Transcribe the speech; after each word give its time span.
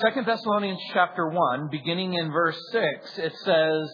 2 0.00 0.22
Thessalonians 0.22 0.80
chapter 0.94 1.28
1, 1.28 1.68
beginning 1.70 2.14
in 2.14 2.32
verse 2.32 2.58
6, 2.72 3.18
it 3.18 3.32
says, 3.44 3.90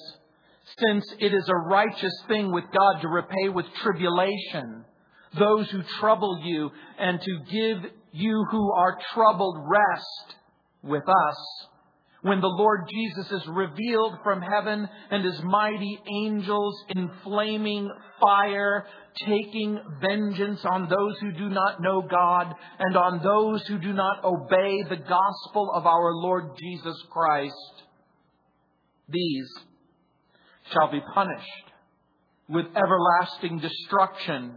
Since 0.79 1.05
it 1.19 1.35
is 1.35 1.49
a 1.49 1.69
righteous 1.69 2.13
thing 2.29 2.53
with 2.53 2.65
God 2.73 3.01
to 3.01 3.09
repay 3.09 3.49
with 3.49 3.67
tribulation 3.83 4.85
those 5.37 5.69
who 5.71 5.83
trouble 5.99 6.41
you 6.45 6.71
and 6.99 7.21
to 7.21 7.39
give 7.51 7.91
you 8.13 8.47
who 8.51 8.73
are 8.73 8.99
troubled 9.13 9.59
rest 9.67 10.37
with 10.83 11.03
us 11.09 11.67
when 12.27 12.41
the 12.41 12.49
Lord 12.49 12.89
Jesus 12.93 13.31
is 13.31 13.47
revealed 13.47 14.15
from 14.25 14.43
heaven 14.43 14.89
and 15.13 15.25
his 15.25 15.41
mighty 15.45 15.97
angels 16.25 16.75
in 16.89 17.09
flaming 17.23 17.89
fire, 18.21 18.85
taking 19.25 19.79
vengeance 20.01 20.65
on 20.65 20.89
those 20.89 21.17
who 21.21 21.31
do 21.31 21.49
not 21.49 21.81
know 21.81 22.03
God 22.03 22.53
and 22.81 22.97
on 22.97 23.23
those 23.23 23.65
who 23.69 23.79
do 23.79 23.93
not 23.93 24.25
obey 24.25 24.83
the 24.89 24.97
gospel 24.97 25.71
of 25.73 25.87
our 25.87 26.13
Lord 26.15 26.57
Jesus 26.59 27.01
Christ. 27.13 27.85
These 29.09 29.49
shall 30.73 30.91
be 30.91 31.03
punished 31.15 31.71
with 32.49 32.67
everlasting 32.75 33.61
destruction 33.61 34.57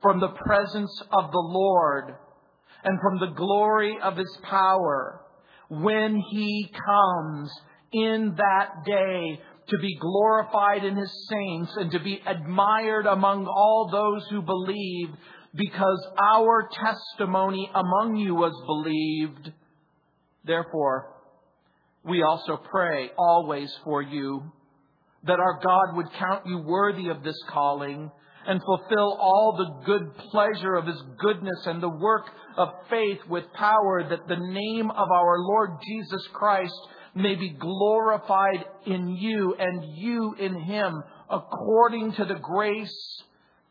from 0.00 0.20
the 0.20 0.32
presence 0.46 1.02
of 1.12 1.32
the 1.32 1.44
Lord 1.44 2.14
and 2.84 3.00
from 3.00 3.18
the 3.18 3.34
glory 3.34 3.96
of 4.00 4.16
his 4.16 4.38
power 4.48 5.23
when 5.82 6.20
he 6.30 6.70
comes 6.86 7.50
in 7.92 8.34
that 8.36 8.84
day 8.84 9.40
to 9.68 9.78
be 9.78 9.96
glorified 10.00 10.84
in 10.84 10.96
his 10.96 11.12
saints 11.28 11.72
and 11.76 11.90
to 11.90 12.00
be 12.00 12.20
admired 12.26 13.06
among 13.06 13.46
all 13.46 13.88
those 13.90 14.26
who 14.30 14.42
believe 14.42 15.08
because 15.54 16.06
our 16.20 16.68
testimony 16.72 17.70
among 17.74 18.16
you 18.16 18.34
was 18.34 18.52
believed. 18.66 19.52
Therefore, 20.44 21.14
we 22.04 22.22
also 22.22 22.58
pray 22.70 23.10
always 23.16 23.72
for 23.84 24.02
you 24.02 24.42
that 25.26 25.38
our 25.40 25.60
God 25.62 25.96
would 25.96 26.12
count 26.18 26.46
you 26.46 26.58
worthy 26.58 27.08
of 27.08 27.22
this 27.22 27.38
calling 27.48 28.10
and 28.46 28.60
fulfill 28.62 29.16
all 29.20 29.54
the 29.56 29.86
good 29.86 30.16
pleasure 30.30 30.74
of 30.74 30.86
his 30.86 31.00
goodness 31.18 31.66
and 31.66 31.82
the 31.82 31.88
work 31.88 32.26
of 32.56 32.68
faith 32.90 33.18
with 33.28 33.44
power 33.54 34.06
that 34.08 34.28
the 34.28 34.36
name 34.36 34.90
of 34.90 35.08
our 35.10 35.38
Lord 35.38 35.70
Jesus 35.86 36.26
Christ 36.32 36.74
may 37.14 37.34
be 37.34 37.50
glorified 37.50 38.64
in 38.86 39.08
you 39.08 39.54
and 39.58 39.96
you 39.96 40.34
in 40.38 40.60
him 40.60 41.02
according 41.30 42.12
to 42.14 42.24
the 42.24 42.38
grace 42.40 43.22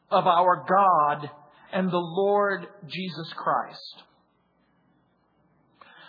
of 0.09 0.25
our 0.25 0.66
God 0.67 1.29
and 1.71 1.89
the 1.89 1.97
Lord 1.97 2.67
Jesus 2.88 3.33
Christ. 3.35 4.03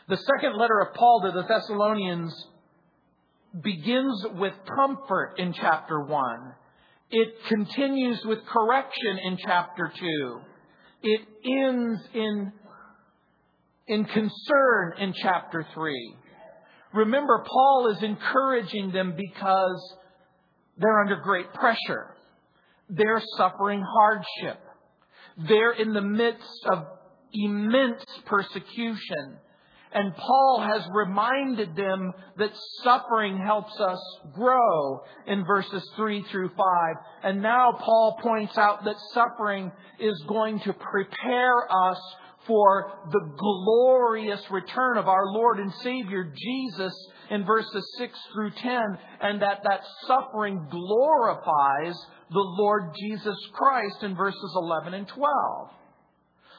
The 0.09 0.17
second 0.17 0.59
letter 0.59 0.81
of 0.81 0.95
Paul 0.95 1.23
to 1.25 1.33
the 1.33 1.47
Thessalonians 1.47 2.47
begins 3.63 4.27
with 4.35 4.53
comfort 4.77 5.35
in 5.39 5.53
chapter 5.55 6.01
1 6.01 6.55
it 7.11 7.35
continues 7.49 8.21
with 8.25 8.39
correction 8.47 9.19
in 9.25 9.37
chapter 9.45 9.93
2. 9.99 10.41
It 11.03 11.21
ends 11.45 12.01
in, 12.15 12.53
in 13.87 14.05
concern 14.05 14.93
in 14.99 15.13
chapter 15.23 15.67
3. 15.75 16.17
Remember, 16.95 17.45
Paul 17.47 17.95
is 17.97 18.03
encouraging 18.03 18.93
them 18.93 19.15
because 19.17 19.97
they're 20.79 21.01
under 21.01 21.17
great 21.17 21.53
pressure. 21.53 22.17
They're 22.89 23.23
suffering 23.37 23.85
hardship. 23.87 24.61
They're 25.49 25.73
in 25.73 25.93
the 25.93 26.01
midst 26.01 26.67
of 26.73 26.87
immense 27.33 28.05
persecution. 28.27 29.39
And 29.95 30.15
Paul 30.17 30.69
has 30.69 30.83
reminded 30.93 31.77
them 31.77 32.13
that 32.37 32.51
suffering 32.83 33.39
helps 33.39 33.79
us 33.79 34.01
grow 34.35 35.03
in 35.29 35.47
verses 35.47 35.89
3 35.95 36.25
through 36.31 36.49
5. 36.49 36.57
And 37.23 37.41
now 37.41 37.79
Paul 37.81 38.19
points 38.21 38.59
out 38.59 38.85
that 38.85 38.97
suffering 39.13 39.71
is 40.01 40.21
going 40.27 40.59
to 40.61 40.73
prepare 40.73 41.73
us 41.73 42.01
for 42.47 42.93
the 43.11 43.35
glorious 43.39 44.43
return 44.51 44.99
of 44.99 45.07
our 45.07 45.27
Lord 45.27 45.61
and 45.61 45.73
Savior 45.75 46.33
Jesus 46.37 46.95
in 47.31 47.45
verses 47.45 47.95
6 47.97 48.19
through 48.35 48.51
10, 48.51 48.83
and 49.23 49.41
that 49.43 49.63
that 49.63 49.81
suffering 50.07 50.67
glorifies 50.71 51.97
the 52.31 52.41
Lord 52.59 52.95
Jesus 53.01 53.37
Christ 53.53 54.03
in 54.03 54.17
verses 54.17 54.53
11 54.57 54.95
and 54.95 55.09
12. 55.09 55.69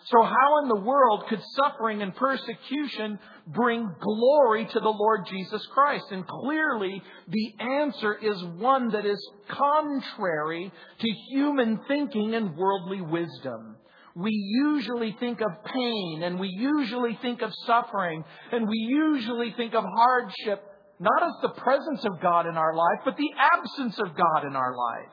So 0.06 0.22
how 0.22 0.62
in 0.62 0.70
the 0.70 0.82
world 0.82 1.26
could 1.30 1.42
suffering 1.56 2.04
and 2.04 2.16
persecution 2.16 3.18
bring 3.48 3.90
glory 4.00 4.66
to 4.66 4.80
the 4.80 4.90
Lord 4.90 5.26
Jesus 5.28 5.66
Christ? 5.74 6.06
And 6.12 6.28
clearly 6.28 7.02
the 7.28 7.54
answer 7.60 8.14
is 8.14 8.44
one 8.58 8.90
that 8.90 9.06
is 9.06 9.20
contrary 9.50 10.72
to 11.00 11.08
human 11.32 11.80
thinking 11.88 12.36
and 12.36 12.56
worldly 12.56 13.02
wisdom. 13.02 13.78
We 14.16 14.32
usually 14.32 15.16
think 15.20 15.42
of 15.42 15.64
pain 15.66 16.22
and 16.24 16.40
we 16.40 16.50
usually 16.50 17.18
think 17.24 17.42
of 17.42 17.52
suffering 17.66 18.24
and 18.52 18.70
we 18.70 18.78
usually 18.78 19.54
think 19.58 19.74
of 19.74 19.84
hardship 19.84 20.64
not 21.00 21.24
as 21.24 21.34
the 21.42 21.62
presence 21.62 22.06
of 22.06 22.22
God 22.22 22.46
in 22.48 22.56
our 22.56 22.74
life, 22.74 23.00
but 23.04 23.18
the 23.18 23.32
absence 23.54 24.00
of 24.00 24.16
God 24.16 24.46
in 24.46 24.56
our 24.56 24.74
life. 24.76 25.12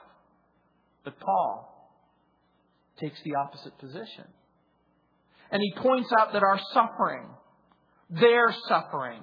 But 1.03 1.19
Paul 1.19 1.91
takes 3.01 3.21
the 3.25 3.35
opposite 3.35 3.77
position. 3.79 4.27
And 5.53 5.61
he 5.63 5.81
points 5.81 6.11
out 6.19 6.33
that 6.33 6.43
our 6.43 6.59
suffering, 6.73 7.29
their 8.09 8.53
suffering, 8.69 9.21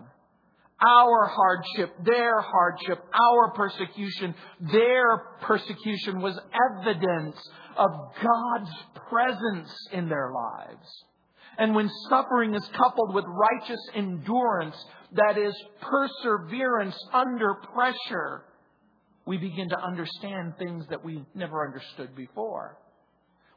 our 0.79 1.25
hardship, 1.25 1.93
their 2.05 2.39
hardship, 2.39 3.03
our 3.13 3.51
persecution, 3.53 4.35
their 4.71 5.17
persecution 5.41 6.21
was 6.21 6.39
evidence 6.79 7.35
of 7.75 7.89
God's 8.21 8.71
presence 9.09 9.73
in 9.91 10.07
their 10.07 10.31
lives. 10.31 10.87
And 11.57 11.75
when 11.75 11.89
suffering 12.09 12.53
is 12.53 12.65
coupled 12.77 13.13
with 13.13 13.25
righteous 13.27 13.81
endurance, 13.95 14.75
that 15.13 15.37
is 15.37 15.53
perseverance 15.81 16.95
under 17.11 17.55
pressure, 17.73 18.45
we 19.25 19.37
begin 19.37 19.67
to 19.69 19.79
understand 19.79 20.53
things 20.57 20.85
that 20.89 21.03
we 21.03 21.25
never 21.33 21.65
understood 21.67 22.15
before. 22.15 22.77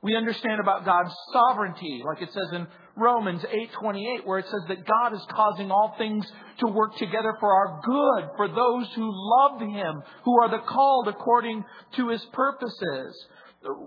We 0.03 0.17
understand 0.17 0.61
about 0.61 0.85
God's 0.85 1.15
sovereignty, 1.33 2.03
like 2.05 2.21
it 2.21 2.33
says 2.33 2.49
in 2.53 2.67
Romans 2.97 3.43
8:28 3.45 4.27
where 4.27 4.41
it 4.41 4.47
says 4.47 4.63
that 4.69 4.85
God 4.85 5.15
is 5.15 5.25
causing 5.31 5.71
all 5.71 5.95
things 5.97 6.27
to 6.59 6.67
work 6.67 6.97
together 6.97 7.37
for 7.39 7.55
our 7.55 7.81
good 7.85 8.31
for 8.37 8.49
those 8.49 8.93
who 8.95 9.09
love 9.13 9.61
him, 9.61 10.03
who 10.25 10.41
are 10.43 10.51
the 10.51 10.59
called 10.59 11.09
according 11.09 11.65
to 11.97 12.09
his 12.09 12.25
purposes. 12.33 13.27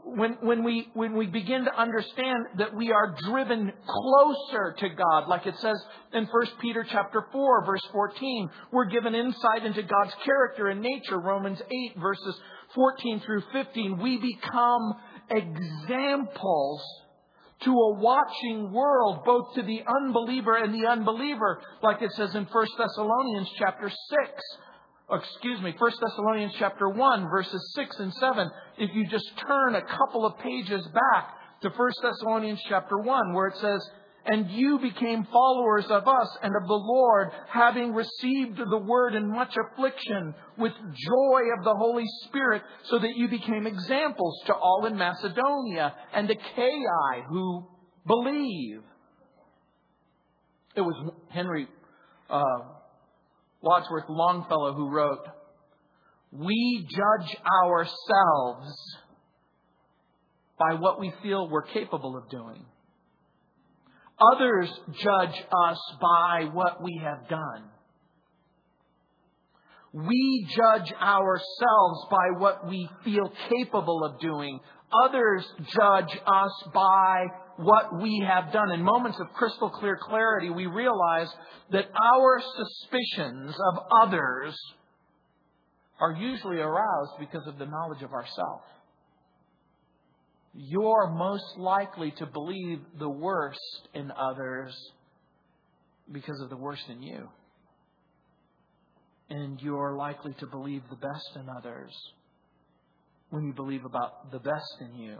When, 0.06 0.38
when, 0.40 0.64
we, 0.64 0.88
when 0.94 1.18
we 1.18 1.28
begin 1.28 1.66
to 1.66 1.78
understand 1.78 2.46
that 2.60 2.74
we 2.74 2.94
are 2.94 3.14
driven 3.30 3.74
closer 3.86 4.74
to 4.80 4.88
God, 4.88 5.28
like 5.28 5.46
it 5.46 5.56
says 5.58 5.76
in 6.14 6.28
1 6.28 6.48
Peter 6.62 6.86
chapter 6.90 7.26
4, 7.30 7.66
verse 7.66 7.86
14, 7.92 8.50
we're 8.72 8.86
given 8.86 9.14
insight 9.14 9.66
into 9.66 9.82
God's 9.82 10.16
character 10.24 10.70
and 10.70 10.80
nature, 10.80 11.20
Romans 11.20 11.60
8, 11.94 12.00
verses 12.00 12.40
14 12.74 13.22
through 13.26 13.44
15. 13.52 14.00
We 14.02 14.18
become 14.18 14.94
examples 15.30 16.84
to 17.64 17.72
a 17.72 17.94
watching 17.96 18.72
world, 18.72 19.24
both 19.26 19.56
to 19.56 19.64
the 19.64 19.82
unbeliever 20.04 20.56
and 20.56 20.74
the 20.74 20.88
unbeliever, 20.88 21.62
like 21.82 22.02
it 22.02 22.12
says 22.12 22.36
in 22.36 22.46
1 22.46 22.68
Thessalonians 22.78 23.50
chapter 23.58 23.90
6. 23.90 24.32
Excuse 25.12 25.62
me, 25.62 25.74
1 25.78 25.92
Thessalonians 26.02 26.54
chapter 26.58 26.90
1, 26.90 27.30
verses 27.30 27.74
6 27.76 28.00
and 28.00 28.14
7. 28.14 28.52
If 28.78 28.94
you 28.94 29.08
just 29.08 29.32
turn 29.48 29.76
a 29.76 29.82
couple 29.82 30.26
of 30.26 30.38
pages 30.40 30.86
back 30.88 31.34
to 31.62 31.70
1 31.70 31.92
Thessalonians 32.02 32.62
chapter 32.68 32.98
1, 32.98 33.34
where 33.34 33.48
it 33.48 33.58
says, 33.58 33.88
and 34.26 34.50
you 34.50 34.80
became 34.80 35.28
followers 35.32 35.86
of 35.90 36.08
us 36.08 36.38
and 36.42 36.56
of 36.56 36.68
the 36.68 36.74
Lord, 36.74 37.30
having 37.48 37.94
received 37.94 38.58
the 38.58 38.78
word 38.78 39.14
in 39.14 39.32
much 39.32 39.56
affliction 39.56 40.34
with 40.58 40.72
joy 40.74 41.42
of 41.58 41.64
the 41.64 41.76
Holy 41.76 42.06
Spirit, 42.26 42.64
so 42.86 42.98
that 43.00 43.16
you 43.16 43.28
became 43.28 43.68
examples 43.68 44.42
to 44.48 44.54
all 44.54 44.86
in 44.88 44.98
Macedonia 44.98 45.94
and 46.14 46.28
the 46.28 46.34
Achaia 46.34 47.24
who 47.30 47.68
believe. 48.08 48.82
It 50.76 50.82
was 50.82 51.12
Henry 51.30 51.68
uh, 52.30 52.44
Wadsworth 53.62 54.10
Longfellow 54.10 54.74
who 54.74 54.90
wrote, 54.90 55.26
We 56.32 56.88
judge 56.90 57.38
ourselves 57.64 58.98
by 60.58 60.74
what 60.74 61.00
we 61.00 61.14
feel 61.22 61.50
we're 61.50 61.64
capable 61.64 62.18
of 62.18 62.30
doing. 62.30 62.66
Others 64.20 64.70
judge 65.02 65.44
us 65.68 65.80
by 66.02 66.50
what 66.54 66.82
we 66.82 67.02
have 67.04 67.28
done. 67.28 67.64
We 69.94 70.48
judge 70.50 70.92
ourselves 71.02 72.08
by 72.12 72.38
what 72.38 72.68
we 72.68 72.90
feel 73.04 73.32
capable 73.50 74.04
of 74.04 74.20
doing. 74.20 74.60
Others 75.06 75.46
judge 75.74 76.18
us 76.28 76.64
by 76.74 77.26
what 77.58 78.02
we 78.02 78.26
have 78.28 78.52
done. 78.52 78.72
In 78.72 78.84
moments 78.84 79.20
of 79.20 79.28
crystal 79.34 79.70
clear 79.70 79.98
clarity, 80.02 80.50
we 80.50 80.66
realize 80.66 81.28
that 81.72 81.86
our 82.02 82.42
suspicions 82.58 83.56
of 83.74 83.84
others 84.04 84.56
are 86.00 86.12
usually 86.12 86.58
aroused 86.58 87.14
because 87.20 87.48
of 87.48 87.58
the 87.58 87.66
knowledge 87.66 88.02
of 88.02 88.12
ourself. 88.12 88.62
You're 90.58 91.10
most 91.10 91.58
likely 91.58 92.12
to 92.12 92.26
believe 92.26 92.80
the 92.98 93.10
worst 93.10 93.90
in 93.94 94.12
others 94.12 94.74
because 96.12 96.40
of 96.42 96.50
the 96.50 96.56
worst 96.56 96.84
in 96.90 97.02
you. 97.02 97.28
And 99.30 99.62
you're 99.62 99.96
likely 99.96 100.34
to 100.40 100.48
believe 100.48 100.84
the 100.90 100.96
best 100.96 101.30
in 101.36 101.50
others 101.50 101.92
when 103.32 103.44
you 103.44 103.54
believe 103.54 103.84
about 103.84 104.32
the 104.32 104.40
best 104.40 104.78
in 104.80 104.96
you. 104.96 105.18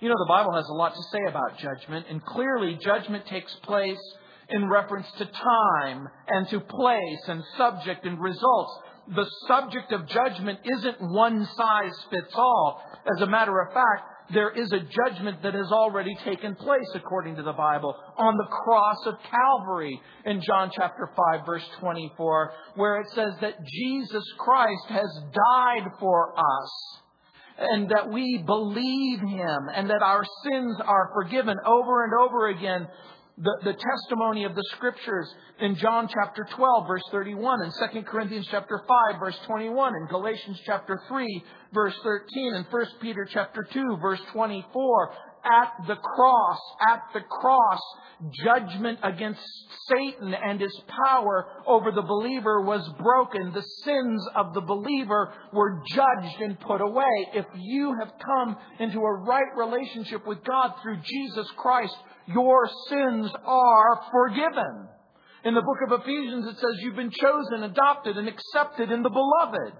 You 0.00 0.08
know, 0.08 0.14
the 0.18 0.28
Bible 0.28 0.54
has 0.54 0.66
a 0.70 0.74
lot 0.74 0.94
to 0.94 1.02
say 1.12 1.20
about 1.28 1.58
judgment, 1.58 2.06
and 2.08 2.24
clearly 2.24 2.78
judgment 2.82 3.26
takes 3.26 3.54
place 3.62 4.00
in 4.48 4.68
reference 4.68 5.06
to 5.18 5.26
time 5.26 6.08
and 6.28 6.48
to 6.48 6.60
place 6.60 7.28
and 7.28 7.42
subject 7.58 8.06
and 8.06 8.18
results. 8.18 8.72
The 9.14 9.26
subject 9.48 9.92
of 9.92 10.08
judgment 10.08 10.60
isn't 10.64 10.96
one 11.00 11.46
size 11.56 11.94
fits 12.10 12.34
all. 12.34 12.82
As 13.14 13.20
a 13.20 13.26
matter 13.26 13.60
of 13.60 13.72
fact, 13.72 14.15
there 14.32 14.50
is 14.50 14.72
a 14.72 14.80
judgment 14.80 15.42
that 15.42 15.54
has 15.54 15.70
already 15.70 16.14
taken 16.24 16.54
place 16.54 16.88
according 16.94 17.36
to 17.36 17.42
the 17.42 17.52
Bible 17.52 17.94
on 18.16 18.36
the 18.36 18.46
cross 18.46 18.98
of 19.06 19.14
Calvary 19.30 20.00
in 20.24 20.40
John 20.46 20.70
chapter 20.74 21.10
5 21.34 21.46
verse 21.46 21.68
24 21.80 22.52
where 22.74 23.00
it 23.00 23.08
says 23.14 23.32
that 23.40 23.54
Jesus 23.64 24.24
Christ 24.38 24.86
has 24.88 25.20
died 25.32 25.90
for 26.00 26.34
us 26.38 27.00
and 27.58 27.88
that 27.90 28.10
we 28.10 28.42
believe 28.44 29.20
him 29.20 29.68
and 29.74 29.88
that 29.88 30.02
our 30.02 30.24
sins 30.44 30.76
are 30.84 31.10
forgiven 31.14 31.56
over 31.64 32.04
and 32.04 32.12
over 32.20 32.48
again 32.48 32.86
the, 33.38 33.52
the 33.64 33.74
testimony 33.74 34.44
of 34.44 34.54
the 34.54 34.64
scriptures 34.76 35.32
in 35.60 35.76
John 35.76 36.08
chapter 36.08 36.46
12 36.56 36.86
verse 36.88 37.02
31 37.10 37.62
and 37.62 37.72
2 37.92 38.02
Corinthians 38.02 38.48
chapter 38.50 38.82
5 39.12 39.20
verse 39.20 39.38
21 39.46 39.92
and 39.94 40.08
Galatians 40.08 40.58
chapter 40.64 41.00
3 41.08 41.44
verse 41.74 41.94
13 42.02 42.54
and 42.54 42.66
1 42.70 42.86
Peter 43.02 43.28
chapter 43.30 43.66
2 43.70 43.98
verse 44.00 44.20
24 44.32 45.12
at 45.46 45.86
the 45.86 45.96
cross, 45.96 46.58
at 46.90 47.02
the 47.14 47.20
cross, 47.20 47.80
judgment 48.44 48.98
against 49.02 49.40
Satan 49.88 50.34
and 50.34 50.60
his 50.60 50.76
power 51.06 51.46
over 51.66 51.92
the 51.92 52.02
believer 52.02 52.62
was 52.62 52.88
broken. 52.98 53.52
The 53.52 53.62
sins 53.84 54.26
of 54.34 54.54
the 54.54 54.62
believer 54.62 55.32
were 55.52 55.82
judged 55.94 56.40
and 56.40 56.58
put 56.58 56.80
away. 56.80 57.28
If 57.34 57.46
you 57.54 57.94
have 58.00 58.12
come 58.24 58.56
into 58.80 58.98
a 59.00 59.12
right 59.20 59.56
relationship 59.56 60.26
with 60.26 60.42
God 60.44 60.72
through 60.82 60.98
Jesus 61.04 61.46
Christ, 61.56 61.94
your 62.26 62.68
sins 62.88 63.30
are 63.44 64.00
forgiven. 64.10 64.88
In 65.44 65.54
the 65.54 65.62
book 65.62 65.78
of 65.86 66.00
Ephesians, 66.00 66.46
it 66.46 66.56
says 66.56 66.80
you've 66.80 66.96
been 66.96 67.12
chosen, 67.12 67.62
adopted, 67.62 68.16
and 68.16 68.28
accepted 68.28 68.90
in 68.90 69.02
the 69.02 69.10
beloved. 69.10 69.72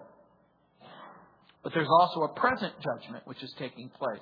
But 1.63 1.73
there's 1.75 1.89
also 2.01 2.23
a 2.23 2.35
present 2.35 2.73
judgment 2.81 3.27
which 3.27 3.43
is 3.43 3.53
taking 3.59 3.91
place. 3.99 4.21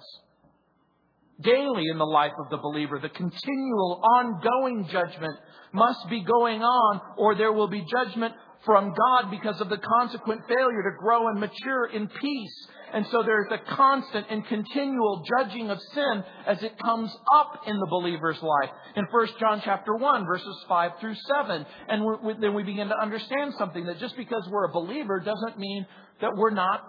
Daily 1.42 1.84
in 1.90 1.98
the 1.98 2.06
life 2.06 2.32
of 2.38 2.48
the 2.48 2.56
believer, 2.56 2.98
the 2.98 3.10
continual 3.10 4.00
ongoing 4.18 4.88
judgment 4.90 5.36
must 5.72 6.08
be 6.08 6.24
going 6.24 6.62
on, 6.62 7.00
or 7.18 7.34
there 7.34 7.52
will 7.52 7.68
be 7.68 7.84
judgment 7.84 8.32
from 8.64 8.94
God 8.94 9.30
because 9.30 9.60
of 9.60 9.68
the 9.68 9.78
consequent 9.78 10.42
failure 10.48 10.82
to 10.82 10.96
grow 10.98 11.28
and 11.28 11.40
mature 11.40 11.86
in 11.86 12.08
peace 12.08 12.68
and 12.94 13.04
so 13.10 13.24
there's 13.24 13.50
a 13.50 13.74
constant 13.74 14.26
and 14.30 14.46
continual 14.46 15.24
judging 15.36 15.68
of 15.68 15.80
sin 15.94 16.24
as 16.46 16.62
it 16.62 16.78
comes 16.78 17.12
up 17.34 17.62
in 17.66 17.76
the 17.76 17.86
believer's 17.90 18.40
life. 18.40 18.70
In 18.94 19.04
1 19.10 19.28
John 19.40 19.60
chapter 19.64 19.96
1, 19.96 20.24
verses 20.24 20.64
5 20.68 20.92
through 21.00 21.16
7. 21.26 21.66
And 21.88 22.04
we, 22.22 22.34
then 22.40 22.54
we 22.54 22.62
begin 22.62 22.86
to 22.88 22.96
understand 22.96 23.54
something 23.58 23.84
that 23.86 23.98
just 23.98 24.16
because 24.16 24.48
we're 24.48 24.66
a 24.66 24.72
believer 24.72 25.18
doesn't 25.18 25.58
mean 25.58 25.84
that 26.20 26.36
we're 26.36 26.54
not 26.54 26.82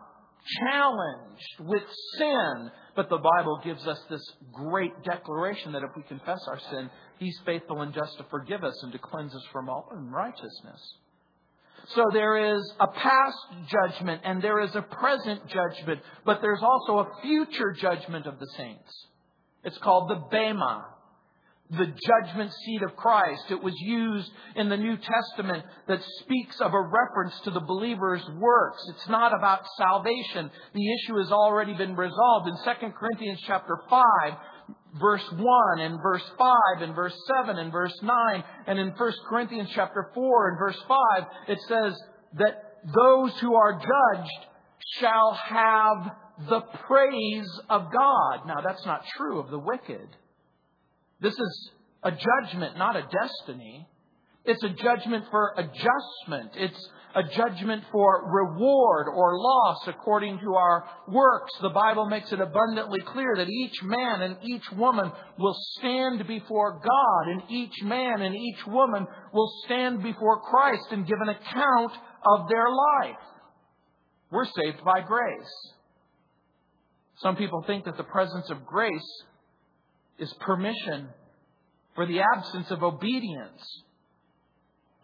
challenged 0.70 1.60
with 1.62 1.84
sin. 2.20 2.70
But 2.96 3.10
the 3.10 3.18
Bible 3.18 3.62
gives 3.64 3.88
us 3.88 4.00
this 4.08 4.22
great 4.54 4.92
declaration 5.04 5.72
that 5.72 5.82
if 5.82 5.90
we 5.98 6.04
confess 6.04 6.40
our 6.48 6.60
sin, 6.70 6.92
He's 7.18 7.40
faithful 7.48 7.82
and 7.82 7.96
just 7.96 8.16
to 8.20 8.26
forgive 8.30 8.64
us 8.64 8.80
and 8.84 8.92
to 8.92 9.00
cleanse 9.00 9.34
us 9.34 9.44
from 9.52 9.70
all 9.70 9.90
unrighteousness. 9.92 10.98
So 11.90 12.04
there 12.14 12.56
is 12.56 12.74
a 12.80 12.88
past 12.88 13.38
judgment 13.68 14.22
and 14.24 14.42
there 14.42 14.60
is 14.60 14.74
a 14.76 14.82
present 14.82 15.42
judgment, 15.48 16.02
but 16.26 16.42
there's 16.42 16.64
also 16.64 17.00
a 17.00 17.22
future 17.22 17.74
judgment 17.74 18.26
of 18.26 18.40
the 18.40 18.48
saints. 18.58 19.08
It's 19.64 19.78
called 19.80 20.10
the 20.10 20.22
Bema, 20.32 20.86
the 21.70 21.86
judgment 21.86 22.52
seat 22.54 22.82
of 22.84 22.96
Christ. 22.96 23.44
It 23.50 23.64
was 23.64 23.74
used 23.80 24.30
in 24.56 24.70
the 24.70 24.78
New 24.78 24.98
Testament 24.98 25.64
that 25.88 26.00
speaks 26.22 26.60
of 26.62 26.74
a 26.74 26.82
reference 26.82 27.40
to 27.44 27.52
the 27.52 27.60
believer's 27.60 28.24
works. 28.38 28.84
It's 28.90 29.10
not 29.10 29.36
about 29.36 29.66
salvation. 29.78 30.52
The 30.74 30.94
issue 30.94 31.18
has 31.18 31.32
already 31.32 31.74
been 31.74 31.96
resolved. 31.96 32.48
In 32.48 32.58
2 32.64 32.92
Corinthians 32.98 33.40
chapter 33.46 33.80
5, 33.90 34.04
verse 35.00 35.26
1 35.32 35.80
and 35.80 36.02
verse 36.02 36.24
5 36.38 36.82
and 36.82 36.96
verse 36.96 37.16
7 37.44 37.58
and 37.58 37.72
verse 37.72 37.94
9 38.02 38.44
and 38.68 38.80
in 38.80 38.90
1 38.90 39.14
Corinthians 39.30 39.70
chapter 39.74 40.10
4 40.14 40.50
and 40.50 40.60
verse 40.60 40.82
5 40.88 40.98
it 41.50 41.60
says 41.68 41.94
that 42.36 42.78
those 42.86 43.38
who 43.40 43.56
are 43.56 43.74
judged 43.74 44.46
shall 45.00 45.34
have 45.34 46.12
the 46.50 46.62
praise 46.88 47.60
of 47.70 47.92
God. 47.92 48.48
Now 48.48 48.62
that's 48.64 48.86
not 48.86 49.04
true 49.18 49.40
of 49.40 49.50
the 49.50 49.60
wicked. 49.60 50.08
This 51.22 51.34
is 51.34 51.72
a 52.04 52.12
judgment, 52.12 52.78
not 52.78 52.96
a 52.96 53.08
destiny. 53.10 53.88
It's 54.46 54.64
a 54.64 54.70
judgment 54.70 55.26
for 55.32 55.54
adjustment. 55.58 56.52
It's 56.56 56.90
a 57.16 57.24
judgment 57.24 57.84
for 57.92 58.30
reward 58.30 59.08
or 59.08 59.40
loss 59.40 59.88
according 59.88 60.38
to 60.40 60.54
our 60.56 60.86
works. 61.08 61.52
The 61.62 61.70
Bible 61.70 62.06
makes 62.08 62.32
it 62.32 62.42
abundantly 62.42 63.00
clear 63.08 63.36
that 63.38 63.50
each 63.50 63.82
man 63.84 64.22
and 64.22 64.38
each 64.44 64.70
woman 64.74 65.12
will 65.40 65.56
stand 65.78 66.28
before 66.28 66.74
God, 66.74 67.32
and 67.32 67.44
each 67.50 67.82
man 67.84 68.22
and 68.22 68.36
each 68.36 68.68
woman 68.68 69.08
will 69.34 69.52
stand 69.66 70.04
before 70.04 70.42
Christ 70.42 70.88
and 70.92 71.08
give 71.08 71.20
an 71.22 71.30
account 71.30 71.92
of 72.28 72.50
their 72.50 72.68
life. 72.70 73.16
We're 74.32 74.46
saved 74.46 74.84
by 74.84 75.02
grace. 75.02 75.74
Some 77.18 77.38
people 77.38 77.64
think 77.66 77.86
that 77.86 77.96
the 77.96 78.04
presence 78.04 78.50
of 78.50 78.66
grace 78.66 79.24
is 80.20 80.34
permission 80.42 81.08
for 81.96 82.06
the 82.06 82.20
absence 82.36 82.70
of 82.72 82.84
obedience. 82.84 83.84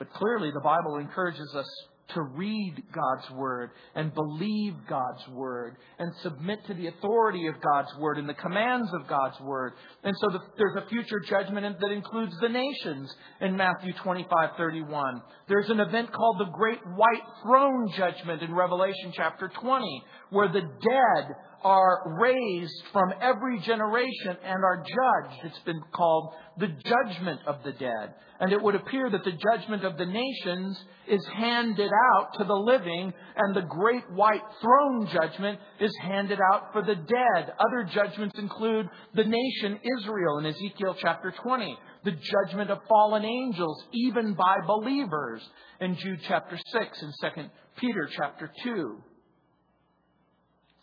But 0.01 0.13
clearly, 0.13 0.49
the 0.51 0.61
Bible 0.61 0.97
encourages 0.97 1.53
us 1.53 1.67
to 2.15 2.23
read 2.23 2.73
God's 2.91 3.29
Word 3.37 3.69
and 3.93 4.11
believe 4.15 4.73
God's 4.89 5.27
Word 5.27 5.77
and 5.99 6.11
submit 6.23 6.57
to 6.65 6.73
the 6.73 6.87
authority 6.87 7.45
of 7.45 7.53
God's 7.61 7.95
Word 7.99 8.17
and 8.17 8.27
the 8.27 8.33
commands 8.33 8.89
of 8.95 9.07
God's 9.07 9.39
Word. 9.41 9.73
And 10.03 10.11
so 10.19 10.31
the, 10.31 10.39
there's 10.57 10.83
a 10.83 10.89
future 10.89 11.19
judgment 11.19 11.77
that 11.79 11.91
includes 11.91 12.33
the 12.41 12.49
nations 12.49 13.13
in 13.41 13.55
Matthew 13.55 13.93
25, 14.01 14.49
31. 14.57 15.21
There's 15.47 15.69
an 15.69 15.79
event 15.79 16.11
called 16.11 16.39
the 16.39 16.51
Great 16.51 16.81
White 16.95 17.27
Throne 17.43 17.87
Judgment 17.95 18.41
in 18.41 18.55
Revelation 18.55 19.13
chapter 19.13 19.51
20, 19.61 20.03
where 20.31 20.51
the 20.51 20.61
dead 20.61 21.27
are 21.63 22.17
raised 22.19 22.83
from 22.91 23.13
every 23.21 23.59
generation 23.59 24.37
and 24.43 24.63
are 24.63 24.83
judged. 24.83 25.45
It's 25.45 25.59
been 25.59 25.81
called 25.93 26.33
the 26.57 26.67
judgment 26.67 27.41
of 27.45 27.57
the 27.63 27.71
dead. 27.73 28.13
And 28.39 28.51
it 28.51 28.61
would 28.61 28.75
appear 28.75 29.09
that 29.09 29.23
the 29.23 29.31
judgment 29.31 29.83
of 29.83 29.97
the 29.97 30.05
nations 30.05 30.83
is 31.07 31.23
handed 31.35 31.91
out 31.91 32.33
to 32.39 32.43
the 32.43 32.53
living, 32.53 33.13
and 33.35 33.55
the 33.55 33.61
great 33.61 34.03
white 34.11 34.41
throne 34.59 35.07
judgment 35.13 35.59
is 35.79 35.95
handed 36.01 36.39
out 36.51 36.73
for 36.73 36.81
the 36.81 36.95
dead. 36.95 37.53
Other 37.59 37.87
judgments 37.93 38.39
include 38.39 38.89
the 39.13 39.23
nation 39.23 39.79
Israel 39.99 40.39
in 40.39 40.47
Ezekiel 40.47 40.95
chapter 40.99 41.31
20, 41.43 41.77
the 42.03 42.11
judgment 42.11 42.71
of 42.71 42.79
fallen 42.89 43.23
angels, 43.23 43.83
even 43.93 44.33
by 44.33 44.57
believers, 44.65 45.47
in 45.79 45.95
Jude 45.97 46.19
chapter 46.27 46.57
6 46.57 47.01
and 47.01 47.13
2 47.35 47.41
Peter 47.77 48.09
chapter 48.17 48.51
2. 48.63 48.97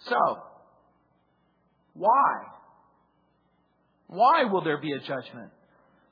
So, 0.00 0.16
why? 1.99 2.33
Why 4.07 4.45
will 4.45 4.62
there 4.62 4.81
be 4.81 4.93
a 4.93 5.00
judgment? 5.00 5.50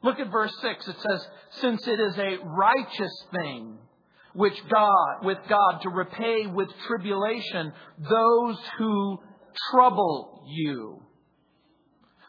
Look 0.03 0.19
at 0.19 0.31
verse 0.31 0.53
6. 0.61 0.89
It 0.89 0.97
says, 1.01 1.27
Since 1.61 1.89
it 1.89 1.99
is 1.99 2.19
a 2.19 2.39
righteous 2.45 3.25
thing 3.33 3.79
which 4.35 4.57
God, 4.71 5.25
with 5.25 5.39
God 5.49 5.81
to 5.83 5.89
repay 5.89 6.47
with 6.47 6.69
tribulation 6.87 7.73
those 7.99 8.59
who 8.79 9.19
trouble 9.73 10.45
you. 10.49 11.03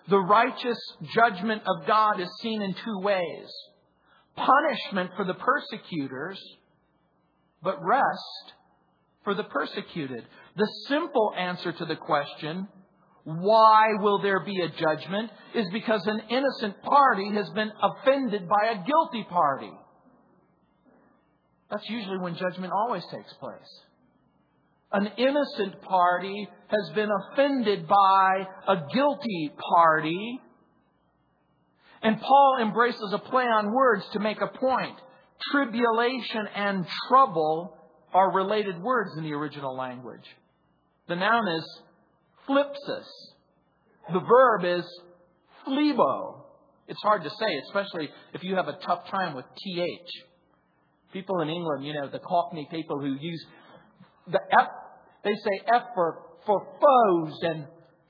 The 0.09 0.19
righteous 0.19 0.79
judgment 1.13 1.63
of 1.67 1.85
God 1.85 2.21
is 2.21 2.29
seen 2.41 2.61
in 2.61 2.73
two 2.73 2.99
ways. 2.99 3.51
Punishment 4.37 5.11
for 5.17 5.25
the 5.25 5.33
persecutors, 5.33 6.41
but 7.61 7.83
rest 7.83 8.53
for 9.25 9.33
the 9.33 9.43
persecuted. 9.43 10.23
The 10.55 10.69
simple 10.87 11.33
answer 11.37 11.73
to 11.73 11.85
the 11.85 11.97
question 11.97 12.69
why 13.27 13.89
will 13.99 14.21
there 14.21 14.39
be 14.39 14.57
a 14.61 14.69
judgment 14.69 15.29
is 15.53 15.67
because 15.73 16.01
an 16.07 16.21
innocent 16.29 16.81
party 16.81 17.29
has 17.33 17.49
been 17.49 17.69
offended 17.81 18.47
by 18.47 18.67
a 18.71 18.75
guilty 18.85 19.27
party. 19.29 19.71
That's 21.69 21.83
usually 21.89 22.19
when 22.19 22.37
judgment 22.37 22.71
always 22.71 23.03
takes 23.11 23.33
place. 23.33 23.81
An 24.93 25.09
innocent 25.17 25.81
party 25.81 26.47
has 26.67 26.95
been 26.95 27.09
offended 27.11 27.85
by 27.85 28.47
a 28.65 28.75
guilty 28.93 29.51
party. 29.75 30.39
And 32.01 32.21
Paul 32.21 32.59
embraces 32.61 33.11
a 33.11 33.19
play 33.19 33.43
on 33.43 33.73
words 33.73 34.05
to 34.13 34.19
make 34.19 34.39
a 34.39 34.57
point. 34.57 34.95
Tribulation 35.51 36.47
and 36.55 36.87
trouble 37.09 37.75
are 38.13 38.31
related 38.31 38.81
words 38.81 39.17
in 39.17 39.25
the 39.25 39.33
original 39.33 39.75
language. 39.75 40.23
The 41.09 41.17
noun 41.17 41.45
is 41.49 41.81
thlipsis. 42.49 43.07
The 44.11 44.19
verb 44.19 44.79
is 44.79 44.85
thlibo. 45.67 46.41
It's 46.87 47.01
hard 47.03 47.23
to 47.23 47.29
say, 47.29 47.61
especially 47.67 48.09
if 48.33 48.43
you 48.43 48.55
have 48.55 48.67
a 48.67 48.77
tough 48.85 49.09
time 49.09 49.35
with 49.35 49.45
th. 49.63 49.99
People 51.11 51.41
in 51.41 51.49
England, 51.49 51.85
you 51.85 51.93
know, 51.93 52.09
the 52.09 52.19
Cockney 52.19 52.67
people 52.71 52.99
who 52.99 53.15
use 53.19 53.45
the 54.27 54.39
F, 54.51 54.67
they 55.23 55.33
say 55.33 55.65
F 55.73 55.83
for, 55.93 56.19
for 56.45 56.65
foes 56.79 57.39
and 57.41 57.67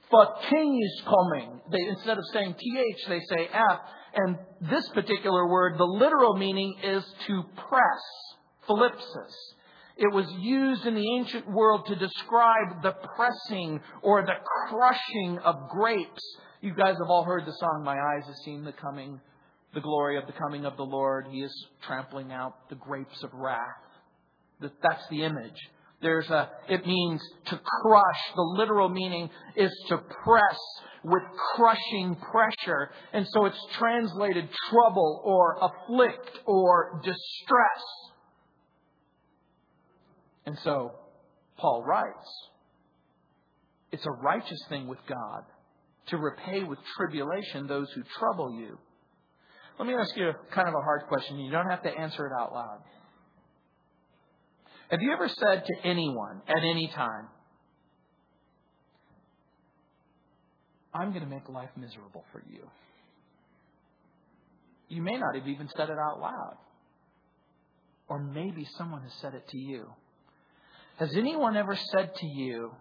for 0.09 0.27
king 0.49 0.79
is 0.81 1.03
coming. 1.05 1.61
They, 1.71 1.87
instead 1.89 2.17
of 2.17 2.23
saying 2.33 2.53
th, 2.53 2.95
they 3.07 3.19
say 3.19 3.49
F. 3.51 3.79
And 4.15 4.37
this 4.69 4.87
particular 4.89 5.47
word, 5.47 5.77
the 5.77 5.83
literal 5.83 6.35
meaning 6.37 6.75
is 6.83 7.03
to 7.27 7.43
press, 7.67 8.03
thlipsis. 8.69 9.33
It 9.97 10.13
was 10.13 10.31
used 10.39 10.85
in 10.85 10.93
the 10.93 11.15
ancient 11.17 11.49
world 11.49 11.87
to 11.87 11.95
describe 11.95 12.83
the 12.83 12.93
pressing 13.15 13.81
or 14.03 14.23
the 14.23 14.35
crushing 14.69 15.39
of 15.39 15.69
grapes. 15.69 16.23
You 16.61 16.73
guys 16.75 16.95
have 17.01 17.09
all 17.09 17.23
heard 17.23 17.45
the 17.45 17.53
song, 17.53 17.81
My 17.83 17.95
Eyes 17.95 18.25
Have 18.27 18.35
Seen 18.45 18.63
the 18.63 18.73
Coming, 18.73 19.19
the 19.73 19.81
glory 19.81 20.17
of 20.17 20.27
the 20.27 20.33
coming 20.33 20.65
of 20.65 20.77
the 20.77 20.83
Lord. 20.83 21.27
He 21.31 21.41
is 21.41 21.67
trampling 21.81 22.31
out 22.31 22.69
the 22.69 22.75
grapes 22.75 23.23
of 23.23 23.33
wrath. 23.33 23.59
That's 24.61 25.07
the 25.09 25.23
image. 25.23 25.57
There's 25.99 26.29
a, 26.29 26.49
it 26.69 26.85
means 26.85 27.21
to 27.47 27.59
crush. 27.81 28.21
The 28.35 28.41
literal 28.41 28.89
meaning 28.89 29.31
is 29.55 29.71
to 29.89 29.97
press 29.97 30.59
with 31.03 31.23
crushing 31.55 32.15
pressure. 32.31 32.91
And 33.13 33.25
so 33.31 33.45
it's 33.45 33.65
translated 33.79 34.47
trouble 34.69 35.21
or 35.25 35.57
afflict 35.59 36.39
or 36.45 37.01
distress. 37.03 38.06
And 40.47 40.57
so 40.63 40.93
Paul 41.57 41.83
writes, 41.85 42.47
it's 43.91 44.05
a 44.05 44.11
righteous 44.11 44.59
thing 44.69 44.87
with 44.87 44.99
God 45.07 45.43
to 46.07 46.17
repay 46.17 46.63
with 46.63 46.79
tribulation 46.95 47.67
those 47.67 47.91
who 47.93 48.01
trouble 48.17 48.57
you. 48.57 48.77
Let 49.77 49.89
me 49.89 49.93
ask 49.93 50.15
you 50.15 50.31
kind 50.55 50.69
of 50.69 50.73
a 50.73 50.81
hard 50.81 51.03
question. 51.09 51.37
You 51.37 51.51
don't 51.51 51.69
have 51.69 51.83
to 51.83 51.89
answer 51.89 52.25
it 52.25 52.31
out 52.39 52.53
loud. 52.53 52.79
Have 54.89 55.01
you 55.01 55.11
ever 55.11 55.27
said 55.27 55.65
to 55.65 55.73
anyone 55.83 56.41
at 56.47 56.63
any 56.63 56.89
time, 56.95 57.27
I'm 60.93 61.09
going 61.09 61.23
to 61.23 61.29
make 61.29 61.49
life 61.49 61.71
miserable 61.75 62.23
for 62.31 62.41
you? 62.49 62.61
You 64.87 65.01
may 65.01 65.17
not 65.17 65.35
have 65.35 65.45
even 65.45 65.67
said 65.75 65.89
it 65.89 65.97
out 65.99 66.21
loud. 66.21 66.55
Or 68.07 68.23
maybe 68.23 68.65
someone 68.77 69.01
has 69.01 69.11
said 69.21 69.33
it 69.33 69.45
to 69.49 69.57
you. 69.57 69.87
Has 70.97 71.15
anyone 71.15 71.55
ever 71.55 71.77
said 71.91 72.15
to 72.15 72.25
you, 72.25 72.71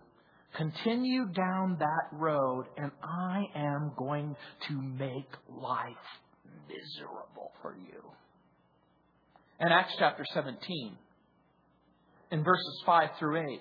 continue 0.57 1.27
down 1.27 1.77
that 1.79 2.19
road 2.19 2.65
and 2.79 2.91
I 3.03 3.45
am 3.55 3.93
going 3.99 4.35
to 4.69 4.75
make 4.75 5.29
life 5.51 5.87
miserable 6.67 7.53
for 7.61 7.77
you? 7.77 8.03
In 9.61 9.69
Acts 9.69 9.95
chapter 9.99 10.25
17, 10.33 10.97
in 12.33 12.43
verses 12.43 12.83
5 12.87 13.11
through 13.19 13.53
8, 13.53 13.61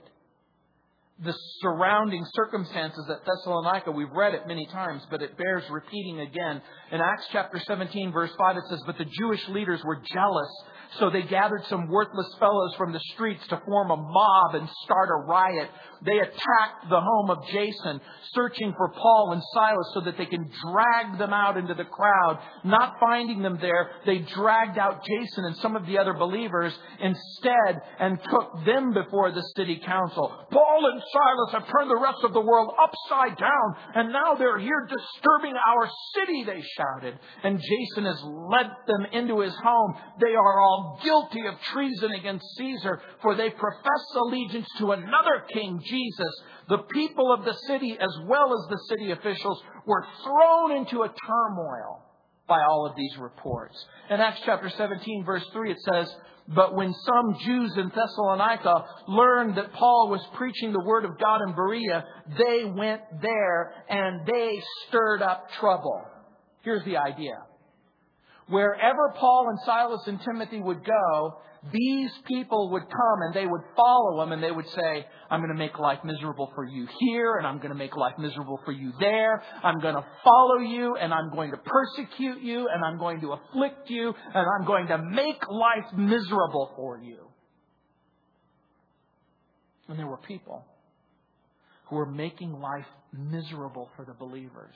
the 1.24 1.34
surrounding 1.62 2.26
circumstances 2.34 3.10
at 3.10 3.26
Thessalonica, 3.26 3.92
we've 3.92 4.12
read 4.12 4.34
it 4.34 4.48
many 4.48 4.66
times, 4.68 5.02
but 5.10 5.22
it 5.22 5.38
bears 5.38 5.64
repeating 5.70 6.22
again. 6.22 6.62
In 6.92 7.02
Acts 7.02 7.28
chapter 7.32 7.62
17, 7.66 8.14
verse 8.14 8.32
5, 8.38 8.58
it 8.58 8.64
says, 8.70 8.80
But 8.86 8.98
the 8.98 9.06
Jewish 9.06 9.48
leaders 9.50 9.82
were 9.84 9.96
jealous 9.96 10.52
so 11.00 11.10
they 11.10 11.24
gathered 11.24 11.64
some 11.68 11.88
worthless 11.90 12.28
fellows 12.40 12.74
from 12.78 12.94
the 12.94 13.02
streets 13.14 13.46
to 13.50 13.62
form 13.66 13.92
a 13.92 13.96
mob 13.96 14.56
and 14.56 14.70
start 14.84 15.10
a 15.10 15.26
riot. 15.28 15.70
They 16.06 16.18
attacked 16.18 16.90
the 16.90 17.02
home 17.02 17.30
of 17.30 17.46
Jason, 17.52 18.00
searching 18.34 18.74
for 18.78 18.90
Paul 18.90 19.32
and 19.34 19.42
Silas 19.54 19.92
so 19.94 20.02
that 20.02 20.18
they 20.18 20.26
can 20.26 20.50
drag 20.72 21.18
them 21.18 21.34
out 21.34 21.58
into 21.58 21.74
the 21.74 21.86
crowd. 21.86 22.40
Not 22.64 22.96
finding 23.00 23.42
them 23.42 23.58
there, 23.60 23.92
they 24.06 24.20
dragged 24.20 24.78
out 24.78 25.04
Jason 25.04 25.46
and 25.46 25.58
some 25.58 25.76
of 25.76 25.86
the 25.86 25.98
other 25.98 26.14
believers 26.14 26.74
instead 27.00 27.82
and 28.00 28.20
took 28.30 28.66
them 28.66 28.94
before 28.94 29.32
the 29.32 29.44
city 29.56 29.82
council. 29.86 30.46
Paul 30.52 30.92
and 30.92 31.02
Silas 31.02 31.52
have 31.54 31.72
turned 31.72 31.90
the 31.90 32.02
rest 32.02 32.24
of 32.24 32.34
the 32.34 32.42
world 32.42 32.74
upside 32.80 33.38
down, 33.38 33.76
and 33.96 34.14
now 34.14 34.36
they're 34.36 34.60
here 34.60 34.88
disturbing 34.88 35.56
our 35.56 35.90
city, 36.16 36.44
they 36.46 36.64
shouted. 36.78 37.18
And 37.44 37.60
Jason 37.60 38.06
has 38.06 38.22
led 38.24 38.68
them 38.88 39.06
into 39.12 39.40
his 39.40 39.56
home. 39.64 39.96
They 40.20 40.36
are 40.36 40.60
all 40.60 40.75
guilty 41.04 41.46
of 41.48 41.60
treason 41.74 42.12
against 42.12 42.46
Caesar, 42.58 43.02
for 43.22 43.36
they 43.36 43.50
profess 43.50 44.16
allegiance 44.16 44.68
to 44.80 44.92
another 44.92 45.44
king, 45.54 45.82
Jesus. 45.84 46.34
The 46.70 46.80
people 46.94 47.32
of 47.34 47.46
the 47.46 47.54
city, 47.68 47.98
as 48.00 48.18
well 48.28 48.54
as 48.54 48.70
the 48.70 48.80
city 48.90 49.12
officials, 49.12 49.62
were 49.86 50.06
thrown 50.24 50.78
into 50.78 51.04
a 51.04 51.14
turmoil 51.28 52.02
by 52.48 52.62
all 52.62 52.88
of 52.90 52.96
these 52.96 53.18
reports. 53.18 53.76
In 54.10 54.20
Acts 54.20 54.42
chapter 54.46 54.70
17, 54.70 55.24
verse 55.26 55.46
3, 55.52 55.72
it 55.72 55.78
says, 55.92 56.14
But 56.48 56.76
when 56.76 56.94
some 56.94 57.38
Jews 57.44 57.74
in 57.78 57.90
Thessalonica 57.90 58.86
learned 59.08 59.58
that 59.58 59.74
Paul 59.74 60.10
was 60.10 60.26
preaching 60.36 60.72
the 60.72 60.84
word 60.84 61.06
of 61.06 61.18
God 61.20 61.42
in 61.48 61.56
Berea, 61.56 62.06
they 62.38 62.66
went 62.66 63.02
there 63.22 63.74
and 63.90 64.28
they 64.28 64.62
stirred 64.88 65.22
up 65.22 65.50
trouble. 65.60 66.04
Here's 66.62 66.86
the 66.86 66.98
idea. 66.98 67.36
Wherever 68.48 69.14
Paul 69.18 69.48
and 69.50 69.60
Silas 69.66 70.02
and 70.06 70.20
Timothy 70.22 70.60
would 70.60 70.86
go, 70.86 71.38
these 71.74 72.12
people 72.28 72.70
would 72.72 72.84
come 72.84 73.22
and 73.22 73.34
they 73.34 73.48
would 73.48 73.62
follow 73.76 74.20
them 74.20 74.32
and 74.34 74.44
they 74.44 74.52
would 74.52 74.68
say, 74.70 75.06
I'm 75.32 75.40
going 75.40 75.52
to 75.52 75.58
make 75.58 75.80
life 75.80 76.00
miserable 76.04 76.52
for 76.54 76.64
you 76.64 76.88
here 77.00 77.38
and 77.38 77.48
I'm 77.48 77.58
going 77.58 77.70
to 77.70 77.76
make 77.76 77.96
life 77.96 78.14
miserable 78.20 78.60
for 78.64 78.72
you 78.72 78.94
there. 79.00 79.42
I'm 79.64 79.80
going 79.80 79.96
to 79.96 80.06
follow 80.24 80.60
you 80.60 80.96
and 80.96 81.12
I'm 81.12 81.32
going 81.32 81.52
to 81.52 81.58
persecute 81.58 82.42
you 82.44 82.68
and 82.72 82.86
I'm 82.86 83.00
going 83.00 83.20
to 83.22 83.34
afflict 83.34 83.90
you 83.90 84.14
and 84.34 84.46
I'm 84.60 84.68
going 84.68 84.88
to 84.88 85.00
make 85.00 85.42
life 85.50 85.92
miserable 85.98 86.72
for 86.76 87.00
you. 87.00 87.28
And 89.88 89.98
there 89.98 90.08
were 90.08 90.18
people 90.18 90.66
who 91.90 91.96
were 91.96 92.12
making 92.12 92.52
life 92.54 92.86
miserable 93.12 93.90
for 93.96 94.06
the 94.06 94.14
believers. 94.14 94.76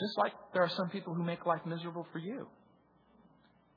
Just 0.00 0.16
like 0.16 0.32
there 0.54 0.62
are 0.62 0.70
some 0.70 0.88
people 0.88 1.14
who 1.14 1.22
make 1.22 1.44
life 1.44 1.60
miserable 1.66 2.06
for 2.12 2.18
you. 2.18 2.46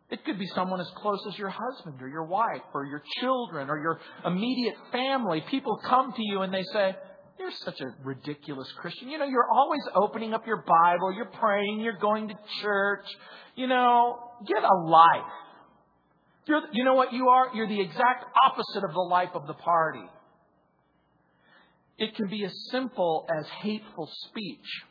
It 0.09 0.23
could 0.25 0.37
be 0.37 0.47
someone 0.47 0.79
as 0.79 0.89
close 0.95 1.19
as 1.27 1.37
your 1.37 1.49
husband 1.49 2.01
or 2.01 2.07
your 2.07 2.25
wife 2.25 2.61
or 2.73 2.85
your 2.85 3.01
children 3.19 3.69
or 3.69 3.79
your 3.79 3.99
immediate 4.25 4.75
family. 4.91 5.43
People 5.49 5.79
come 5.83 6.13
to 6.13 6.21
you 6.21 6.41
and 6.41 6.53
they 6.53 6.63
say, 6.71 6.95
You're 7.39 7.51
such 7.65 7.81
a 7.81 7.87
ridiculous 8.03 8.71
Christian. 8.79 9.09
You 9.09 9.17
know, 9.17 9.25
you're 9.25 9.49
always 9.51 9.81
opening 9.95 10.33
up 10.33 10.45
your 10.45 10.63
Bible, 10.67 11.13
you're 11.13 11.31
praying, 11.39 11.81
you're 11.81 11.97
going 11.99 12.29
to 12.29 12.35
church. 12.61 13.05
You 13.55 13.67
know, 13.67 14.19
get 14.47 14.63
a 14.63 14.87
life. 14.87 15.31
You're, 16.45 16.61
you 16.73 16.83
know 16.83 16.95
what 16.95 17.13
you 17.13 17.29
are? 17.29 17.47
You're 17.55 17.67
the 17.67 17.81
exact 17.81 18.25
opposite 18.45 18.83
of 18.83 18.93
the 18.93 19.07
life 19.09 19.29
of 19.33 19.47
the 19.47 19.53
party. 19.53 20.05
It 21.97 22.15
can 22.15 22.27
be 22.27 22.43
as 22.45 22.53
simple 22.69 23.27
as 23.35 23.47
hateful 23.61 24.09
speech. 24.27 24.83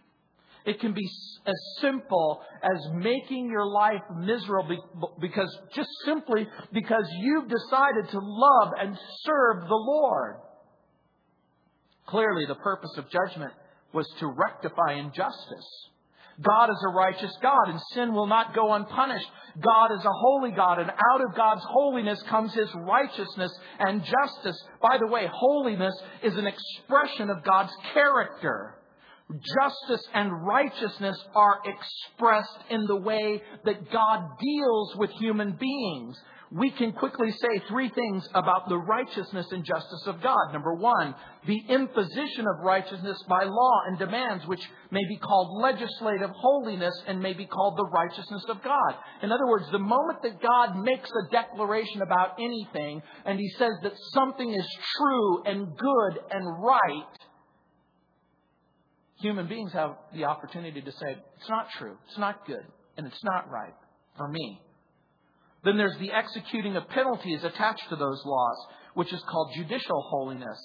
It 0.65 0.81
can 0.81 0.93
be 0.93 1.09
as 1.47 1.81
simple 1.81 2.41
as 2.63 2.79
making 2.95 3.51
your 3.51 3.67
life 3.67 4.03
miserable 4.17 5.17
because 5.21 5.59
just 5.75 5.89
simply 6.05 6.47
because 6.73 7.05
you've 7.19 7.49
decided 7.49 8.11
to 8.11 8.21
love 8.21 8.73
and 8.79 8.97
serve 9.25 9.69
the 9.69 9.75
Lord. 9.75 10.37
Clearly, 12.07 12.47
the 12.47 12.57
purpose 12.57 12.93
of 12.97 13.07
judgment 13.11 13.53
was 13.93 14.07
to 14.21 14.27
rectify 14.27 14.95
injustice. 14.95 15.89
God 16.41 16.71
is 16.71 16.85
a 16.89 16.93
righteous 16.93 17.37
God, 17.43 17.69
and 17.69 17.81
sin 17.93 18.15
will 18.15 18.27
not 18.27 18.55
go 18.55 18.73
unpunished. 18.73 19.29
God 19.61 19.93
is 19.93 20.05
a 20.05 20.13
holy 20.13 20.51
God, 20.51 20.79
and 20.79 20.91
out 20.91 21.21
of 21.21 21.37
God's 21.37 21.63
holiness 21.69 22.23
comes 22.31 22.55
His 22.55 22.71
righteousness 22.75 23.53
and 23.79 24.03
justice. 24.03 24.57
By 24.81 24.97
the 24.99 25.09
way, 25.09 25.29
holiness 25.31 25.95
is 26.23 26.35
an 26.37 26.47
expression 26.47 27.31
of 27.31 27.45
God's 27.45 27.73
character 27.93 28.77
justice 29.31 30.07
and 30.15 30.45
righteousness 30.45 31.17
are 31.35 31.61
expressed 31.65 32.59
in 32.71 32.87
the 32.87 32.97
way 32.97 33.43
that 33.65 33.91
God 33.91 34.21
deals 34.41 34.97
with 34.97 35.11
human 35.13 35.53
beings. 35.53 36.17
we 36.55 36.71
can 36.71 36.93
quickly 36.93 37.31
say 37.31 37.63
three 37.69 37.89
things 37.89 38.29
about 38.35 38.69
the 38.69 38.77
righteousness 38.77 39.47
and 39.53 39.65
justice 39.65 40.03
of 40.07 40.21
God. 40.21 40.53
Number 40.53 40.75
one, 40.75 41.15
the 41.47 41.63
imposition 41.69 42.47
of 42.47 42.63
righteousness 42.63 43.19
by 43.27 43.45
law 43.45 43.81
and 43.87 43.99
demands, 43.99 44.47
which 44.47 44.61
may 44.91 45.01
be 45.09 45.17
called 45.17 45.63
legislative 45.63 46.31
holiness 46.37 46.95
and 47.07 47.21
may 47.21 47.33
be 47.33 47.47
called 47.47 47.79
the 47.79 47.89
righteousness 47.89 48.45
of 48.51 48.63
God. 48.63 48.95
In 49.23 49.33
other 49.33 49.47
words, 49.47 49.65
the 49.73 49.79
moment 49.79 50.21
that 50.23 50.43
God 50.43 50.77
makes 50.77 51.09
a 51.11 51.31
declaration 51.31 52.03
about 52.03 52.37
anything 52.39 53.03
and 53.25 53.39
he 53.39 53.49
says 53.59 53.73
that 53.83 53.95
something 54.13 54.53
is 54.53 54.69
true 54.99 55.43
and 55.47 55.67
good 55.75 56.19
and 56.31 56.63
right, 56.63 57.19
human 59.23 59.49
beings 59.49 59.73
have 59.73 59.97
the 60.15 60.25
opportunity 60.25 60.83
to 60.83 60.93
say, 60.93 61.17
it's 61.39 61.49
not 61.49 61.69
true, 61.79 61.97
it's 62.09 62.19
not 62.19 62.47
good, 62.47 62.65
and 62.97 63.07
it's 63.07 63.25
not 63.25 63.51
right 63.51 63.75
for 64.19 64.29
me. 64.29 64.61
Then 65.65 65.77
there's 65.77 65.97
the 65.99 66.13
executing 66.13 66.77
of 66.77 66.89
penalties 66.89 67.45
attached 67.45 67.89
to 67.89 67.97
those 67.97 68.21
laws, 68.27 68.67
which 68.95 69.13
is 69.13 69.23
called 69.31 69.53
judicial 69.57 70.03
holiness. 70.11 70.59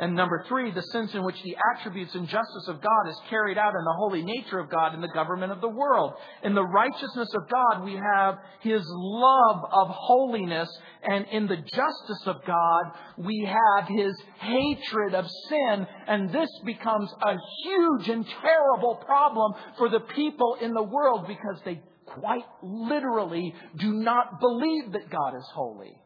And 0.00 0.16
number 0.16 0.42
three, 0.48 0.70
the 0.70 0.80
sense 0.80 1.12
in 1.12 1.22
which 1.22 1.42
the 1.42 1.54
attributes 1.74 2.14
and 2.14 2.26
justice 2.26 2.68
of 2.68 2.80
God 2.80 3.10
is 3.10 3.20
carried 3.28 3.58
out 3.58 3.74
in 3.74 3.84
the 3.84 3.96
holy 3.98 4.22
nature 4.22 4.58
of 4.58 4.70
God 4.70 4.94
in 4.94 5.02
the 5.02 5.08
government 5.08 5.52
of 5.52 5.60
the 5.60 5.68
world. 5.68 6.14
In 6.42 6.54
the 6.54 6.64
righteousness 6.64 7.28
of 7.34 7.42
God, 7.50 7.84
we 7.84 7.96
have 7.96 8.38
His 8.60 8.82
love 8.86 9.62
of 9.70 9.88
holiness, 9.90 10.70
and 11.02 11.26
in 11.30 11.46
the 11.46 11.58
justice 11.58 12.26
of 12.26 12.36
God, 12.46 12.84
we 13.18 13.46
have 13.46 13.88
His 13.88 14.16
hatred 14.38 15.14
of 15.14 15.26
sin, 15.50 15.86
and 16.06 16.32
this 16.32 16.48
becomes 16.64 17.12
a 17.20 17.36
huge 17.62 18.08
and 18.08 18.26
terrible 18.40 18.94
problem 19.04 19.52
for 19.76 19.90
the 19.90 20.00
people 20.00 20.56
in 20.62 20.72
the 20.72 20.82
world 20.82 21.26
because 21.28 21.60
they 21.66 21.82
quite 22.06 22.46
literally 22.62 23.54
do 23.76 23.92
not 23.92 24.40
believe 24.40 24.92
that 24.92 25.10
God 25.10 25.36
is 25.36 25.44
holy. 25.54 25.99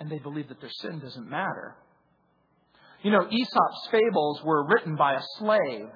And 0.00 0.10
they 0.10 0.18
believe 0.18 0.48
that 0.48 0.60
their 0.60 0.70
sin 0.70 0.98
doesn't 0.98 1.28
matter. 1.28 1.76
You 3.02 3.10
know, 3.10 3.26
Aesop's 3.30 3.88
fables 3.90 4.42
were 4.44 4.66
written 4.66 4.96
by 4.96 5.14
a 5.14 5.22
slave. 5.38 5.88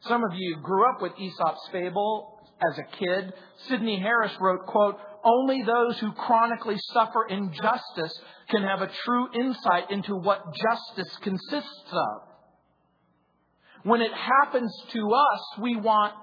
Some 0.00 0.24
of 0.24 0.32
you 0.34 0.58
grew 0.62 0.88
up 0.88 1.00
with 1.00 1.12
Aesop's 1.18 1.68
fable 1.72 2.40
as 2.70 2.78
a 2.78 2.96
kid. 2.96 3.32
Sydney 3.68 3.98
Harris 4.00 4.32
wrote, 4.40 4.66
quote, 4.66 4.96
only 5.24 5.62
those 5.62 5.98
who 5.98 6.12
chronically 6.12 6.76
suffer 6.92 7.26
injustice 7.28 8.20
can 8.48 8.62
have 8.62 8.80
a 8.80 8.90
true 9.04 9.28
insight 9.34 9.90
into 9.90 10.16
what 10.16 10.42
justice 10.54 11.16
consists 11.22 11.92
of. 11.92 12.22
When 13.82 14.00
it 14.00 14.12
happens 14.12 14.72
to 14.92 15.10
us, 15.12 15.58
we 15.60 15.76
want 15.76 16.14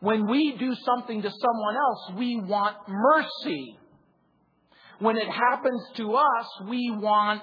when 0.00 0.26
we 0.28 0.56
do 0.58 0.74
something 0.84 1.22
to 1.22 1.30
someone 1.30 1.76
else, 1.76 2.18
we 2.18 2.38
want 2.40 2.76
mercy. 2.86 3.78
When 4.98 5.16
it 5.16 5.28
happens 5.28 5.82
to 5.96 6.14
us, 6.14 6.46
we 6.68 6.90
want. 6.90 7.42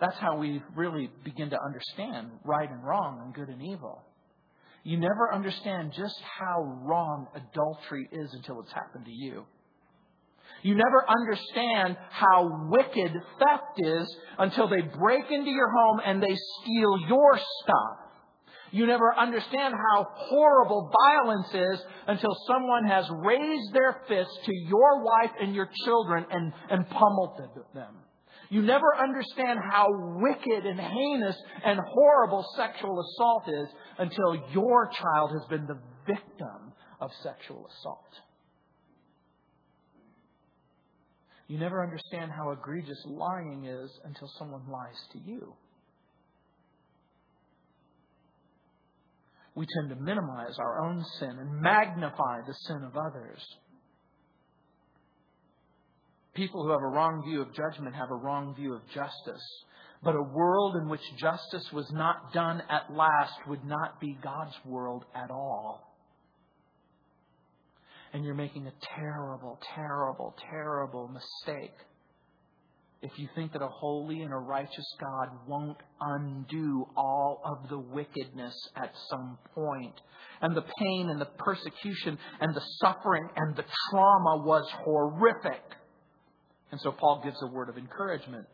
That's 0.00 0.16
how 0.18 0.36
we 0.36 0.62
really 0.76 1.10
begin 1.24 1.50
to 1.50 1.58
understand 1.60 2.30
right 2.44 2.70
and 2.70 2.84
wrong 2.84 3.20
and 3.24 3.34
good 3.34 3.48
and 3.48 3.62
evil. 3.62 4.02
You 4.84 4.96
never 4.96 5.32
understand 5.34 5.92
just 5.96 6.14
how 6.38 6.62
wrong 6.82 7.26
adultery 7.34 8.08
is 8.12 8.32
until 8.32 8.60
it's 8.60 8.72
happened 8.72 9.06
to 9.06 9.12
you. 9.12 9.44
You 10.62 10.74
never 10.74 11.04
understand 11.08 11.96
how 12.10 12.68
wicked 12.70 13.12
theft 13.12 13.78
is 13.78 14.16
until 14.38 14.68
they 14.68 14.80
break 14.80 15.30
into 15.30 15.50
your 15.50 15.70
home 15.70 16.00
and 16.04 16.22
they 16.22 16.34
steal 16.62 16.98
your 17.08 17.38
stuff. 17.62 18.07
You 18.70 18.86
never 18.86 19.14
understand 19.16 19.74
how 19.74 20.06
horrible 20.14 20.90
violence 21.06 21.48
is 21.54 21.84
until 22.06 22.36
someone 22.46 22.84
has 22.86 23.04
raised 23.24 23.72
their 23.72 24.02
fist 24.08 24.30
to 24.44 24.54
your 24.54 25.02
wife 25.02 25.30
and 25.40 25.54
your 25.54 25.68
children 25.84 26.26
and, 26.30 26.52
and 26.70 26.88
pummeled 26.88 27.40
them. 27.74 27.94
You 28.50 28.62
never 28.62 28.96
understand 28.96 29.58
how 29.70 29.86
wicked 29.90 30.66
and 30.66 30.80
heinous 30.80 31.36
and 31.64 31.78
horrible 31.78 32.46
sexual 32.56 32.98
assault 33.00 33.44
is 33.48 33.68
until 33.98 34.50
your 34.52 34.90
child 34.90 35.32
has 35.32 35.46
been 35.50 35.66
the 35.66 35.78
victim 36.06 36.72
of 37.00 37.10
sexual 37.22 37.68
assault. 37.68 38.08
You 41.46 41.58
never 41.58 41.82
understand 41.82 42.30
how 42.30 42.50
egregious 42.50 43.02
lying 43.06 43.64
is 43.64 43.90
until 44.04 44.28
someone 44.38 44.68
lies 44.70 44.98
to 45.12 45.18
you. 45.18 45.54
We 49.58 49.66
tend 49.74 49.88
to 49.88 49.96
minimize 49.96 50.56
our 50.60 50.86
own 50.86 51.04
sin 51.18 51.30
and 51.30 51.60
magnify 51.60 52.42
the 52.46 52.54
sin 52.68 52.84
of 52.84 52.96
others. 52.96 53.44
People 56.32 56.62
who 56.62 56.70
have 56.70 56.80
a 56.80 56.86
wrong 56.86 57.24
view 57.28 57.42
of 57.42 57.52
judgment 57.52 57.96
have 57.96 58.12
a 58.12 58.14
wrong 58.14 58.54
view 58.54 58.72
of 58.74 58.82
justice. 58.94 59.42
But 60.00 60.14
a 60.14 60.22
world 60.22 60.76
in 60.76 60.88
which 60.88 61.00
justice 61.18 61.72
was 61.72 61.90
not 61.90 62.32
done 62.32 62.62
at 62.70 62.94
last 62.94 63.34
would 63.48 63.64
not 63.64 64.00
be 64.00 64.16
God's 64.22 64.54
world 64.64 65.04
at 65.12 65.32
all. 65.32 65.92
And 68.12 68.24
you're 68.24 68.34
making 68.34 68.68
a 68.68 68.72
terrible, 68.96 69.58
terrible, 69.74 70.36
terrible 70.52 71.08
mistake 71.08 71.74
if 73.00 73.12
you 73.16 73.28
think 73.34 73.52
that 73.52 73.62
a 73.62 73.68
holy 73.68 74.22
and 74.22 74.32
a 74.32 74.36
righteous 74.36 74.96
God 75.00 75.28
won't 75.46 75.78
undo 76.00 76.84
all 76.96 77.40
of 77.44 77.68
the 77.68 77.78
wickedness 77.78 78.54
at 78.76 78.92
some 79.08 79.38
point. 79.54 79.94
And 80.40 80.56
the 80.56 80.62
pain 80.62 81.08
and 81.10 81.20
the 81.20 81.28
persecution 81.38 82.18
and 82.40 82.54
the 82.54 82.62
suffering 82.80 83.28
and 83.36 83.54
the 83.54 83.64
trauma 83.90 84.42
was 84.44 84.68
horrific. 84.84 85.62
And 86.72 86.80
so 86.80 86.90
Paul 86.90 87.22
gives 87.24 87.36
a 87.42 87.46
word 87.46 87.68
of 87.68 87.78
encouragement, 87.78 88.46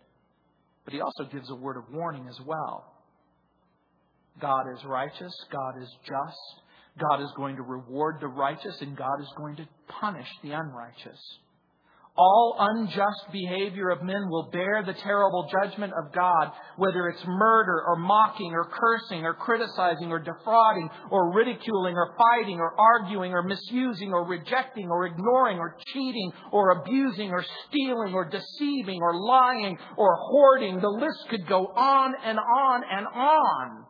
but 0.84 0.92
he 0.92 1.00
also 1.00 1.24
gives 1.32 1.50
a 1.50 1.54
word 1.54 1.76
of 1.76 1.84
warning 1.90 2.26
as 2.28 2.38
well. 2.46 2.92
God 4.40 4.64
is 4.76 4.84
righteous, 4.84 5.32
God 5.50 5.82
is 5.82 5.88
just, 6.06 6.64
God 6.98 7.22
is 7.22 7.30
going 7.36 7.56
to 7.56 7.62
reward 7.62 8.16
the 8.20 8.28
righteous, 8.28 8.76
and 8.80 8.96
God 8.96 9.20
is 9.20 9.32
going 9.36 9.56
to 9.56 9.68
punish 9.88 10.28
the 10.42 10.50
unrighteous. 10.50 11.38
All 12.16 12.54
unjust 12.60 13.32
behavior 13.32 13.90
of 13.90 14.04
men 14.04 14.28
will 14.28 14.48
bear 14.52 14.84
the 14.86 14.94
terrible 15.02 15.50
judgment 15.50 15.92
of 15.98 16.12
God, 16.12 16.52
whether 16.76 17.08
it's 17.08 17.24
murder 17.26 17.82
or 17.88 17.96
mocking 17.96 18.52
or 18.52 18.70
cursing 18.70 19.24
or 19.24 19.34
criticizing 19.34 20.12
or 20.12 20.20
defrauding 20.20 20.88
or 21.10 21.34
ridiculing 21.34 21.96
or 21.96 22.14
fighting 22.16 22.60
or 22.60 22.72
arguing 22.78 23.32
or 23.32 23.42
misusing 23.42 24.12
or 24.12 24.28
rejecting 24.28 24.88
or 24.90 25.06
ignoring 25.06 25.58
or 25.58 25.76
cheating 25.92 26.30
or 26.52 26.82
abusing 26.82 27.30
or 27.30 27.44
stealing 27.66 28.14
or 28.14 28.30
deceiving 28.30 29.02
or 29.02 29.18
lying 29.18 29.76
or 29.96 30.14
hoarding. 30.14 30.80
The 30.80 30.88
list 30.88 31.28
could 31.30 31.48
go 31.48 31.66
on 31.66 32.14
and 32.24 32.38
on 32.38 32.82
and 32.92 33.06
on. 33.08 33.86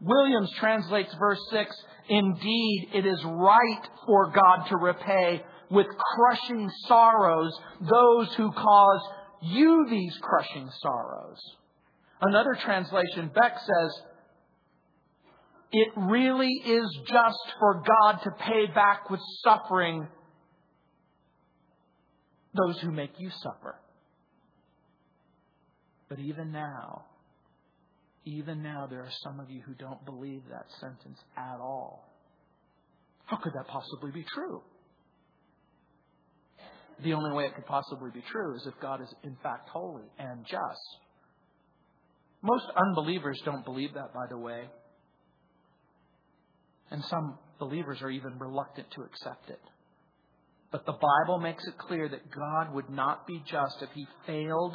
Williams 0.00 0.50
translates 0.58 1.14
verse 1.18 1.40
6, 1.50 1.76
Indeed, 2.08 2.88
it 2.94 3.04
is 3.04 3.22
right 3.24 3.88
for 4.06 4.32
God 4.32 4.64
to 4.68 4.76
repay 4.76 5.42
with 5.70 5.86
crushing 6.16 6.70
sorrows 6.86 7.52
those 7.80 8.34
who 8.34 8.52
cause 8.52 9.00
you 9.42 9.86
these 9.90 10.16
crushing 10.20 10.70
sorrows. 10.80 11.38
Another 12.20 12.56
translation, 12.64 13.30
Beck 13.34 13.58
says, 13.58 14.02
it 15.72 15.88
really 15.96 16.52
is 16.64 16.98
just 17.08 17.52
for 17.58 17.82
God 17.86 18.18
to 18.22 18.30
pay 18.30 18.66
back 18.72 19.10
with 19.10 19.20
suffering 19.42 20.06
those 22.54 22.78
who 22.80 22.92
make 22.92 23.10
you 23.18 23.30
suffer. 23.42 23.76
But 26.08 26.20
even 26.20 26.52
now, 26.52 27.06
even 28.24 28.62
now, 28.62 28.86
there 28.88 29.00
are 29.00 29.12
some 29.22 29.40
of 29.40 29.50
you 29.50 29.62
who 29.66 29.74
don't 29.74 30.04
believe 30.04 30.42
that 30.50 30.66
sentence 30.80 31.18
at 31.36 31.58
all. 31.60 32.08
How 33.26 33.36
could 33.36 33.52
that 33.54 33.66
possibly 33.66 34.12
be 34.12 34.24
true? 34.32 34.62
The 37.02 37.12
only 37.12 37.32
way 37.32 37.44
it 37.44 37.54
could 37.54 37.66
possibly 37.66 38.10
be 38.10 38.22
true 38.30 38.54
is 38.54 38.66
if 38.66 38.80
God 38.80 39.02
is 39.02 39.12
in 39.22 39.36
fact 39.42 39.68
holy 39.68 40.04
and 40.18 40.44
just. 40.46 40.98
Most 42.42 42.64
unbelievers 42.76 43.40
don't 43.44 43.64
believe 43.64 43.94
that, 43.94 44.12
by 44.12 44.26
the 44.28 44.38
way. 44.38 44.64
And 46.90 47.02
some 47.04 47.38
believers 47.58 47.98
are 48.02 48.10
even 48.10 48.38
reluctant 48.38 48.90
to 48.92 49.02
accept 49.02 49.50
it. 49.50 49.60
But 50.70 50.86
the 50.86 50.92
Bible 50.92 51.38
makes 51.38 51.64
it 51.66 51.78
clear 51.78 52.08
that 52.08 52.30
God 52.30 52.74
would 52.74 52.90
not 52.90 53.26
be 53.26 53.42
just 53.50 53.76
if 53.80 53.88
he 53.94 54.06
failed 54.26 54.74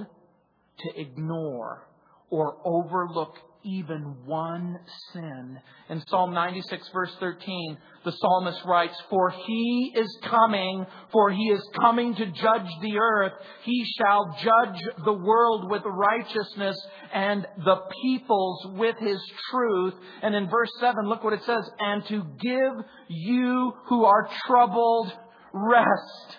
to 0.79 0.99
ignore 0.99 1.87
or 2.29 2.57
overlook 2.65 3.35
even 3.63 4.15
one 4.25 4.79
sin. 5.11 5.59
In 5.89 6.01
Psalm 6.07 6.33
96 6.33 6.89
verse 6.93 7.13
13, 7.19 7.77
the 8.05 8.11
psalmist 8.11 8.61
writes, 8.65 8.95
For 9.09 9.31
he 9.31 9.93
is 9.95 10.17
coming, 10.23 10.85
for 11.11 11.29
he 11.31 11.49
is 11.49 11.61
coming 11.75 12.15
to 12.15 12.25
judge 12.25 12.69
the 12.81 12.97
earth. 12.97 13.33
He 13.63 13.85
shall 13.97 14.37
judge 14.41 14.79
the 15.03 15.13
world 15.13 15.69
with 15.69 15.81
righteousness 15.85 16.77
and 17.13 17.45
the 17.65 17.81
peoples 18.01 18.67
with 18.77 18.95
his 18.97 19.21
truth. 19.51 19.93
And 20.21 20.35
in 20.35 20.49
verse 20.49 20.71
7, 20.79 21.07
look 21.07 21.23
what 21.23 21.33
it 21.33 21.43
says, 21.45 21.69
And 21.79 22.05
to 22.07 22.23
give 22.39 22.85
you 23.09 23.73
who 23.87 24.05
are 24.05 24.29
troubled 24.47 25.11
rest 25.53 26.37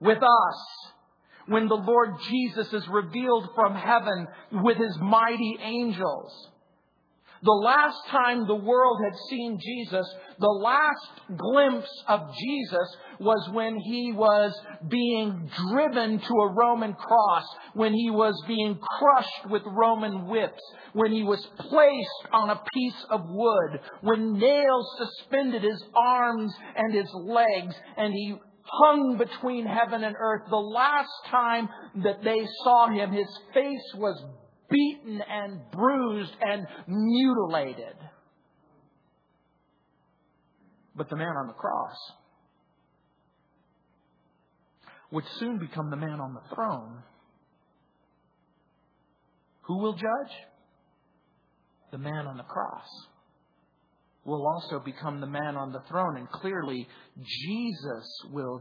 with 0.00 0.18
us 0.18 0.92
when 1.46 1.68
the 1.68 1.74
Lord 1.74 2.14
Jesus 2.28 2.72
is 2.72 2.86
revealed 2.88 3.50
from 3.54 3.74
heaven 3.74 4.26
with 4.52 4.76
his 4.76 4.96
mighty 5.00 5.58
angels. 5.62 6.50
The 7.42 7.52
last 7.52 7.98
time 8.08 8.46
the 8.46 8.54
world 8.54 8.98
had 9.04 9.14
seen 9.28 9.58
Jesus, 9.60 10.06
the 10.38 10.46
last 10.48 11.10
glimpse 11.36 12.04
of 12.08 12.34
Jesus 12.34 12.96
was 13.20 13.50
when 13.52 13.76
he 13.76 14.12
was 14.12 14.58
being 14.88 15.48
driven 15.70 16.18
to 16.18 16.34
a 16.34 16.54
Roman 16.54 16.94
cross, 16.94 17.44
when 17.74 17.92
he 17.92 18.10
was 18.10 18.34
being 18.48 18.78
crushed 18.78 19.50
with 19.50 19.62
Roman 19.66 20.26
whips, 20.26 20.62
when 20.94 21.12
he 21.12 21.22
was 21.22 21.44
placed 21.58 22.32
on 22.32 22.50
a 22.50 22.62
piece 22.74 23.04
of 23.10 23.20
wood, 23.28 23.80
when 24.00 24.38
nails 24.38 24.86
suspended 24.98 25.62
his 25.62 25.84
arms 25.94 26.52
and 26.74 26.94
his 26.94 27.10
legs, 27.14 27.74
and 27.98 28.14
he 28.14 28.34
hung 28.68 29.16
between 29.18 29.66
heaven 29.66 30.04
and 30.04 30.16
earth. 30.18 30.42
The 30.48 30.56
last 30.56 31.10
time 31.30 31.68
that 32.02 32.22
they 32.22 32.46
saw 32.64 32.88
him, 32.88 33.12
his 33.12 33.28
face 33.54 33.94
was 33.94 34.22
beaten 34.70 35.20
and 35.28 35.60
bruised 35.70 36.34
and 36.40 36.66
mutilated. 36.86 37.96
But 40.94 41.10
the 41.10 41.16
man 41.16 41.36
on 41.36 41.46
the 41.46 41.52
cross 41.52 41.96
would 45.10 45.24
soon 45.38 45.58
become 45.58 45.90
the 45.90 45.96
man 45.96 46.20
on 46.20 46.34
the 46.34 46.54
throne. 46.54 47.02
Who 49.62 49.78
will 49.78 49.92
judge? 49.92 50.34
The 51.92 51.98
man 51.98 52.26
on 52.26 52.36
the 52.36 52.42
cross 52.42 52.86
will 54.26 54.46
also 54.46 54.80
become 54.80 55.20
the 55.20 55.26
man 55.26 55.56
on 55.56 55.72
the 55.72 55.82
throne. 55.88 56.16
And 56.16 56.28
clearly, 56.30 56.86
Jesus 57.24 58.06
will 58.32 58.60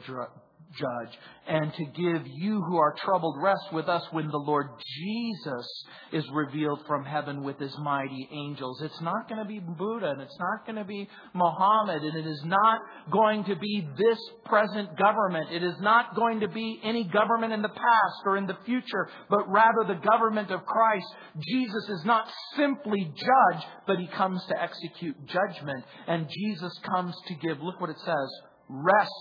judge 0.80 1.18
and 1.48 1.72
to 1.74 1.86
give 1.86 2.26
you 2.26 2.62
who 2.62 2.78
are 2.78 2.96
troubled 3.04 3.36
rest 3.42 3.72
with 3.72 3.88
us 3.88 4.04
when 4.12 4.28
the 4.30 4.38
Lord 4.38 4.68
Jesus 4.98 5.86
is 6.12 6.26
revealed 6.34 6.80
from 6.88 7.06
heaven 7.06 7.44
with 7.44 7.60
his 7.60 7.76
mighty 7.80 8.28
angels. 8.32 8.82
It's 8.82 9.02
not 9.02 9.30
going 9.30 9.40
to 9.40 9.48
be 9.48 9.60
Buddha 9.60 10.10
and 10.12 10.22
it's 10.22 10.38
not 10.40 10.66
going 10.66 10.78
to 10.78 10.84
be 10.84 11.08
Muhammad 11.34 12.04
and 12.04 12.18
it 12.18 12.28
is 12.28 12.44
not 12.46 12.82
going 13.12 13.44
to 13.46 13.56
be 13.56 13.88
this 13.98 14.18
present 14.46 14.98
government. 14.98 15.52
It 15.52 15.64
is 15.64 15.76
not 15.82 16.16
going 16.16 16.40
to 16.40 16.48
be 16.48 16.80
any 16.84 17.04
government 17.04 17.54
in 17.54 17.62
the 17.62 17.70
past 17.70 18.22
or 18.26 18.38
in 18.38 18.48
the 18.48 18.58
future, 18.66 19.08
but 19.30 19.50
rather 19.50 19.84
the 19.88 20.02
government 20.02 20.50
of 20.50 20.66
Christ. 20.66 21.08
Jesus 21.40 21.90
is 21.90 22.06
not 22.06 22.28
simply 22.58 23.14
judge, 23.16 23.64
but 23.86 24.00
he 24.00 24.08
comes 24.08 24.44
to 24.50 24.62
execute 24.62 25.16
judgment 25.28 25.86
and 26.08 26.28
Jesus 26.28 26.74
comes 26.90 27.16
to 27.28 27.36
give, 27.36 27.62
look 27.62 27.80
what 27.80 27.92
it 27.92 28.00
says, 28.00 28.30
rest 28.68 29.12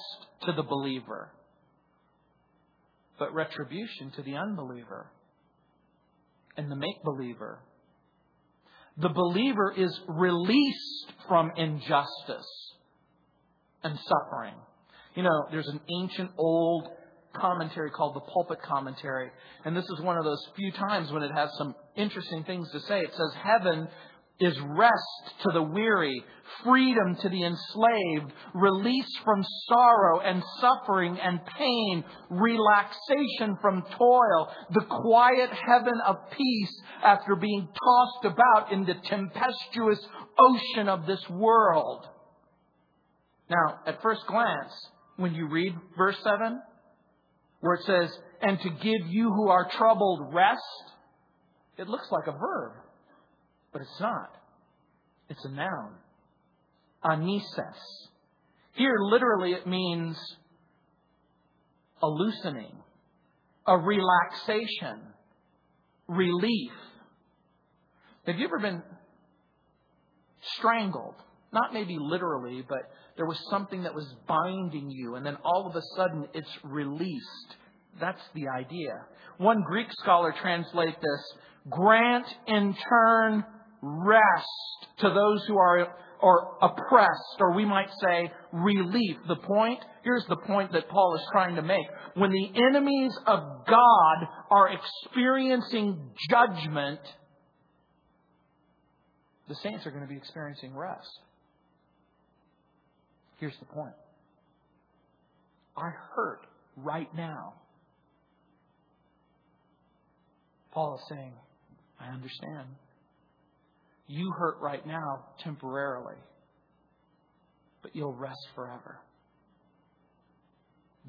to 0.46 0.52
the 0.52 0.62
believer 0.62 1.30
but 3.18 3.34
retribution 3.34 4.10
to 4.16 4.22
the 4.22 4.34
unbeliever 4.34 5.10
and 6.56 6.70
the 6.70 6.76
make 6.76 7.02
believer. 7.04 7.60
The 8.96 9.08
believer 9.08 9.74
is 9.76 10.00
released 10.06 11.12
from 11.28 11.50
injustice 11.56 12.72
and 13.82 13.98
suffering. 13.98 14.54
You 15.14 15.24
know, 15.24 15.46
there's 15.50 15.68
an 15.68 15.80
ancient 16.00 16.30
old 16.38 16.88
commentary 17.36 17.90
called 17.90 18.14
the 18.14 18.20
pulpit 18.20 18.58
commentary, 18.62 19.30
and 19.64 19.76
this 19.76 19.84
is 19.84 20.00
one 20.00 20.16
of 20.16 20.24
those 20.24 20.40
few 20.56 20.70
times 20.72 21.10
when 21.10 21.22
it 21.22 21.32
has 21.34 21.50
some 21.58 21.74
interesting 21.96 22.44
things 22.44 22.70
to 22.70 22.80
say. 22.80 23.00
It 23.00 23.10
says, 23.10 23.32
Heaven 23.42 23.88
is 24.40 24.56
rest 24.76 25.42
to 25.42 25.50
the 25.52 25.62
weary, 25.62 26.22
freedom 26.64 27.16
to 27.22 27.28
the 27.28 27.44
enslaved, 27.44 28.32
release 28.54 29.18
from 29.24 29.44
sorrow 29.68 30.20
and 30.20 30.42
suffering 30.60 31.18
and 31.22 31.40
pain, 31.56 32.04
relaxation 32.30 33.56
from 33.60 33.82
toil, 33.96 34.48
the 34.72 34.84
quiet 35.02 35.50
heaven 35.50 36.00
of 36.06 36.16
peace 36.36 36.82
after 37.04 37.36
being 37.36 37.68
tossed 37.68 38.34
about 38.34 38.72
in 38.72 38.84
the 38.84 38.94
tempestuous 39.04 40.04
ocean 40.38 40.88
of 40.88 41.06
this 41.06 41.22
world. 41.30 42.06
Now, 43.48 43.80
at 43.86 44.02
first 44.02 44.22
glance, 44.26 44.72
when 45.16 45.34
you 45.34 45.48
read 45.48 45.74
verse 45.96 46.16
7, 46.24 46.60
where 47.60 47.74
it 47.74 47.84
says, 47.84 48.10
and 48.42 48.58
to 48.60 48.70
give 48.70 49.06
you 49.08 49.30
who 49.30 49.48
are 49.48 49.70
troubled 49.70 50.34
rest, 50.34 50.60
it 51.78 51.88
looks 51.88 52.08
like 52.10 52.26
a 52.26 52.38
verb. 52.38 52.72
But 53.74 53.82
it's 53.82 54.00
not. 54.00 54.30
It's 55.28 55.44
a 55.44 55.50
noun. 55.50 55.94
Anesis. 57.04 58.08
Here, 58.74 58.94
literally, 59.10 59.52
it 59.52 59.66
means 59.66 60.16
a 62.00 62.06
loosening, 62.06 62.72
a 63.66 63.76
relaxation, 63.76 65.00
relief. 66.06 66.70
Have 68.26 68.38
you 68.38 68.46
ever 68.46 68.60
been 68.60 68.82
strangled? 70.56 71.16
Not 71.52 71.74
maybe 71.74 71.96
literally, 71.98 72.64
but 72.68 72.90
there 73.16 73.26
was 73.26 73.38
something 73.50 73.82
that 73.82 73.94
was 73.94 74.06
binding 74.28 74.90
you, 74.90 75.16
and 75.16 75.26
then 75.26 75.36
all 75.44 75.66
of 75.68 75.74
a 75.74 75.82
sudden 75.96 76.28
it's 76.32 76.50
released. 76.62 77.56
That's 78.00 78.22
the 78.34 78.48
idea. 78.56 79.04
One 79.38 79.62
Greek 79.62 79.88
scholar 79.98 80.32
translates 80.40 80.96
this 81.00 81.38
grant 81.70 82.26
in 82.46 82.76
turn 82.88 83.44
rest 83.84 84.46
to 84.98 85.08
those 85.08 85.44
who 85.46 85.58
are 85.58 85.94
or 86.20 86.56
oppressed, 86.62 87.36
or 87.38 87.54
we 87.54 87.66
might 87.66 87.90
say 88.00 88.32
relief. 88.52 89.16
The 89.28 89.36
point, 89.36 89.84
here's 90.04 90.24
the 90.26 90.36
point 90.36 90.72
that 90.72 90.88
Paul 90.88 91.16
is 91.16 91.22
trying 91.32 91.56
to 91.56 91.62
make. 91.62 91.86
When 92.14 92.30
the 92.30 92.48
enemies 92.68 93.12
of 93.26 93.40
God 93.66 94.28
are 94.50 94.70
experiencing 94.70 96.00
judgment, 96.30 97.00
the 99.48 99.54
saints 99.56 99.86
are 99.86 99.90
going 99.90 100.02
to 100.02 100.08
be 100.08 100.16
experiencing 100.16 100.74
rest. 100.74 101.10
Here's 103.38 103.56
the 103.58 103.66
point. 103.66 103.94
I 105.76 105.90
hurt 106.14 106.46
right 106.76 107.14
now. 107.14 107.54
Paul 110.72 110.94
is 110.94 111.02
saying, 111.08 111.32
I 112.00 112.06
understand. 112.08 112.68
You 114.06 114.32
hurt 114.32 114.58
right 114.60 114.86
now 114.86 115.24
temporarily, 115.42 116.16
but 117.82 117.94
you'll 117.96 118.12
rest 118.14 118.48
forever. 118.54 119.00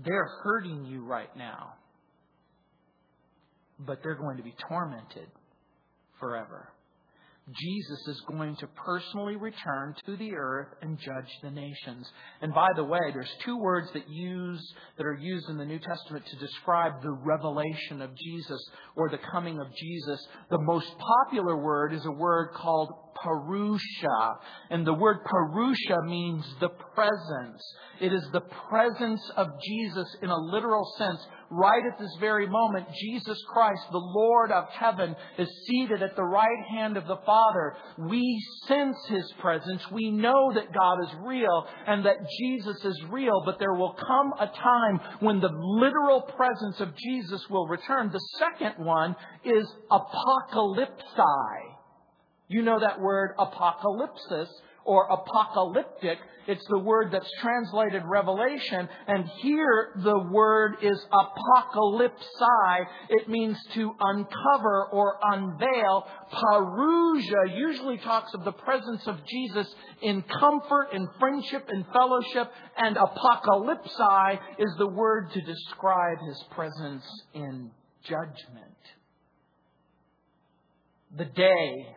They're 0.04 0.30
hurting 0.44 0.86
you 0.86 1.04
right 1.06 1.36
now, 1.38 1.74
but 3.80 4.00
they're 4.04 4.16
going 4.16 4.38
to 4.38 4.44
be 4.44 4.54
tormented 4.70 5.28
forever. 6.20 6.70
Jesus 7.54 8.08
is 8.08 8.22
going 8.28 8.56
to 8.56 8.68
personally 8.68 9.36
return 9.36 9.94
to 10.06 10.18
the 10.18 10.34
earth 10.34 10.70
and 10.82 10.98
judge 11.00 11.30
the 11.44 11.52
nations. 11.52 12.10
And 12.42 12.52
by 12.56 12.70
the 12.76 12.84
way, 12.84 13.00
there's 13.14 13.30
two 13.44 13.58
words 13.58 13.88
that 13.94 14.10
use 14.10 14.74
that 14.98 15.06
are 15.06 15.18
used 15.20 15.48
in 15.50 15.58
the 15.58 15.66
New 15.66 15.78
Testament 15.78 16.26
to 16.26 16.38
describe 16.38 17.04
the 17.04 17.12
revelation 17.12 18.02
of 18.02 18.16
Jesus 18.16 18.60
or 18.96 19.10
the 19.10 19.20
coming 19.32 19.60
of 19.60 19.68
Jesus. 19.76 20.28
The 20.50 20.58
most 20.60 20.92
popular 20.98 21.56
word 21.56 21.94
is 21.94 22.04
a 22.06 22.12
word 22.12 22.50
called 22.56 22.92
Parousia. 23.24 24.38
And 24.72 24.86
the 24.86 24.94
word 24.94 25.18
Parousia 25.26 26.04
means 26.06 26.46
the 26.60 26.70
presence. 26.70 27.64
It 28.02 28.12
is 28.12 28.28
the 28.34 28.42
presence 28.42 29.22
of 29.38 29.48
Jesus 29.64 30.08
in 30.24 30.30
a 30.30 30.38
literal 30.38 30.92
sense. 30.98 31.20
Right 31.52 31.84
at 31.86 32.00
this 32.00 32.16
very 32.20 32.48
moment, 32.48 32.88
Jesus 33.00 33.38
Christ, 33.54 33.82
the 33.92 33.98
Lord 33.98 34.52
of 34.52 34.66
heaven, 34.70 35.16
is 35.38 35.48
seated 35.68 36.02
at 36.02 36.16
the 36.16 36.24
right 36.24 36.66
hand 36.70 36.98
of 36.98 37.06
the 37.06 37.20
Father. 37.26 37.76
We 38.00 38.44
sense 38.68 38.98
His 39.08 39.32
presence. 39.40 39.82
We 39.92 40.10
know 40.10 40.54
that 40.54 40.74
God 40.74 41.04
is 41.04 41.16
real 41.24 41.68
and 41.86 42.06
that 42.06 42.18
Jesus 42.40 42.84
is 42.84 43.00
real, 43.10 43.44
but 43.46 43.60
there 43.60 43.76
will 43.76 43.94
come 43.94 44.34
a 44.40 44.48
time 44.48 45.00
when 45.20 45.40
the 45.40 45.52
literal 45.52 46.22
presence 46.22 46.80
of 46.80 46.96
Jesus 46.96 47.46
will 47.50 47.68
return. 47.68 48.12
The 48.12 48.28
second 48.40 48.84
one 48.84 49.16
is 49.44 49.72
apocalypsi. 49.92 51.76
You 52.48 52.62
know 52.62 52.80
that 52.80 53.00
word 53.00 53.36
apocalypsis 53.40 54.48
or 54.86 55.08
apocalyptic. 55.12 56.20
It's 56.48 56.66
the 56.70 56.78
word 56.78 57.10
that's 57.12 57.30
translated 57.42 58.04
revelation. 58.06 58.88
And 59.08 59.26
here 59.42 59.94
the 60.04 60.20
word 60.32 60.76
is 60.84 61.04
apocalypsi. 61.12 62.86
It 63.10 63.28
means 63.28 63.58
to 63.74 63.92
uncover 64.00 64.86
or 64.92 65.18
unveil. 65.24 66.06
Parousia 66.32 67.58
usually 67.58 67.98
talks 67.98 68.34
of 68.36 68.44
the 68.46 68.52
presence 68.52 69.08
of 69.08 69.18
Jesus 69.26 69.68
in 70.04 70.22
comfort, 70.40 70.90
in 70.94 71.08
friendship, 71.20 71.68
in 71.74 71.84
fellowship. 71.92 72.52
And 72.78 72.96
apocalypsi 72.96 74.40
is 74.60 74.76
the 74.78 74.88
word 74.88 75.32
to 75.32 75.42
describe 75.42 76.20
his 76.28 76.44
presence 76.52 77.06
in 77.34 77.72
judgment. 78.04 78.76
The 81.18 81.26
day 81.26 81.96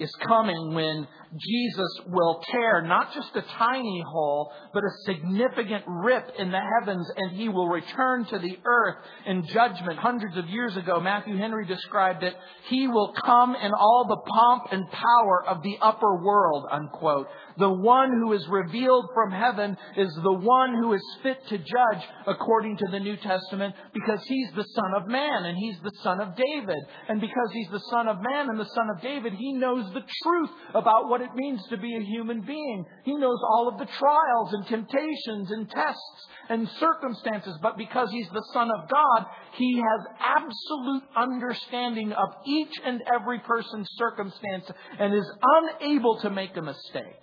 is 0.00 0.10
coming 0.26 0.74
when 0.74 1.06
Jesus 1.36 2.00
will 2.08 2.42
tear 2.50 2.82
not 2.82 3.12
just 3.14 3.36
a 3.36 3.42
tiny 3.42 4.02
hole, 4.08 4.50
but 4.72 4.82
a 4.82 4.90
significant 5.04 5.84
rip 5.86 6.32
in 6.38 6.50
the 6.50 6.60
heavens 6.60 7.08
and 7.16 7.36
he 7.36 7.48
will 7.48 7.68
return 7.68 8.24
to 8.24 8.38
the 8.38 8.58
earth 8.64 8.96
in 9.26 9.46
judgment. 9.46 9.98
Hundreds 9.98 10.36
of 10.36 10.48
years 10.48 10.76
ago, 10.76 10.98
Matthew 11.00 11.36
Henry 11.36 11.66
described 11.66 12.22
it, 12.24 12.34
he 12.68 12.88
will 12.88 13.12
come 13.24 13.54
in 13.54 13.72
all 13.72 14.06
the 14.08 14.30
pomp 14.30 14.72
and 14.72 14.90
power 14.90 15.44
of 15.46 15.62
the 15.62 15.76
upper 15.80 16.22
world, 16.24 16.66
unquote. 16.72 17.28
The 17.60 17.70
one 17.70 18.10
who 18.10 18.32
is 18.32 18.48
revealed 18.48 19.10
from 19.12 19.30
heaven 19.30 19.76
is 19.94 20.08
the 20.14 20.32
one 20.32 20.74
who 20.74 20.94
is 20.94 21.02
fit 21.22 21.46
to 21.48 21.58
judge 21.58 22.02
according 22.26 22.78
to 22.78 22.86
the 22.90 22.98
New 22.98 23.18
Testament 23.18 23.74
because 23.92 24.20
he's 24.26 24.50
the 24.56 24.64
son 24.64 24.94
of 24.96 25.06
man 25.06 25.44
and 25.44 25.58
he's 25.58 25.76
the 25.84 25.92
son 26.02 26.22
of 26.22 26.34
David. 26.36 26.78
And 27.08 27.20
because 27.20 27.50
he's 27.52 27.68
the 27.70 27.84
son 27.90 28.08
of 28.08 28.16
man 28.22 28.48
and 28.48 28.58
the 28.58 28.70
son 28.74 28.88
of 28.88 29.02
David, 29.02 29.34
he 29.34 29.52
knows 29.52 29.84
the 29.92 30.02
truth 30.22 30.50
about 30.74 31.10
what 31.10 31.20
it 31.20 31.34
means 31.34 31.60
to 31.68 31.76
be 31.76 31.96
a 31.96 32.00
human 32.00 32.40
being. 32.40 32.86
He 33.04 33.14
knows 33.14 33.38
all 33.52 33.68
of 33.68 33.78
the 33.78 33.92
trials 33.98 34.54
and 34.54 34.66
temptations 34.66 35.50
and 35.50 35.68
tests 35.68 36.28
and 36.48 36.66
circumstances, 36.80 37.58
but 37.60 37.76
because 37.76 38.10
he's 38.10 38.30
the 38.32 38.46
son 38.54 38.70
of 38.70 38.88
God, 38.88 39.26
he 39.56 39.76
has 39.76 40.06
absolute 40.18 41.02
understanding 41.14 42.12
of 42.12 42.28
each 42.46 42.72
and 42.86 43.02
every 43.14 43.40
person's 43.40 43.90
circumstance 43.96 44.64
and 44.98 45.12
is 45.12 45.30
unable 45.42 46.18
to 46.20 46.30
make 46.30 46.56
a 46.56 46.62
mistake. 46.62 47.20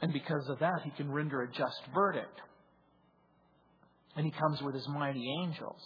And 0.00 0.12
because 0.12 0.48
of 0.48 0.58
that, 0.60 0.82
he 0.84 0.90
can 0.90 1.10
render 1.10 1.42
a 1.42 1.48
just 1.48 1.80
verdict. 1.92 2.40
And 4.16 4.24
he 4.24 4.32
comes 4.32 4.60
with 4.62 4.74
his 4.74 4.86
mighty 4.88 5.24
angels. 5.42 5.80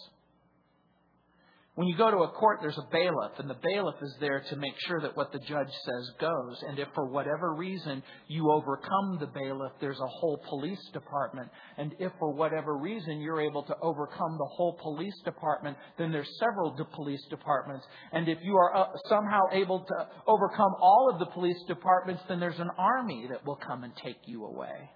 When 1.74 1.88
you 1.88 1.96
go 1.96 2.10
to 2.10 2.18
a 2.18 2.28
court, 2.28 2.58
there's 2.60 2.76
a 2.76 2.86
bailiff, 2.92 3.38
and 3.38 3.48
the 3.48 3.56
bailiff 3.62 3.94
is 4.02 4.14
there 4.20 4.44
to 4.50 4.56
make 4.56 4.74
sure 4.86 5.00
that 5.00 5.16
what 5.16 5.32
the 5.32 5.38
judge 5.38 5.70
says 5.86 6.10
goes. 6.20 6.62
And 6.68 6.78
if 6.78 6.88
for 6.94 7.08
whatever 7.08 7.54
reason 7.54 8.02
you 8.28 8.52
overcome 8.52 9.16
the 9.18 9.28
bailiff, 9.28 9.72
there's 9.80 9.98
a 9.98 10.06
whole 10.06 10.44
police 10.50 10.86
department. 10.92 11.48
And 11.78 11.94
if 11.98 12.12
for 12.18 12.30
whatever 12.30 12.76
reason 12.76 13.22
you're 13.22 13.40
able 13.40 13.62
to 13.62 13.74
overcome 13.80 14.36
the 14.36 14.50
whole 14.54 14.78
police 14.82 15.18
department, 15.24 15.78
then 15.96 16.12
there's 16.12 16.28
several 16.38 16.76
police 16.94 17.24
departments. 17.30 17.86
And 18.12 18.28
if 18.28 18.36
you 18.42 18.54
are 18.54 18.76
uh, 18.76 18.88
somehow 19.08 19.40
able 19.52 19.80
to 19.80 20.08
overcome 20.26 20.74
all 20.78 21.10
of 21.10 21.20
the 21.20 21.32
police 21.32 21.62
departments, 21.68 22.22
then 22.28 22.38
there's 22.38 22.60
an 22.60 22.70
army 22.76 23.28
that 23.30 23.46
will 23.46 23.58
come 23.66 23.82
and 23.82 23.94
take 23.96 24.18
you 24.26 24.44
away. 24.44 24.90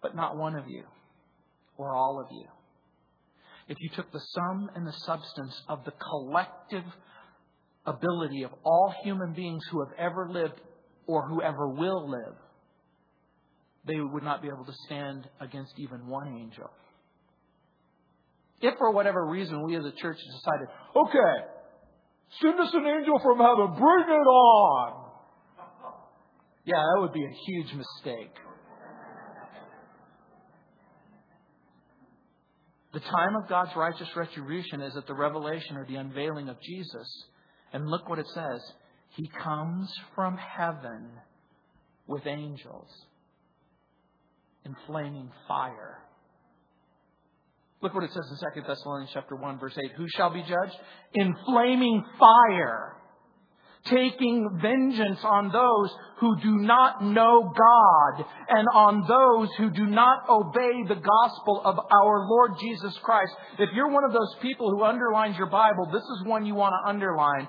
But 0.00 0.16
not 0.16 0.38
one 0.38 0.56
of 0.56 0.68
you, 0.68 0.84
or 1.76 1.94
all 1.94 2.18
of 2.18 2.34
you 2.34 2.46
if 3.68 3.78
you 3.80 3.88
took 3.96 4.10
the 4.12 4.20
sum 4.20 4.70
and 4.74 4.86
the 4.86 4.92
substance 4.92 5.62
of 5.68 5.84
the 5.84 5.92
collective 5.92 6.84
ability 7.86 8.42
of 8.42 8.50
all 8.64 8.94
human 9.02 9.32
beings 9.32 9.62
who 9.70 9.80
have 9.84 9.92
ever 9.98 10.28
lived 10.30 10.60
or 11.06 11.26
who 11.28 11.42
ever 11.42 11.68
will 11.68 12.10
live, 12.10 12.36
they 13.86 14.00
would 14.00 14.22
not 14.22 14.42
be 14.42 14.48
able 14.48 14.64
to 14.64 14.72
stand 14.86 15.28
against 15.40 15.72
even 15.78 16.06
one 16.06 16.28
angel. 16.28 16.70
If 18.60 18.78
for 18.78 18.92
whatever 18.92 19.26
reason 19.26 19.62
we 19.66 19.76
as 19.76 19.84
a 19.84 19.92
church 19.92 20.16
decided, 20.16 20.68
okay, 20.96 21.46
send 22.40 22.58
us 22.60 22.70
an 22.72 22.86
angel 22.86 23.18
from 23.22 23.38
heaven, 23.38 23.74
bring 23.78 24.08
it 24.08 24.28
on. 24.28 25.10
Yeah, 26.64 26.76
that 26.76 27.00
would 27.00 27.12
be 27.12 27.24
a 27.24 27.34
huge 27.46 27.74
mistake. 27.74 28.34
The 32.94 33.00
time 33.00 33.34
of 33.34 33.48
God's 33.48 33.72
righteous 33.74 34.08
retribution 34.14 34.80
is 34.80 34.96
at 34.96 35.08
the 35.08 35.14
revelation 35.14 35.76
or 35.76 35.84
the 35.84 35.96
unveiling 35.96 36.48
of 36.48 36.60
Jesus. 36.62 37.24
And 37.72 37.88
look 37.88 38.08
what 38.08 38.20
it 38.20 38.28
says. 38.32 38.60
He 39.16 39.28
comes 39.42 39.92
from 40.14 40.36
heaven 40.36 41.10
with 42.06 42.24
angels 42.24 42.88
in 44.64 44.76
flaming 44.86 45.28
fire. 45.48 45.98
Look 47.82 47.94
what 47.94 48.04
it 48.04 48.12
says 48.12 48.30
in 48.30 48.62
2 48.62 48.66
Thessalonians 48.66 49.10
chapter 49.12 49.34
1 49.34 49.58
verse 49.58 49.76
8. 49.76 49.90
Who 49.96 50.06
shall 50.16 50.32
be 50.32 50.42
judged? 50.42 50.76
In 51.14 51.34
flaming 51.46 52.04
fire 52.18 52.93
taking 53.86 54.58
vengeance 54.62 55.18
on 55.24 55.52
those 55.52 55.94
who 56.18 56.40
do 56.40 56.58
not 56.58 57.04
know 57.04 57.52
God 57.54 58.24
and 58.48 58.66
on 58.72 59.04
those 59.06 59.48
who 59.58 59.70
do 59.70 59.86
not 59.86 60.28
obey 60.28 60.84
the 60.88 61.00
gospel 61.00 61.60
of 61.64 61.78
our 61.78 62.26
Lord 62.26 62.52
Jesus 62.60 62.96
Christ. 63.02 63.32
If 63.58 63.70
you're 63.74 63.90
one 63.90 64.04
of 64.04 64.12
those 64.12 64.34
people 64.40 64.70
who 64.70 64.84
underlines 64.84 65.36
your 65.36 65.50
Bible, 65.50 65.86
this 65.92 66.02
is 66.02 66.26
one 66.26 66.46
you 66.46 66.54
want 66.54 66.74
to 66.82 66.88
underline. 66.88 67.48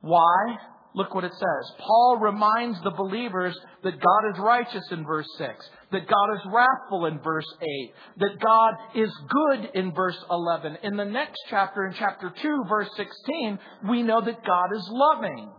Why? 0.00 0.56
Look 0.94 1.14
what 1.14 1.24
it 1.24 1.32
says. 1.32 1.72
Paul 1.78 2.18
reminds 2.20 2.80
the 2.82 2.90
believers 2.90 3.58
that 3.82 3.98
God 3.98 4.32
is 4.32 4.38
righteous 4.38 4.84
in 4.90 5.04
verse 5.04 5.26
6, 5.38 5.70
that 5.90 6.06
God 6.06 6.34
is 6.34 6.40
wrathful 6.52 7.06
in 7.06 7.18
verse 7.20 7.46
8, 7.62 7.94
that 8.18 8.40
God 8.40 8.74
is 8.94 9.10
good 9.28 9.70
in 9.74 9.94
verse 9.94 10.18
11. 10.30 10.78
In 10.82 10.96
the 10.96 11.04
next 11.04 11.40
chapter, 11.48 11.86
in 11.86 11.94
chapter 11.98 12.32
2, 12.42 12.64
verse 12.68 12.90
16, 12.96 13.58
we 13.88 14.02
know 14.02 14.20
that 14.20 14.44
God 14.44 14.76
is 14.76 14.86
loving. 14.90 15.50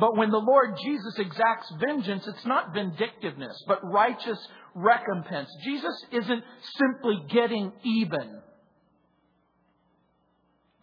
But 0.00 0.16
when 0.16 0.30
the 0.30 0.38
Lord 0.38 0.76
Jesus 0.84 1.14
exacts 1.18 1.72
vengeance, 1.80 2.26
it's 2.26 2.44
not 2.44 2.74
vindictiveness, 2.74 3.56
but 3.68 3.80
righteous 3.84 4.38
recompense. 4.74 5.48
Jesus 5.64 6.04
isn't 6.10 6.44
simply 6.76 7.24
getting 7.30 7.72
even 7.84 8.42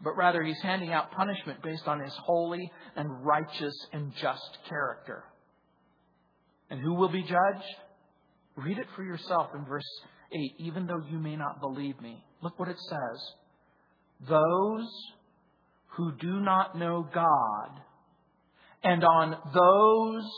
but 0.04 0.18
rather 0.18 0.44
he's 0.44 0.62
handing 0.62 0.92
out 0.92 1.12
punishment 1.12 1.64
based 1.64 1.88
on 1.88 2.00
his 2.00 2.14
holy 2.26 2.72
and 2.96 3.26
righteous 3.26 3.74
and 3.94 4.14
just 4.22 4.58
character. 4.68 5.24
And 6.70 6.80
who 6.82 6.94
will 6.96 7.10
be 7.10 7.24
judged? 7.24 7.76
Read 8.58 8.78
it 8.78 8.88
for 8.96 9.04
yourself 9.04 9.52
in 9.56 9.66
verse 9.66 9.88
8. 10.32 10.56
Even 10.60 10.88
though 10.88 11.02
you 11.10 11.20
may 11.20 11.36
not 11.36 11.62
believe 11.62 12.00
me, 12.02 12.24
look 12.42 12.60
what 12.60 12.68
it 12.68 12.80
says. 12.80 13.34
Those 14.28 14.90
who 15.96 16.12
do 16.20 16.40
not 16.40 16.78
know 16.78 17.08
God, 17.14 17.82
and 18.84 19.04
on 19.04 19.38
those 19.54 20.30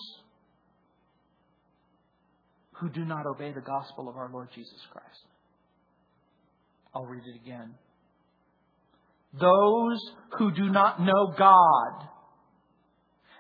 who 2.74 2.90
do 2.90 3.06
not 3.06 3.26
obey 3.26 3.52
the 3.54 3.62
gospel 3.62 4.10
of 4.10 4.18
our 4.18 4.30
Lord 4.32 4.50
Jesus 4.54 4.80
Christ. 4.92 5.26
I'll 6.94 7.06
read 7.06 7.24
it 7.26 7.42
again 7.42 7.74
those 9.40 10.00
who 10.38 10.52
do 10.52 10.70
not 10.70 11.00
know 11.02 11.34
God, 11.38 12.08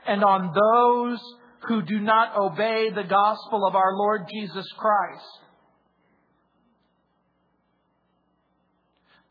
and 0.08 0.24
on 0.24 0.54
those 0.54 1.20
who 1.68 1.82
do 1.82 2.00
not 2.00 2.38
obey 2.38 2.90
the 2.94 3.04
gospel 3.04 3.66
of 3.66 3.76
our 3.76 3.96
Lord 3.96 4.22
Jesus 4.32 4.66
Christ. 4.78 5.26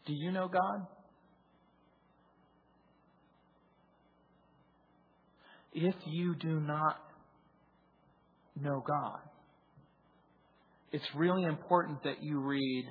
Do 0.07 0.13
you 0.13 0.33
know 0.33 0.49
God? 0.49 0.87
If 5.73 5.95
you 6.07 6.35
do 6.35 6.61
not 6.61 6.99
know 8.61 8.83
God, 8.87 9.19
it's 10.93 11.05
really 11.17 11.45
important 11.45 12.05
that 12.05 12.23
you 12.23 12.39
read 12.41 12.85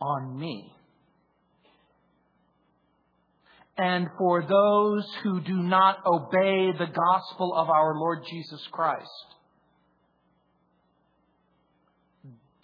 on 0.00 0.38
me 0.38 0.72
and 3.78 4.08
for 4.18 4.42
those 4.42 5.06
who 5.22 5.40
do 5.40 5.62
not 5.62 5.98
obey 6.06 6.72
the 6.78 6.86
gospel 6.92 7.54
of 7.54 7.70
our 7.70 7.94
Lord 7.94 8.20
Jesus 8.30 8.60
Christ. 8.70 9.08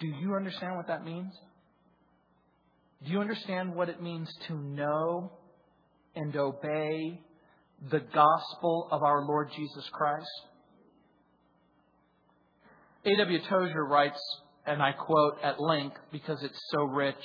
Do 0.00 0.06
you 0.06 0.34
understand 0.34 0.76
what 0.76 0.86
that 0.88 1.04
means? 1.04 1.32
Do 3.04 3.12
you 3.12 3.20
understand 3.20 3.74
what 3.74 3.88
it 3.88 4.02
means 4.02 4.28
to 4.48 4.54
know 4.54 5.32
and 6.14 6.34
obey 6.36 7.20
the 7.90 8.00
gospel 8.00 8.88
of 8.90 9.02
our 9.02 9.24
Lord 9.24 9.50
Jesus 9.56 9.88
Christ? 9.92 10.26
A.W. 13.04 13.38
Tozer 13.48 13.84
writes, 13.84 14.20
and 14.66 14.82
I 14.82 14.92
quote 14.92 15.38
at 15.42 15.60
length 15.60 15.96
because 16.12 16.42
it's 16.42 16.60
so 16.70 16.82
rich. 16.82 17.16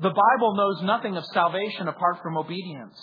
The 0.00 0.10
Bible 0.10 0.54
knows 0.54 0.82
nothing 0.82 1.16
of 1.16 1.24
salvation 1.26 1.88
apart 1.88 2.22
from 2.22 2.36
obedience. 2.36 2.96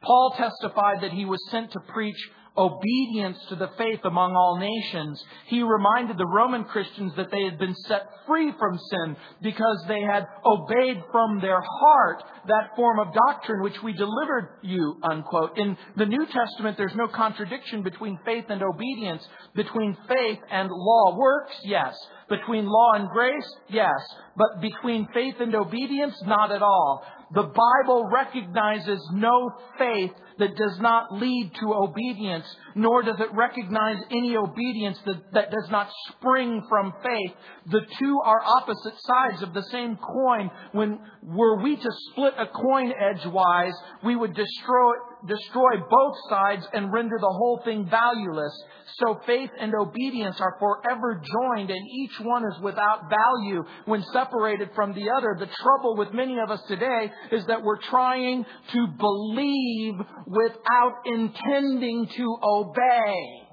Paul 0.00 0.34
testified 0.36 1.00
that 1.02 1.12
he 1.12 1.24
was 1.24 1.40
sent 1.50 1.72
to 1.72 1.80
preach 1.80 2.30
obedience 2.56 3.38
to 3.48 3.56
the 3.56 3.70
faith 3.76 4.00
among 4.04 4.34
all 4.36 4.58
nations. 4.58 5.22
He 5.46 5.62
reminded 5.62 6.16
the 6.16 6.26
Roman 6.26 6.64
Christians 6.64 7.12
that 7.16 7.30
they 7.30 7.42
had 7.44 7.58
been 7.58 7.74
set 7.86 8.02
free 8.26 8.52
from 8.58 8.78
sin 8.90 9.16
because 9.42 9.84
they 9.88 10.00
had 10.00 10.26
obeyed 10.44 11.02
from 11.10 11.40
their 11.40 11.60
heart 11.60 12.22
that 12.46 12.76
form 12.76 13.00
of 13.00 13.12
doctrine 13.12 13.62
which 13.62 13.82
we 13.82 13.92
delivered 13.92 14.58
you, 14.62 14.96
unquote. 15.02 15.58
In 15.58 15.76
the 15.96 16.06
New 16.06 16.26
Testament, 16.26 16.76
there's 16.76 16.94
no 16.94 17.08
contradiction 17.08 17.82
between 17.82 18.18
faith 18.24 18.44
and 18.48 18.62
obedience, 18.62 19.26
between 19.54 19.96
faith 20.08 20.38
and 20.50 20.70
law. 20.70 21.16
Works, 21.16 21.54
yes. 21.64 21.94
Between 22.28 22.66
law 22.66 22.92
and 22.94 23.08
grace, 23.10 23.48
yes. 23.68 24.00
But 24.36 24.60
between 24.60 25.08
faith 25.12 25.34
and 25.40 25.54
obedience, 25.54 26.14
not 26.24 26.52
at 26.52 26.62
all. 26.62 27.04
The 27.34 27.42
Bible 27.42 28.08
recognizes 28.12 29.00
no 29.12 29.50
faith 29.76 30.12
that 30.38 30.56
does 30.56 30.78
not 30.80 31.12
lead 31.12 31.52
to 31.60 31.74
obedience, 31.74 32.46
nor 32.74 33.02
does 33.02 33.18
it 33.18 33.34
recognize 33.34 33.98
any 34.10 34.36
obedience 34.36 34.98
that, 35.04 35.32
that 35.32 35.50
does 35.50 35.68
not 35.70 35.90
spring 36.10 36.62
from 36.68 36.92
faith. 37.02 37.32
The 37.66 37.80
two 37.98 38.20
are 38.24 38.40
opposite 38.44 38.94
sides 39.00 39.42
of 39.42 39.52
the 39.52 39.62
same 39.64 39.96
coin. 39.96 40.50
When 40.72 41.00
were 41.22 41.60
we 41.62 41.76
to 41.76 41.90
split 42.10 42.34
a 42.38 42.46
coin 42.46 42.92
edgewise, 42.92 43.74
we 44.04 44.14
would 44.14 44.34
destroy 44.34 44.92
destroy 45.26 45.78
both 45.78 46.16
sides 46.28 46.66
and 46.72 46.92
render 46.92 47.16
the 47.18 47.26
whole 47.26 47.60
thing 47.64 47.88
valueless. 47.90 48.52
So 48.98 49.20
faith 49.26 49.50
and 49.58 49.72
obedience 49.74 50.36
are 50.40 50.56
forever 50.58 51.20
joined 51.20 51.70
and 51.70 51.88
each 51.88 52.20
one 52.20 52.44
is 52.44 52.60
without 52.62 53.10
value 53.10 53.64
when 53.86 54.04
separated 54.12 54.70
from 54.74 54.94
the 54.94 55.10
other. 55.16 55.36
The 55.38 55.50
trouble 55.62 55.96
with 55.96 56.12
many 56.12 56.38
of 56.38 56.50
us 56.50 56.60
today 56.68 57.10
is 57.32 57.44
that 57.46 57.62
we're 57.62 57.80
trying 57.90 58.44
to 58.72 58.86
believe 58.98 59.94
without 60.26 60.94
intending 61.06 62.08
to 62.16 62.36
obey. 62.42 63.44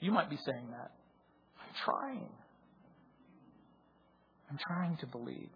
You 0.00 0.12
might 0.12 0.30
be 0.30 0.38
saying 0.44 0.68
that. 0.70 0.92
I'm 1.58 1.74
trying. 1.84 2.28
I'm 4.50 4.58
trying 4.58 4.96
to 4.98 5.06
believe. 5.06 5.50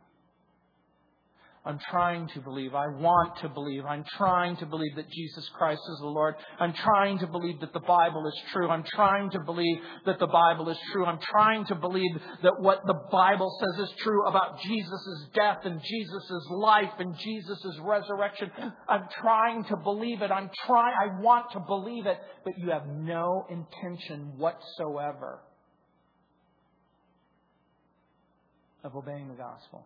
I'm 1.69 1.79
trying 1.91 2.27
to 2.29 2.41
believe. 2.41 2.75
I 2.75 2.87
want 2.87 3.37
to 3.43 3.49
believe. 3.51 3.85
I'm 3.85 4.03
trying 4.17 4.57
to 4.57 4.65
believe 4.65 4.97
that 4.97 5.11
Jesus 5.11 5.47
Christ 5.51 5.83
is 5.93 5.99
the 5.99 6.07
Lord. 6.07 6.35
I'm 6.59 6.73
trying 6.73 7.19
to 7.19 7.27
believe 7.27 7.61
that 7.61 7.75
the 7.75 7.81
Bible 7.81 8.27
is 8.27 8.43
true. 8.55 8.71
I'm 8.71 8.85
trying 8.95 9.29
to 9.33 9.41
believe 9.41 9.77
that 10.07 10.19
the 10.19 10.29
Bible 10.29 10.71
is 10.71 10.79
true. 10.91 11.05
I'm 11.05 11.19
trying 11.21 11.67
to 11.67 11.75
believe 11.75 12.11
that 12.43 12.55
what 12.61 12.81
the 12.87 12.99
Bible 13.13 13.55
says 13.61 13.87
is 13.87 13.95
true 13.99 14.27
about 14.27 14.59
Jesus' 14.63 15.27
death 15.35 15.59
and 15.65 15.79
Jesus' 15.85 16.47
life 16.53 16.95
and 17.01 17.15
Jesus' 17.19 17.79
resurrection. 17.83 18.51
I'm 18.89 19.07
trying 19.21 19.65
to 19.65 19.77
believe 19.77 20.23
it. 20.23 20.31
I'm 20.31 20.49
trying, 20.65 20.95
I 20.99 21.21
want 21.21 21.51
to 21.53 21.61
believe 21.61 22.07
it, 22.07 22.17
but 22.45 22.55
you 22.57 22.71
have 22.71 22.87
no 22.87 23.45
intention 23.51 24.39
whatsoever 24.39 25.43
of 28.83 28.97
obeying 28.97 29.29
the 29.29 29.35
gospel. 29.35 29.85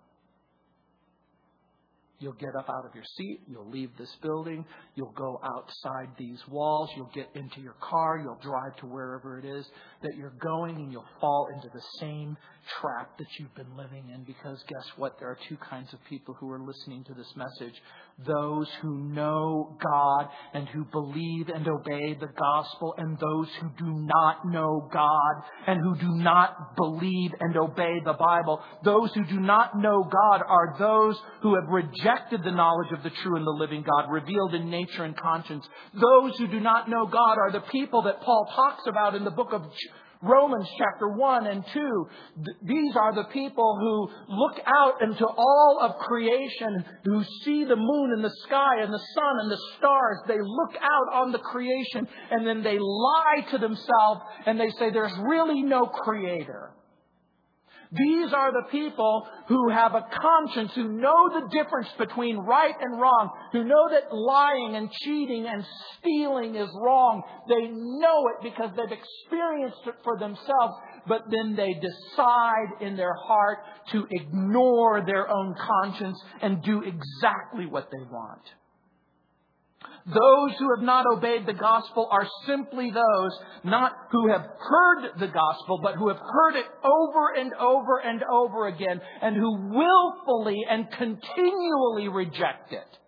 You'll 2.23 2.33
get 2.35 2.55
up 2.57 2.71
out 2.71 2.87
of 2.87 2.95
your 2.95 3.05
seat. 3.17 3.41
You'll 3.49 3.69
leave 3.69 3.91
this 3.99 4.15
building. 4.23 4.65
You'll 4.95 5.13
go 5.13 5.41
outside 5.43 6.09
these 6.17 6.39
walls. 6.49 6.89
You'll 6.97 7.11
get 7.13 7.29
into 7.35 7.61
your 7.61 7.75
car. 7.81 8.21
You'll 8.23 8.39
drive 8.41 8.77
to 8.77 8.87
wherever 8.87 9.39
it 9.39 9.45
is 9.45 9.67
that 10.03 10.17
you're 10.17 10.35
going 10.41 10.77
and 10.77 10.93
you'll 10.93 11.05
fall 11.21 11.49
into 11.55 11.69
the 11.75 11.83
same 11.99 12.37
trap 12.81 13.18
that 13.18 13.27
you've 13.38 13.55
been 13.55 13.77
living 13.77 14.11
in 14.14 14.25
because 14.25 14.62
guess 14.68 14.87
what? 14.96 15.18
There 15.18 15.29
are 15.29 15.38
two 15.48 15.57
kinds 15.57 15.92
of 15.92 15.98
people 16.09 16.35
who 16.35 16.51
are 16.51 16.61
listening 16.61 17.05
to 17.05 17.14
this 17.14 17.31
message. 17.37 17.75
Those 18.27 18.68
who 18.81 18.98
know 18.98 19.77
God 19.83 20.29
and 20.55 20.68
who 20.68 20.85
believe 20.85 21.48
and 21.48 21.66
obey 21.66 22.14
the 22.14 22.29
gospel 22.38 22.94
and 22.98 23.18
those 23.18 23.48
who 23.61 23.70
do 23.79 23.92
not 23.92 24.46
know 24.46 24.88
God 24.92 25.42
and 25.66 25.81
who 25.81 25.96
do 25.96 26.12
not 26.22 26.77
believe 26.77 27.33
and 27.40 27.57
obey 27.57 28.01
the 28.05 28.12
Bible. 28.12 28.61
Those 28.85 29.12
who 29.14 29.25
do 29.25 29.40
not 29.40 29.79
know 29.79 30.05
God 30.05 30.42
are 30.46 30.77
those 30.79 31.20
who 31.42 31.55
have 31.55 31.68
rejected 31.68 32.42
the 32.44 32.53
knowledge 32.53 32.92
of 32.92 33.03
the 33.03 33.11
true 33.22 33.37
and 33.37 33.46
the 33.46 33.51
living 33.51 33.83
God 33.83 34.11
revealed 34.11 34.55
in 34.55 34.70
nature 34.70 35.05
and 35.05 35.16
conscience. 35.16 35.66
Those 35.94 36.37
who 36.38 36.46
do 36.48 36.61
not 36.61 36.88
know 36.88 37.07
God 37.07 37.38
are 37.38 37.53
the 37.53 37.64
people 37.72 38.03
that 38.03 38.20
Paul 38.20 38.46
talks 38.55 38.83
about 38.87 39.14
in 39.14 39.25
the 39.25 39.31
book 39.31 39.53
of 39.53 39.62
Romans 40.23 40.69
chapter 40.79 41.09
1 41.09 41.47
and 41.49 41.65
2. 41.73 42.07
These 42.63 42.97
are 42.97 43.13
the 43.13 43.25
people 43.33 43.77
who 43.81 44.35
look 44.35 44.57
out 44.67 45.03
into 45.03 45.27
all 45.27 45.79
of 45.83 45.97
creation, 45.97 46.85
who 47.05 47.25
see 47.45 47.65
the 47.65 47.77
moon 47.77 48.13
and 48.15 48.25
the 48.25 48.35
sky 48.45 48.83
and 48.83 48.93
the 48.93 49.03
sun 49.15 49.41
and 49.41 49.51
the 49.51 49.61
stars. 49.79 50.19
They 50.29 50.39
look 50.41 50.77
out 50.81 51.23
on 51.23 51.33
the 51.33 51.41
creation 51.41 52.07
and 52.31 52.47
then 52.47 52.63
they 52.63 52.79
lie 52.79 53.47
to 53.51 53.59
themselves 53.59 54.21
and 54.47 54.61
they 54.61 54.71
say 54.79 54.91
there's 54.91 55.17
really 55.29 55.63
no 55.63 55.87
creator. 55.87 56.73
These 57.94 58.33
are 58.33 58.52
the 58.52 58.68
people 58.70 59.28
who 59.48 59.68
have 59.68 59.94
a 59.94 60.07
conscience, 60.18 60.72
who 60.74 60.88
know 60.88 61.28
the 61.28 61.48
difference 61.52 61.88
between 61.98 62.38
right 62.38 62.74
and 62.81 62.98
wrong, 62.98 63.31
who 63.52 63.64
know 63.64 63.90
that 63.90 64.14
lying 64.14 64.76
and 64.76 64.90
cheating 64.90 65.46
and 65.46 65.62
stealing 65.98 66.55
is 66.55 66.70
wrong. 66.74 67.22
They 67.48 67.68
know 67.68 68.28
it 68.28 68.42
because 68.42 68.70
they've 68.76 68.98
experienced 68.98 69.87
it 69.87 69.94
for 70.05 70.18
themselves, 70.18 70.74
but 71.07 71.24
then 71.31 71.55
they 71.55 71.74
decide 71.74 72.81
in 72.81 72.96
their 72.96 73.14
heart 73.14 73.59
to 73.92 74.07
ignore 74.11 75.05
their 75.05 75.28
own 75.28 75.55
conscience 75.55 76.18
and 76.40 76.62
do 76.62 76.83
exactly 76.83 77.66
what 77.66 77.90
they 77.90 78.05
want. 78.11 78.42
Those 80.07 80.59
who 80.59 80.75
have 80.75 80.85
not 80.85 81.07
obeyed 81.07 81.47
the 81.47 81.53
gospel 81.53 82.09
are 82.11 82.27
simply 82.47 82.90
those 82.90 83.38
not 83.62 83.92
who 84.11 84.29
have 84.29 84.42
heard 84.59 85.11
the 85.21 85.29
gospel, 85.29 85.79
but 85.81 85.95
who 85.95 86.09
have 86.09 86.18
heard 86.18 86.57
it 86.57 86.66
over 86.83 87.35
and 87.38 87.53
over 87.55 87.99
and 87.99 88.23
over 88.25 88.66
again 88.66 89.01
and 89.21 89.37
who 89.37 89.71
willfully 89.71 90.59
and 90.68 90.90
continually 90.90 92.09
reject 92.09 92.73
it. 92.73 92.99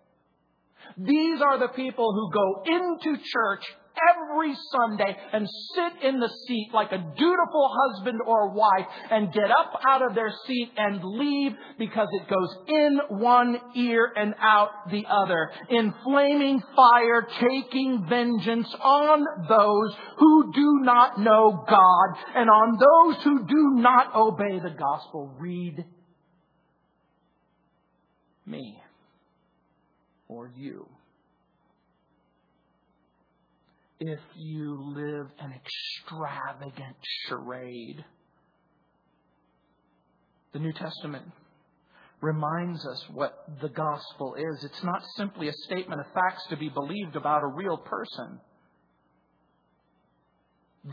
These 0.97 1.41
are 1.41 1.59
the 1.59 1.73
people 1.75 2.13
who 2.13 2.31
go 2.31 2.63
into 2.65 3.21
church 3.21 3.63
every 4.11 4.55
Sunday 4.71 5.15
and 5.33 5.47
sit 5.75 6.07
in 6.07 6.19
the 6.19 6.29
seat 6.47 6.69
like 6.73 6.91
a 6.91 6.97
dutiful 6.97 7.71
husband 7.83 8.19
or 8.25 8.49
wife 8.49 8.85
and 9.11 9.31
get 9.33 9.51
up 9.51 9.79
out 9.87 10.01
of 10.01 10.15
their 10.15 10.33
seat 10.45 10.71
and 10.77 11.03
leave 11.03 11.53
because 11.77 12.07
it 12.11 12.29
goes 12.29 12.55
in 12.67 12.99
one 13.19 13.57
ear 13.75 14.11
and 14.15 14.35
out 14.39 14.69
the 14.91 15.05
other. 15.09 15.51
In 15.69 15.93
flaming 16.03 16.61
fire, 16.75 17.27
taking 17.39 18.05
vengeance 18.09 18.73
on 18.81 19.25
those 19.47 19.95
who 20.17 20.53
do 20.53 20.79
not 20.83 21.19
know 21.19 21.65
God 21.67 22.17
and 22.35 22.49
on 22.49 22.77
those 22.79 23.23
who 23.23 23.45
do 23.47 23.81
not 23.81 24.15
obey 24.15 24.59
the 24.59 24.75
gospel. 24.77 25.35
Read 25.39 25.85
me 28.45 28.81
or 30.27 30.51
you 30.55 30.87
if 34.07 34.19
you 34.35 34.77
live 34.95 35.27
an 35.39 35.53
extravagant 35.53 36.95
charade. 37.27 38.03
The 40.53 40.59
New 40.59 40.73
Testament 40.73 41.25
reminds 42.21 42.85
us 42.85 43.05
what 43.13 43.33
the 43.61 43.69
gospel 43.69 44.35
is. 44.35 44.63
It's 44.63 44.83
not 44.83 45.03
simply 45.17 45.49
a 45.49 45.53
statement 45.65 46.01
of 46.01 46.07
facts 46.13 46.45
to 46.49 46.57
be 46.57 46.69
believed 46.69 47.15
about 47.15 47.43
a 47.43 47.47
real 47.47 47.77
person. 47.77 48.39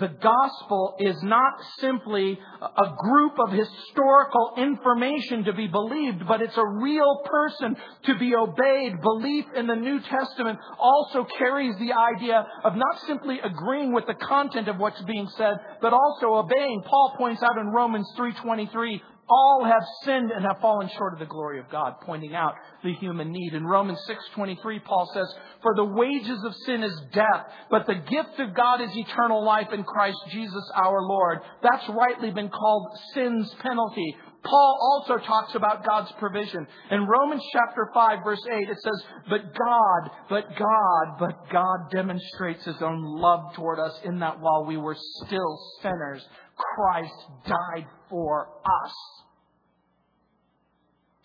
The 0.00 0.08
gospel 0.08 0.96
is 1.00 1.22
not 1.22 1.52
simply 1.78 2.38
a 2.62 2.94
group 2.96 3.34
of 3.38 3.52
historical 3.52 4.54
information 4.56 5.44
to 5.44 5.52
be 5.52 5.66
believed, 5.66 6.26
but 6.26 6.40
it's 6.40 6.56
a 6.56 6.66
real 6.66 7.20
person 7.26 7.76
to 8.04 8.18
be 8.18 8.34
obeyed. 8.34 9.02
Belief 9.02 9.44
in 9.54 9.66
the 9.66 9.76
New 9.76 10.00
Testament 10.00 10.58
also 10.78 11.26
carries 11.36 11.76
the 11.76 11.92
idea 11.92 12.46
of 12.64 12.74
not 12.74 13.00
simply 13.06 13.40
agreeing 13.40 13.92
with 13.92 14.06
the 14.06 14.14
content 14.14 14.68
of 14.68 14.78
what's 14.78 15.02
being 15.02 15.28
said, 15.36 15.56
but 15.82 15.92
also 15.92 16.36
obeying. 16.36 16.82
Paul 16.86 17.14
points 17.18 17.42
out 17.42 17.58
in 17.58 17.66
Romans 17.66 18.10
3.23, 18.16 18.98
all 19.32 19.64
have 19.64 19.82
sinned 20.04 20.30
and 20.30 20.44
have 20.44 20.60
fallen 20.60 20.88
short 20.96 21.14
of 21.14 21.18
the 21.18 21.26
glory 21.26 21.58
of 21.58 21.70
God, 21.70 21.94
pointing 22.02 22.34
out 22.34 22.54
the 22.84 22.92
human 22.94 23.32
need. 23.32 23.54
In 23.54 23.66
Romans 23.66 23.98
6:23 24.06 24.80
Paul 24.80 25.06
says, 25.14 25.34
"For 25.62 25.74
the 25.74 25.84
wages 25.84 26.44
of 26.44 26.54
sin 26.66 26.82
is 26.82 27.00
death, 27.12 27.50
but 27.70 27.86
the 27.86 27.94
gift 27.94 28.38
of 28.40 28.54
God 28.54 28.80
is 28.80 28.96
eternal 28.96 29.42
life 29.42 29.72
in 29.72 29.84
Christ 29.84 30.18
Jesus 30.28 30.70
our 30.74 31.00
Lord." 31.02 31.40
That's 31.62 31.88
rightly 31.88 32.30
been 32.30 32.50
called 32.50 32.88
sin's 33.14 33.52
penalty. 33.54 34.16
Paul 34.44 34.78
also 34.80 35.18
talks 35.18 35.54
about 35.54 35.84
God's 35.84 36.10
provision. 36.12 36.66
In 36.90 37.06
Romans 37.06 37.42
chapter 37.52 37.88
5 37.94 38.24
verse 38.24 38.44
8 38.50 38.68
it 38.68 38.78
says, 38.80 39.06
"But 39.28 39.54
God, 39.54 40.10
but 40.28 40.56
God, 40.56 41.18
but 41.18 41.48
God 41.48 41.90
demonstrates 41.90 42.64
his 42.64 42.82
own 42.82 43.02
love 43.02 43.54
toward 43.54 43.78
us 43.78 44.00
in 44.02 44.18
that 44.18 44.40
while 44.40 44.64
we 44.64 44.76
were 44.76 44.96
still 45.24 45.56
sinners, 45.80 46.28
Christ 46.56 47.28
died 47.46 47.86
for 48.08 48.48
us." 48.64 48.94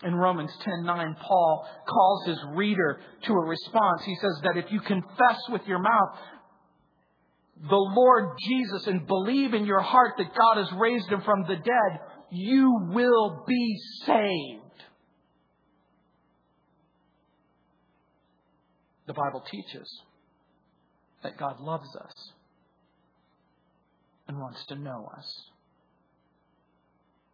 In 0.04 0.14
Romans 0.14 0.56
10:9, 0.58 1.16
Paul 1.16 1.68
calls 1.88 2.26
his 2.26 2.44
reader 2.56 3.02
to 3.24 3.34
a 3.34 3.46
response. 3.46 4.04
He 4.04 4.16
says 4.16 4.40
that 4.44 4.58
if 4.58 4.72
you 4.72 4.80
confess 4.80 5.50
with 5.50 5.68
your 5.68 5.80
mouth 5.80 6.20
the 7.60 7.76
Lord 7.76 8.38
Jesus 8.38 8.86
and 8.86 9.08
believe 9.08 9.56
in 9.56 9.66
your 9.66 9.82
heart 9.82 10.18
that 10.18 10.36
God 10.36 10.58
has 10.58 10.72
raised 10.74 11.10
him 11.10 11.22
from 11.22 11.44
the 11.48 11.56
dead, 11.56 12.00
you 12.30 12.90
will 12.92 13.44
be 13.48 13.76
saved. 14.06 14.84
The 19.08 19.14
Bible 19.14 19.42
teaches 19.50 20.04
that 21.24 21.38
God 21.38 21.60
loves 21.60 21.96
us 21.96 22.34
and 24.28 24.40
wants 24.40 24.66
to 24.68 24.76
know 24.76 25.10
us. 25.18 25.42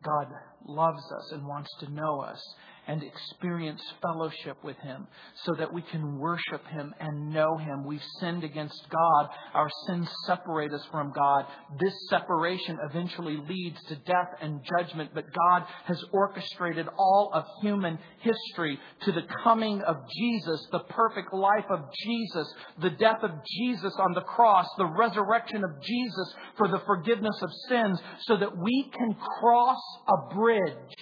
God 0.03 0.27
loves 0.65 1.03
us 1.11 1.31
and 1.31 1.47
wants 1.47 1.69
to 1.79 1.91
know 1.91 2.21
us. 2.21 2.41
And 2.87 3.03
experience 3.03 3.81
fellowship 4.01 4.57
with 4.63 4.77
Him 4.77 5.07
so 5.45 5.53
that 5.57 5.73
we 5.73 5.81
can 5.81 6.17
worship 6.17 6.65
Him 6.67 6.93
and 6.99 7.33
know 7.33 7.57
Him. 7.57 7.85
We've 7.85 8.03
sinned 8.19 8.43
against 8.43 8.79
God. 8.89 9.29
Our 9.53 9.69
sins 9.87 10.09
separate 10.25 10.73
us 10.73 10.85
from 10.91 11.11
God. 11.13 11.45
This 11.79 11.93
separation 12.09 12.77
eventually 12.89 13.37
leads 13.37 13.81
to 13.85 13.95
death 13.95 14.29
and 14.41 14.61
judgment, 14.77 15.11
but 15.13 15.25
God 15.33 15.65
has 15.85 16.03
orchestrated 16.11 16.87
all 16.97 17.31
of 17.33 17.45
human 17.61 17.97
history 18.19 18.77
to 19.05 19.11
the 19.11 19.23
coming 19.43 19.81
of 19.81 19.97
Jesus, 20.15 20.67
the 20.71 20.83
perfect 20.89 21.33
life 21.33 21.65
of 21.69 21.79
Jesus, 22.03 22.53
the 22.81 22.89
death 22.91 23.23
of 23.23 23.31
Jesus 23.57 23.93
on 23.99 24.13
the 24.13 24.21
cross, 24.21 24.67
the 24.77 24.93
resurrection 24.97 25.63
of 25.63 25.81
Jesus 25.81 26.35
for 26.57 26.67
the 26.67 26.81
forgiveness 26.85 27.39
of 27.41 27.49
sins, 27.69 27.99
so 28.21 28.37
that 28.37 28.57
we 28.57 28.91
can 28.91 29.15
cross 29.39 29.79
a 30.07 30.35
bridge 30.35 30.95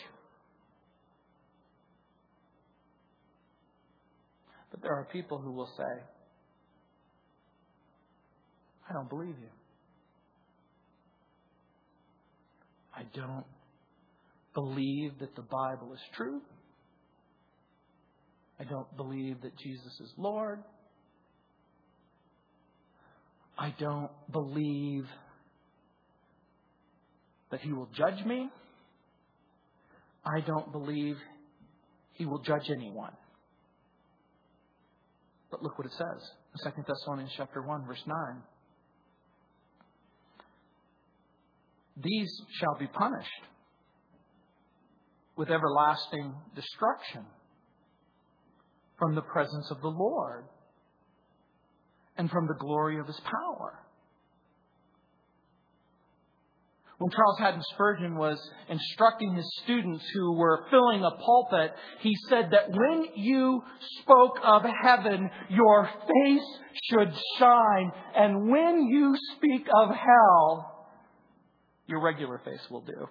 There 4.81 4.93
are 4.93 5.07
people 5.11 5.37
who 5.37 5.51
will 5.51 5.69
say, 5.77 6.01
I 8.89 8.93
don't 8.93 9.09
believe 9.09 9.35
you. 9.39 9.49
I 12.95 13.03
don't 13.15 13.45
believe 14.53 15.19
that 15.19 15.35
the 15.35 15.43
Bible 15.43 15.93
is 15.93 15.99
true. 16.15 16.41
I 18.59 18.63
don't 18.63 18.95
believe 18.97 19.41
that 19.41 19.57
Jesus 19.57 19.99
is 20.01 20.11
Lord. 20.17 20.59
I 23.57 23.73
don't 23.79 24.11
believe 24.31 25.05
that 27.51 27.61
He 27.61 27.71
will 27.71 27.89
judge 27.95 28.25
me. 28.25 28.49
I 30.25 30.41
don't 30.45 30.71
believe 30.71 31.15
He 32.13 32.25
will 32.25 32.39
judge 32.39 32.69
anyone. 32.69 33.13
But 35.51 35.61
look 35.61 35.77
what 35.77 35.85
it 35.85 35.93
says 35.93 36.31
in 36.65 36.71
2 36.71 36.83
Thessalonians 36.87 37.33
chapter 37.35 37.61
1, 37.61 37.85
verse 37.85 38.03
9. 38.07 38.17
These 42.01 42.31
shall 42.59 42.77
be 42.79 42.87
punished 42.87 43.29
with 45.35 45.49
everlasting 45.49 46.33
destruction 46.55 47.25
from 48.97 49.15
the 49.15 49.21
presence 49.21 49.69
of 49.71 49.81
the 49.81 49.89
Lord 49.89 50.45
and 52.17 52.29
from 52.29 52.47
the 52.47 52.55
glory 52.59 52.99
of 52.99 53.07
his 53.07 53.19
power. 53.19 53.79
When 57.01 57.09
Charles 57.09 57.39
Haddon 57.39 57.63
Spurgeon 57.73 58.15
was 58.15 58.37
instructing 58.69 59.33
his 59.33 59.51
students 59.63 60.05
who 60.13 60.33
were 60.33 60.65
filling 60.69 61.03
a 61.03 61.09
pulpit, 61.09 61.71
he 62.01 62.15
said 62.29 62.51
that 62.51 62.69
when 62.69 63.07
you 63.15 63.63
spoke 64.01 64.37
of 64.43 64.61
heaven, 64.83 65.27
your 65.49 65.89
face 66.07 66.59
should 66.91 67.11
shine. 67.39 67.91
And 68.15 68.51
when 68.51 68.83
you 68.83 69.15
speak 69.35 69.65
of 69.75 69.89
hell, 69.89 70.89
your 71.87 72.03
regular 72.03 72.39
face 72.45 72.61
will 72.69 72.81
do. 72.81 73.07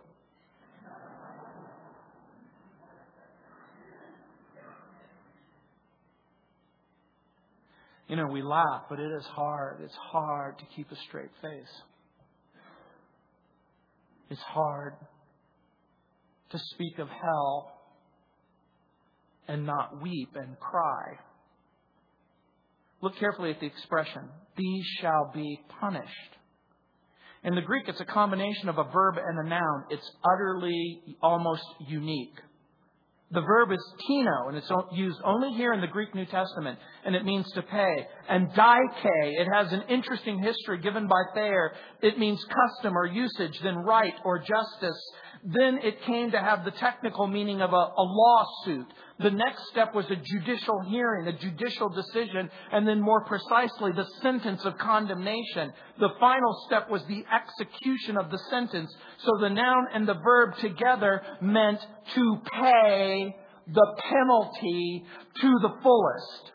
You 8.07 8.14
know, 8.14 8.28
we 8.28 8.43
laugh, 8.43 8.82
but 8.88 9.01
it 9.01 9.11
is 9.11 9.24
hard. 9.24 9.80
It's 9.82 9.97
hard 9.97 10.61
to 10.61 10.64
keep 10.76 10.93
a 10.93 10.97
straight 11.09 11.30
face. 11.43 11.82
It's 14.30 14.40
hard 14.42 14.94
to 16.50 16.58
speak 16.74 16.98
of 16.98 17.08
hell 17.08 17.72
and 19.48 19.66
not 19.66 20.00
weep 20.00 20.30
and 20.36 20.58
cry. 20.60 21.18
Look 23.02 23.16
carefully 23.16 23.50
at 23.50 23.60
the 23.60 23.66
expression, 23.66 24.28
these 24.56 24.84
shall 25.00 25.32
be 25.34 25.60
punished. 25.80 26.36
In 27.42 27.54
the 27.54 27.62
Greek, 27.62 27.88
it's 27.88 28.00
a 28.00 28.04
combination 28.04 28.68
of 28.68 28.78
a 28.78 28.84
verb 28.84 29.16
and 29.16 29.46
a 29.46 29.48
noun. 29.48 29.84
It's 29.88 30.08
utterly, 30.24 31.00
almost 31.22 31.64
unique. 31.88 32.38
The 33.32 33.42
verb 33.42 33.70
is 33.70 33.94
tino, 34.08 34.48
and 34.48 34.56
it's 34.56 34.70
used 34.92 35.20
only 35.24 35.56
here 35.56 35.72
in 35.72 35.80
the 35.80 35.86
Greek 35.86 36.12
New 36.16 36.26
Testament, 36.26 36.80
and 37.04 37.14
it 37.14 37.24
means 37.24 37.48
to 37.52 37.62
pay. 37.62 38.06
And 38.28 38.52
dike, 38.54 39.04
it 39.04 39.46
has 39.52 39.72
an 39.72 39.84
interesting 39.88 40.42
history 40.42 40.78
given 40.80 41.06
by 41.06 41.22
Thayer. 41.32 41.72
It 42.02 42.18
means 42.18 42.44
custom 42.44 42.98
or 42.98 43.06
usage, 43.06 43.56
then 43.62 43.76
right 43.76 44.14
or 44.24 44.40
justice. 44.40 45.00
Then 45.43 45.78
it 45.82 46.03
came 46.03 46.30
to 46.32 46.38
have 46.38 46.64
the 46.64 46.70
technical 46.70 47.26
meaning 47.26 47.62
of 47.62 47.72
a, 47.72 47.76
a 47.76 47.93
lawsuit. 47.97 48.86
The 49.20 49.30
next 49.30 49.68
step 49.70 49.95
was 49.95 50.05
a 50.11 50.16
judicial 50.16 50.80
hearing, 50.88 51.26
a 51.28 51.32
judicial 51.32 51.88
decision, 51.88 52.51
and 52.72 52.86
then 52.86 53.01
more 53.01 53.24
precisely, 53.24 53.93
the 53.93 54.07
sentence 54.20 54.64
of 54.66 54.76
condemnation. 54.76 55.72
The 55.99 56.11
final 56.20 56.62
step 56.66 56.91
was 56.91 57.03
the 57.07 57.24
execution 57.32 58.18
of 58.18 58.30
the 58.30 58.38
sentence. 58.51 58.95
So 59.18 59.30
the 59.41 59.49
noun 59.49 59.86
and 59.95 60.07
the 60.07 60.20
verb 60.22 60.57
together 60.59 61.22
meant 61.41 61.80
to 62.14 62.36
pay 62.53 63.34
the 63.66 63.97
penalty 64.11 65.05
to 65.41 65.49
the 65.62 65.74
fullest 65.82 66.53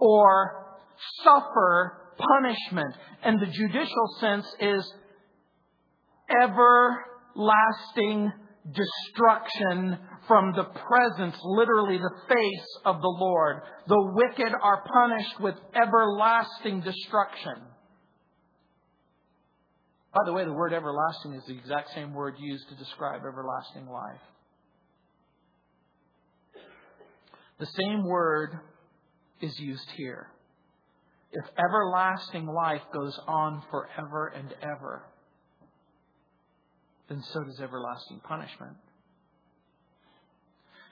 or 0.00 0.80
suffer 1.24 2.14
punishment. 2.18 2.94
And 3.22 3.40
the 3.40 3.46
judicial 3.46 4.16
sense 4.20 4.46
is 4.60 4.92
ever 6.42 7.04
lasting 7.38 8.32
destruction 8.66 9.98
from 10.26 10.52
the 10.52 10.64
presence, 10.64 11.36
literally 11.42 11.96
the 11.96 12.20
face 12.28 12.68
of 12.84 13.00
the 13.00 13.16
Lord. 13.18 13.62
The 13.86 14.12
wicked 14.14 14.52
are 14.60 14.84
punished 14.92 15.40
with 15.40 15.54
everlasting 15.74 16.82
destruction. 16.82 17.62
By 20.12 20.20
the 20.26 20.32
way, 20.32 20.44
the 20.44 20.52
word 20.52 20.72
everlasting 20.72 21.34
is 21.34 21.44
the 21.46 21.56
exact 21.56 21.94
same 21.94 22.12
word 22.12 22.34
used 22.38 22.68
to 22.68 22.74
describe 22.76 23.22
everlasting 23.26 23.86
life. 23.86 24.20
The 27.60 27.66
same 27.66 28.04
word 28.04 28.58
is 29.40 29.58
used 29.58 29.88
here. 29.96 30.28
If 31.32 31.44
everlasting 31.58 32.46
life 32.46 32.82
goes 32.92 33.18
on 33.26 33.62
forever 33.70 34.32
and 34.34 34.54
ever, 34.62 35.04
then 37.08 37.22
so 37.32 37.44
does 37.44 37.60
everlasting 37.60 38.20
punishment. 38.24 38.76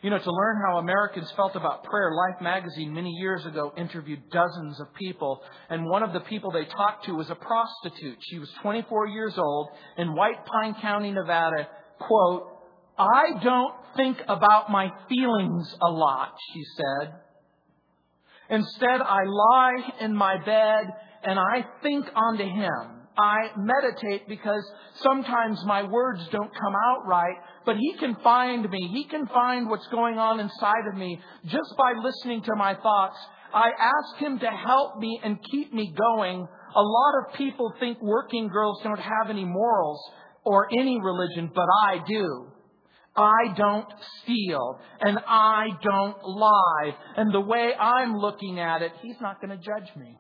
You 0.03 0.11
know, 0.11 0.19
to 0.19 0.31
learn 0.31 0.61
how 0.65 0.79
Americans 0.79 1.31
felt 1.35 1.57
about 1.57 1.85
prayer, 1.85 2.13
Life 2.13 2.41
magazine 2.43 2.93
many 2.93 3.11
years 3.11 3.45
ago 3.47 3.73
interviewed 3.77 4.31
dozens 4.31 4.79
of 4.79 4.93
people, 4.95 5.41
and 5.71 5.85
one 5.87 6.03
of 6.03 6.13
the 6.13 6.21
people 6.21 6.51
they 6.51 6.67
talked 6.67 7.07
to 7.07 7.13
was 7.13 7.31
a 7.31 7.35
prostitute. 7.35 8.19
She 8.31 8.39
was 8.39 8.49
24 8.63 9.09
years 9.09 9.35
old 9.39 9.69
in 9.97 10.15
White 10.15 10.45
Pine 10.45 10.75
County, 10.81 11.13
Nevada. 11.13 11.67
Quote, 11.99 12.57
I 12.99 13.43
don't 13.43 13.75
think 13.97 14.19
about 14.29 14.71
my 14.71 14.91
feelings 15.09 15.75
a 15.83 15.91
lot, 15.91 16.35
she 16.53 16.63
said. 16.77 17.15
Instead, 18.51 19.01
I 19.01 19.25
lie 19.25 19.93
in 20.01 20.15
my 20.15 20.37
bed 20.45 20.93
and 21.25 21.39
I 21.39 21.67
think 21.83 22.07
onto 22.15 22.45
Him. 22.45 22.96
I 23.19 23.51
meditate 23.57 24.29
because 24.29 24.63
sometimes 25.03 25.59
my 25.65 25.83
words 25.83 26.21
don't 26.31 26.53
come 26.53 26.75
out 26.75 27.07
right, 27.07 27.37
but 27.65 27.77
He 27.77 27.97
can 27.99 28.17
find 28.23 28.69
me. 28.69 28.91
He 28.93 29.05
can 29.05 29.27
find 29.27 29.69
what's 29.69 29.87
going 29.89 30.19
on 30.19 30.41
inside 30.41 30.87
of 30.93 30.99
me 30.99 31.21
just 31.47 31.75
by 31.79 31.93
listening 32.03 32.43
to 32.43 32.55
my 32.57 32.75
thoughts. 32.75 33.17
I 33.55 33.71
ask 33.79 34.23
Him 34.23 34.39
to 34.41 34.51
help 34.51 34.99
me 34.99 35.21
and 35.25 35.39
keep 35.51 35.73
me 35.73 35.95
going. 35.97 36.47
A 36.75 36.83
lot 36.83 37.13
of 37.25 37.35
people 37.35 37.73
think 37.81 38.01
working 38.03 38.49
girls 38.49 38.81
don't 38.83 39.01
have 39.01 39.31
any 39.31 39.45
morals 39.45 40.01
or 40.45 40.69
any 40.79 41.01
religion, 41.01 41.51
but 41.55 41.67
I 41.89 41.99
do. 42.07 42.49
I 43.17 43.55
don't 43.57 43.89
steal 44.23 44.79
and 45.01 45.19
I 45.27 45.69
don't 45.83 46.23
lie. 46.23 46.95
And 47.17 47.33
the 47.33 47.41
way 47.41 47.73
I'm 47.75 48.19
looking 48.19 48.61
at 48.61 48.83
it, 48.83 48.93
He's 49.01 49.17
not 49.23 49.41
going 49.41 49.57
to 49.59 49.65
judge 49.65 49.89
me. 49.97 50.19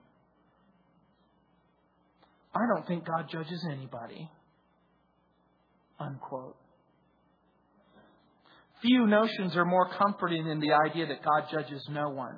I 2.56 2.66
don't 2.66 2.86
think 2.86 3.04
God 3.04 3.28
judges 3.30 3.66
anybody. 3.70 4.30
Unquote. 6.00 6.56
Few 8.80 9.06
notions 9.06 9.56
are 9.56 9.64
more 9.64 9.90
comforting 9.90 10.46
than 10.46 10.60
the 10.60 10.72
idea 10.72 11.06
that 11.06 11.22
God 11.22 11.48
judges 11.52 11.86
no 11.90 12.08
one. 12.08 12.36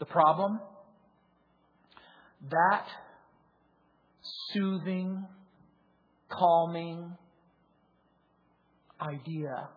The 0.00 0.04
problem? 0.04 0.60
That 2.50 2.84
soothing, 4.52 5.26
calming 6.30 7.16
idea 9.00 9.68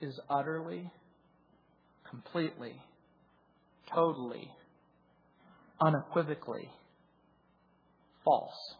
is 0.00 0.18
utterly, 0.30 0.90
completely, 2.08 2.80
totally 3.94 4.50
unequivocally 5.84 6.70
false. 8.24 8.74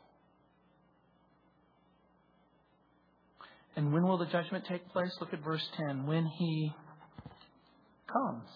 And 3.74 3.92
when 3.92 4.06
will 4.06 4.18
the 4.18 4.26
judgment 4.26 4.64
take 4.68 4.86
place? 4.90 5.10
Look 5.20 5.32
at 5.32 5.42
verse 5.42 5.66
10. 5.76 6.06
When 6.06 6.26
he 6.26 6.72
comes 8.12 8.48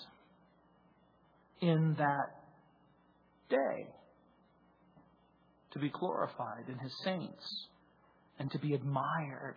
in 1.61 1.97
that 1.99 2.43
day 3.49 3.89
to 5.73 5.79
be 5.79 5.89
glorified 5.89 6.69
in 6.69 6.79
his 6.79 6.93
saints 7.03 7.67
and 8.39 8.51
to 8.51 8.59
be 8.59 8.75
admired 8.75 9.57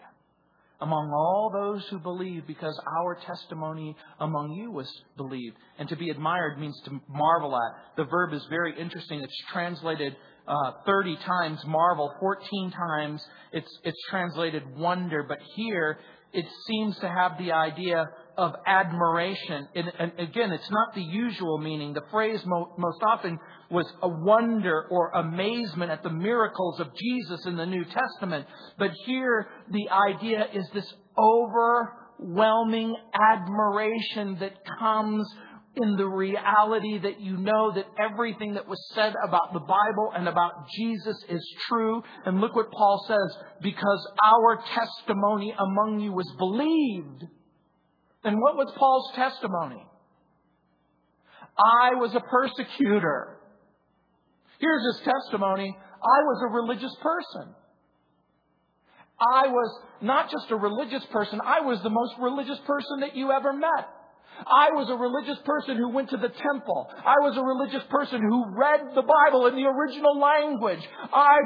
among 0.81 1.11
all 1.11 1.51
those 1.51 1.85
who 1.89 1.99
believe 1.99 2.47
because 2.47 2.79
our 3.01 3.15
testimony 3.25 3.95
among 4.19 4.51
you 4.51 4.71
was 4.71 4.89
believed. 5.17 5.57
And 5.77 5.89
to 5.89 5.95
be 5.95 6.09
admired 6.09 6.59
means 6.59 6.79
to 6.85 7.01
marvel 7.09 7.55
at. 7.55 7.95
The 7.97 8.05
verb 8.05 8.33
is 8.33 8.45
very 8.49 8.79
interesting. 8.79 9.21
It's 9.21 9.43
translated 9.51 10.15
uh, 10.47 10.71
30 10.85 11.17
times 11.17 11.59
marvel, 11.65 12.11
14 12.19 12.71
times 12.71 13.23
it's, 13.51 13.79
it's 13.83 13.99
translated 14.09 14.63
wonder, 14.77 15.23
but 15.27 15.37
here 15.55 15.99
it 16.33 16.45
seems 16.67 16.97
to 16.99 17.07
have 17.07 17.37
the 17.37 17.51
idea 17.51 18.05
of 18.39 18.55
admiration. 18.65 19.67
And, 19.75 20.13
again, 20.17 20.51
it's 20.53 20.71
not 20.71 20.95
the 20.95 21.01
usual 21.01 21.57
meaning. 21.57 21.93
The 21.93 22.05
phrase 22.09 22.41
mo- 22.45 22.73
most 22.77 23.03
often 23.05 23.37
was 23.69 23.85
a 24.01 24.07
wonder 24.07 24.87
or 24.89 25.11
amazement 25.11 25.91
at 25.91 26.03
the 26.03 26.09
miracles 26.09 26.79
of 26.79 26.87
Jesus 26.95 27.45
in 27.45 27.57
the 27.57 27.65
New 27.65 27.83
Testament. 27.83 28.47
But 28.77 28.91
here 29.05 29.47
the 29.69 29.89
idea 29.89 30.47
is 30.53 30.65
this 30.73 30.91
overwhelming 31.17 32.95
admiration 33.13 34.37
that 34.39 34.53
comes 34.79 35.27
in 35.75 35.97
the 35.97 36.07
reality 36.07 36.97
that 36.99 37.19
you 37.19 37.37
know 37.37 37.71
that 37.75 37.85
everything 37.99 38.53
that 38.53 38.67
was 38.67 38.79
said 38.95 39.13
about 39.27 39.53
the 39.53 39.59
Bible 39.59 40.13
and 40.15 40.27
about 40.27 40.67
Jesus 40.75 41.17
is 41.27 41.45
true. 41.67 42.01
And 42.25 42.39
look 42.39 42.55
what 42.55 42.71
Paul 42.71 43.05
says, 43.07 43.37
because 43.61 44.11
our 44.23 44.63
testimony 44.73 45.53
among 45.57 45.99
you 45.99 46.13
was 46.13 46.31
believed. 46.37 47.25
And 48.23 48.39
what 48.39 48.55
was 48.55 48.73
Paul's 48.77 49.11
testimony? 49.15 49.85
I 51.57 51.95
was 51.95 52.13
a 52.15 52.19
persecutor. 52.19 53.37
Here's 54.59 54.83
his 54.95 55.05
testimony. 55.05 55.75
I 55.77 56.19
was 56.23 56.43
a 56.43 56.53
religious 56.53 56.95
person. 57.01 57.55
I 59.19 59.47
was 59.47 59.81
not 60.01 60.31
just 60.31 60.49
a 60.49 60.55
religious 60.55 61.03
person, 61.11 61.41
I 61.43 61.59
was 61.61 61.81
the 61.83 61.89
most 61.89 62.13
religious 62.19 62.59
person 62.65 63.01
that 63.01 63.17
you 63.17 63.31
ever 63.31 63.51
met. 63.51 63.87
I 64.47 64.71
was 64.71 64.89
a 64.89 64.95
religious 64.95 65.37
person 65.45 65.77
who 65.77 65.89
went 65.89 66.09
to 66.11 66.17
the 66.17 66.29
temple. 66.29 66.87
I 66.91 67.15
was 67.21 67.35
a 67.37 67.43
religious 67.43 67.83
person 67.89 68.21
who 68.21 68.55
read 68.55 68.95
the 68.95 69.03
Bible 69.03 69.47
in 69.47 69.55
the 69.55 69.67
original 69.67 70.19
language. 70.19 70.81
I, 71.11 71.37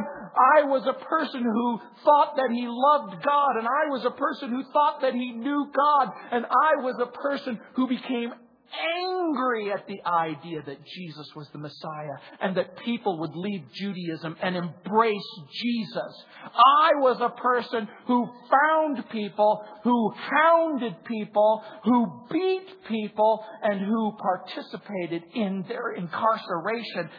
I 0.59 0.63
was 0.65 0.85
a 0.85 0.97
person 1.05 1.43
who 1.43 1.79
thought 2.03 2.35
that 2.37 2.51
he 2.51 2.65
loved 2.67 3.23
God, 3.23 3.53
and 3.57 3.67
I 3.67 3.89
was 3.89 4.05
a 4.05 4.11
person 4.11 4.49
who 4.49 4.63
thought 4.71 5.01
that 5.01 5.13
he 5.13 5.31
knew 5.31 5.71
God, 5.73 6.13
and 6.31 6.45
I 6.45 6.81
was 6.81 6.95
a 7.01 7.09
person 7.09 7.59
who 7.75 7.87
became 7.87 8.33
angry 8.73 9.71
at 9.71 9.87
the 9.87 10.01
idea 10.05 10.61
that 10.65 10.85
Jesus 10.85 11.27
was 11.35 11.47
the 11.51 11.59
Messiah 11.59 12.17
and 12.41 12.57
that 12.57 12.77
people 12.79 13.19
would 13.19 13.35
leave 13.35 13.61
Judaism 13.73 14.35
and 14.41 14.55
embrace 14.55 15.29
Jesus. 15.61 16.23
I 16.43 16.91
was 16.95 17.19
a 17.21 17.39
person 17.41 17.87
who 18.07 18.27
found 18.49 19.09
people, 19.09 19.63
who 19.83 20.13
hounded 20.15 20.95
people, 21.05 21.63
who 21.83 22.25
beat 22.31 22.67
people, 22.87 23.43
and 23.61 23.79
who 23.79 24.17
participated 24.17 25.23
in 25.35 25.65
their 25.67 25.93
incarceration, 25.93 27.09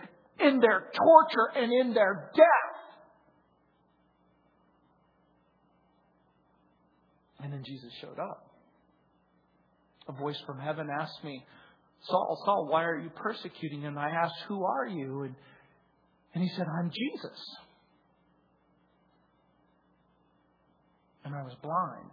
in 0.40 0.60
their 0.60 0.90
torture, 0.96 1.62
and 1.62 1.72
in 1.72 1.94
their 1.94 2.30
death. 2.34 2.74
And 7.40 7.52
then 7.52 7.62
Jesus 7.64 7.92
showed 8.00 8.18
up 8.18 8.53
a 10.08 10.12
voice 10.12 10.40
from 10.46 10.58
heaven 10.58 10.88
asked 10.90 11.22
me, 11.24 11.44
Saul, 12.08 12.42
Saul, 12.44 12.68
why 12.70 12.84
are 12.84 12.98
you 12.98 13.10
persecuting 13.10 13.80
him? 13.80 13.96
I 13.96 14.10
asked, 14.10 14.34
Who 14.48 14.64
are 14.64 14.86
you? 14.86 15.22
And, 15.22 15.34
and 16.34 16.42
he 16.42 16.50
said, 16.56 16.66
I'm 16.78 16.90
Jesus. 16.90 17.38
And 21.24 21.34
I 21.34 21.42
was 21.42 21.54
blind. 21.62 22.10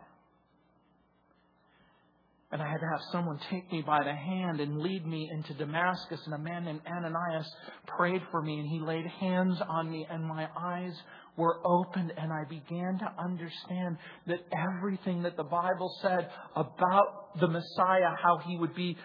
And 2.52 2.62
I 2.62 2.70
had 2.70 2.80
to 2.80 2.88
have 2.88 3.02
someone 3.12 3.40
take 3.50 3.72
me 3.72 3.82
by 3.82 4.04
the 4.04 4.14
hand 4.14 4.60
and 4.60 4.80
lead 4.80 5.06
me 5.06 5.30
into 5.32 5.54
Damascus. 5.54 6.20
And 6.26 6.34
a 6.34 6.38
man 6.38 6.66
named 6.66 6.82
Ananias 6.86 7.50
prayed 7.88 8.22
for 8.30 8.42
me, 8.42 8.60
and 8.60 8.68
he 8.68 8.80
laid 8.80 9.06
hands 9.20 9.58
on 9.70 9.90
me, 9.90 10.06
and 10.10 10.26
my 10.26 10.48
eyes 10.58 10.94
were 11.38 11.60
opened 11.66 12.12
and 12.18 12.32
I 12.32 12.44
began 12.50 13.00
to 13.00 13.12
understand 13.18 13.98
that 14.28 14.40
everything 14.52 15.24
that 15.24 15.38
the 15.38 15.44
Bible 15.44 15.96
said 16.02 16.30
about 16.56 17.40
the 17.40 17.48
Messiah, 17.48 18.16
how 18.22 18.40
he 18.46 18.58
would 18.58 18.76
be 18.76 18.98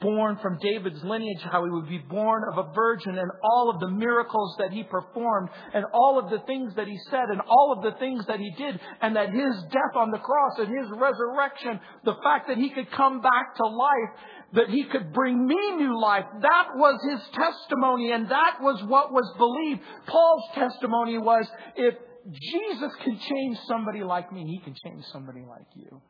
born 0.00 0.38
from 0.40 0.58
David's 0.62 1.02
lineage, 1.02 1.40
how 1.50 1.64
he 1.64 1.70
would 1.70 1.88
be 1.88 1.98
born 1.98 2.42
of 2.52 2.58
a 2.58 2.72
virgin, 2.72 3.18
and 3.18 3.30
all 3.42 3.70
of 3.70 3.80
the 3.80 3.90
miracles 3.90 4.54
that 4.58 4.72
he 4.72 4.84
performed, 4.84 5.48
and 5.74 5.84
all 5.92 6.18
of 6.18 6.30
the 6.30 6.38
things 6.46 6.72
that 6.76 6.86
he 6.86 6.96
said, 7.10 7.28
and 7.30 7.40
all 7.40 7.74
of 7.76 7.82
the 7.82 7.98
things 7.98 8.24
that 8.26 8.38
he 8.38 8.50
did, 8.56 8.78
and 9.02 9.16
that 9.16 9.30
his 9.30 9.62
death 9.70 9.96
on 9.96 10.10
the 10.10 10.18
cross 10.18 10.58
and 10.58 10.68
his 10.68 10.88
resurrection, 10.96 11.80
the 12.04 12.14
fact 12.22 12.46
that 12.48 12.56
he 12.56 12.70
could 12.70 12.90
come 12.92 13.20
back 13.20 13.56
to 13.56 13.66
life, 13.66 14.20
that 14.54 14.70
he 14.70 14.84
could 14.84 15.12
bring 15.12 15.46
me 15.46 15.76
new 15.76 16.00
life. 16.00 16.24
That 16.40 16.68
was 16.74 17.00
his 17.10 17.20
testimony 17.34 18.12
and 18.12 18.30
that 18.30 18.58
was 18.60 18.82
what 18.84 19.12
was 19.12 19.34
believed. 19.36 19.80
Paul's 20.06 20.44
testimony 20.54 21.18
was, 21.18 21.46
if 21.76 21.94
Jesus 22.40 22.92
can 23.02 23.18
change 23.18 23.58
somebody 23.66 24.02
like 24.02 24.32
me, 24.32 24.44
he 24.46 24.58
can 24.64 24.74
change 24.84 25.04
somebody 25.12 25.44
like 25.46 25.66
you. 25.74 26.00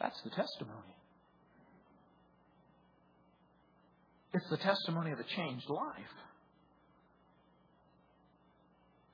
That's 0.00 0.20
the 0.22 0.30
testimony. 0.30 0.94
It's 4.34 4.48
the 4.50 4.58
testimony 4.58 5.12
of 5.12 5.18
a 5.18 5.24
changed 5.24 5.68
life. 5.70 6.25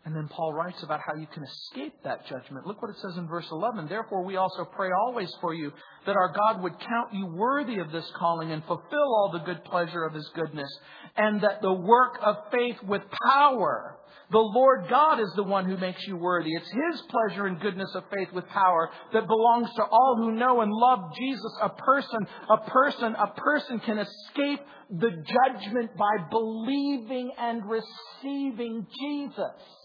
And 0.05 0.17
then 0.17 0.27
Paul 0.29 0.53
writes 0.53 0.83
about 0.83 0.99
how 0.99 1.15
you 1.15 1.29
can 1.33 1.45
escape 1.45 1.95
that 2.03 2.27
judgment. 2.27 2.67
Look 2.67 2.83
what 2.83 2.91
it 2.91 2.97
says 3.01 3.17
in 3.17 3.29
verse 3.29 3.47
11. 3.53 3.87
Therefore, 3.87 4.25
we 4.25 4.35
also 4.35 4.65
pray 4.65 4.89
always 4.91 5.33
for 5.41 5.55
you 5.55 5.73
that 6.07 6.17
our 6.17 6.33
God 6.33 6.61
would 6.61 6.73
count 6.73 7.13
you 7.13 7.27
worthy 7.27 7.79
of 7.79 7.93
this 7.93 8.11
calling 8.19 8.51
and 8.51 8.65
fulfill 8.65 9.15
all 9.15 9.31
the 9.33 9.45
good 9.45 9.63
pleasure 9.65 10.03
of 10.05 10.13
his 10.13 10.29
goodness, 10.35 10.69
and 11.17 11.41
that 11.43 11.63
the 11.63 11.73
work 11.73 12.19
of 12.21 12.35
faith 12.51 12.83
with 12.83 13.03
power, 13.29 13.97
the 14.33 14.39
Lord 14.39 14.87
God 14.91 15.21
is 15.21 15.33
the 15.37 15.45
one 15.45 15.67
who 15.67 15.77
makes 15.77 16.05
you 16.09 16.17
worthy. 16.17 16.51
It's 16.53 16.69
his 16.71 17.03
pleasure 17.03 17.47
and 17.47 17.61
goodness 17.61 17.95
of 17.95 18.03
faith 18.13 18.33
with 18.33 18.49
power 18.49 18.91
that 19.13 19.29
belongs 19.29 19.73
to 19.77 19.85
all 19.85 20.17
who 20.19 20.33
know 20.33 20.63
and 20.63 20.73
love 20.73 21.15
Jesus. 21.17 21.53
A 21.63 21.69
person, 21.69 22.27
a 22.51 22.71
person, 22.71 23.15
a 23.15 23.29
person 23.41 23.79
can 23.79 23.99
escape 23.99 24.67
the 24.91 25.11
judgment 25.11 25.97
by 25.97 26.29
believing 26.29 27.31
and 27.39 27.63
receiving 27.71 28.85
Jesus. 29.01 29.82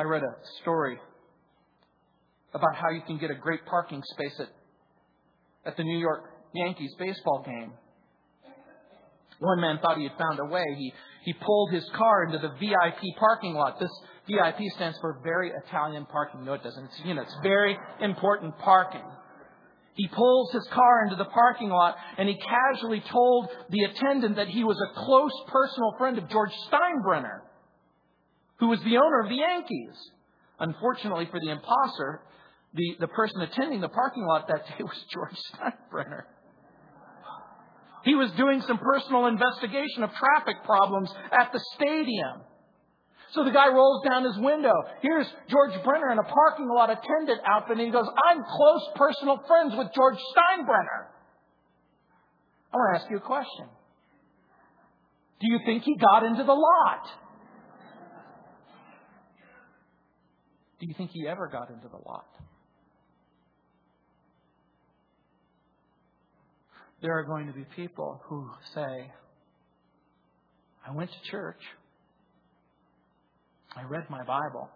I 0.00 0.04
read 0.04 0.22
a 0.22 0.34
story 0.62 0.98
about 2.54 2.74
how 2.74 2.88
you 2.88 3.02
can 3.06 3.18
get 3.18 3.30
a 3.30 3.34
great 3.34 3.66
parking 3.66 4.02
space 4.14 4.32
at, 4.40 4.48
at 5.66 5.76
the 5.76 5.84
New 5.84 5.98
York 5.98 6.24
Yankees 6.54 6.94
baseball 6.98 7.42
game. 7.44 7.70
One 9.40 9.60
man 9.60 9.78
thought 9.82 9.98
he 9.98 10.04
had 10.04 10.16
found 10.16 10.38
a 10.38 10.46
way. 10.46 10.64
He, 10.78 10.94
he 11.26 11.34
pulled 11.34 11.72
his 11.72 11.86
car 11.94 12.24
into 12.24 12.38
the 12.38 12.48
VIP 12.48 13.14
parking 13.18 13.52
lot. 13.52 13.78
This 13.78 13.90
VIP 14.26 14.72
stands 14.74 14.96
for 15.02 15.20
very 15.22 15.52
Italian 15.66 16.06
parking. 16.06 16.46
No, 16.46 16.54
it 16.54 16.62
doesn't. 16.62 16.82
It's, 16.82 17.02
you 17.04 17.12
know, 17.12 17.20
it's 17.20 17.36
very 17.42 17.76
important 18.00 18.56
parking. 18.56 19.04
He 19.96 20.08
pulls 20.08 20.50
his 20.54 20.66
car 20.72 21.04
into 21.04 21.16
the 21.16 21.26
parking 21.26 21.68
lot 21.68 21.96
and 22.16 22.26
he 22.26 22.38
casually 22.38 23.02
told 23.12 23.50
the 23.68 23.84
attendant 23.84 24.36
that 24.36 24.48
he 24.48 24.64
was 24.64 24.80
a 24.80 25.04
close 25.04 25.52
personal 25.52 25.92
friend 25.98 26.16
of 26.16 26.26
George 26.30 26.52
Steinbrenner 26.72 27.40
who 28.60 28.68
was 28.68 28.78
the 28.80 28.96
owner 28.96 29.20
of 29.20 29.28
the 29.28 29.36
Yankees. 29.36 29.96
Unfortunately 30.60 31.26
for 31.30 31.40
the 31.40 31.50
imposter, 31.50 32.22
the, 32.74 32.96
the 33.00 33.08
person 33.08 33.40
attending 33.40 33.80
the 33.80 33.88
parking 33.88 34.24
lot 34.26 34.46
that 34.48 34.66
day 34.68 34.74
was 34.84 35.04
George 35.10 35.36
Steinbrenner. 35.56 36.22
He 38.04 38.14
was 38.14 38.30
doing 38.32 38.62
some 38.66 38.78
personal 38.78 39.26
investigation 39.26 40.04
of 40.04 40.10
traffic 40.14 40.56
problems 40.64 41.10
at 41.32 41.52
the 41.52 41.60
stadium. 41.74 42.44
So 43.32 43.44
the 43.44 43.50
guy 43.50 43.68
rolls 43.68 44.02
down 44.04 44.24
his 44.24 44.36
window. 44.38 44.72
Here's 45.02 45.26
George 45.48 45.72
Brenner 45.84 46.10
in 46.10 46.18
a 46.18 46.24
parking 46.24 46.68
lot 46.68 46.90
attendant 46.90 47.40
outfit, 47.46 47.76
and 47.76 47.86
he 47.86 47.92
goes, 47.92 48.06
I'm 48.08 48.42
close 48.42 48.88
personal 48.96 49.38
friends 49.46 49.74
with 49.76 49.88
George 49.94 50.16
Steinbrenner. 50.16 51.12
I 52.72 52.76
want 52.76 52.96
to 52.96 53.02
ask 53.02 53.10
you 53.10 53.18
a 53.18 53.20
question. 53.20 53.68
Do 55.40 55.46
you 55.48 55.60
think 55.64 55.84
he 55.84 55.96
got 55.96 56.24
into 56.24 56.42
the 56.42 56.52
lot? 56.52 57.06
Do 60.80 60.86
you 60.86 60.94
think 60.96 61.10
he 61.12 61.28
ever 61.28 61.46
got 61.46 61.68
into 61.68 61.88
the 61.88 61.98
lot? 62.08 62.26
There 67.02 67.18
are 67.18 67.24
going 67.24 67.46
to 67.46 67.52
be 67.52 67.64
people 67.76 68.20
who 68.24 68.50
say, 68.74 69.12
I 70.86 70.94
went 70.94 71.10
to 71.10 71.30
church. 71.30 71.60
I 73.76 73.84
read 73.84 74.04
my 74.10 74.22
Bible. 74.24 74.68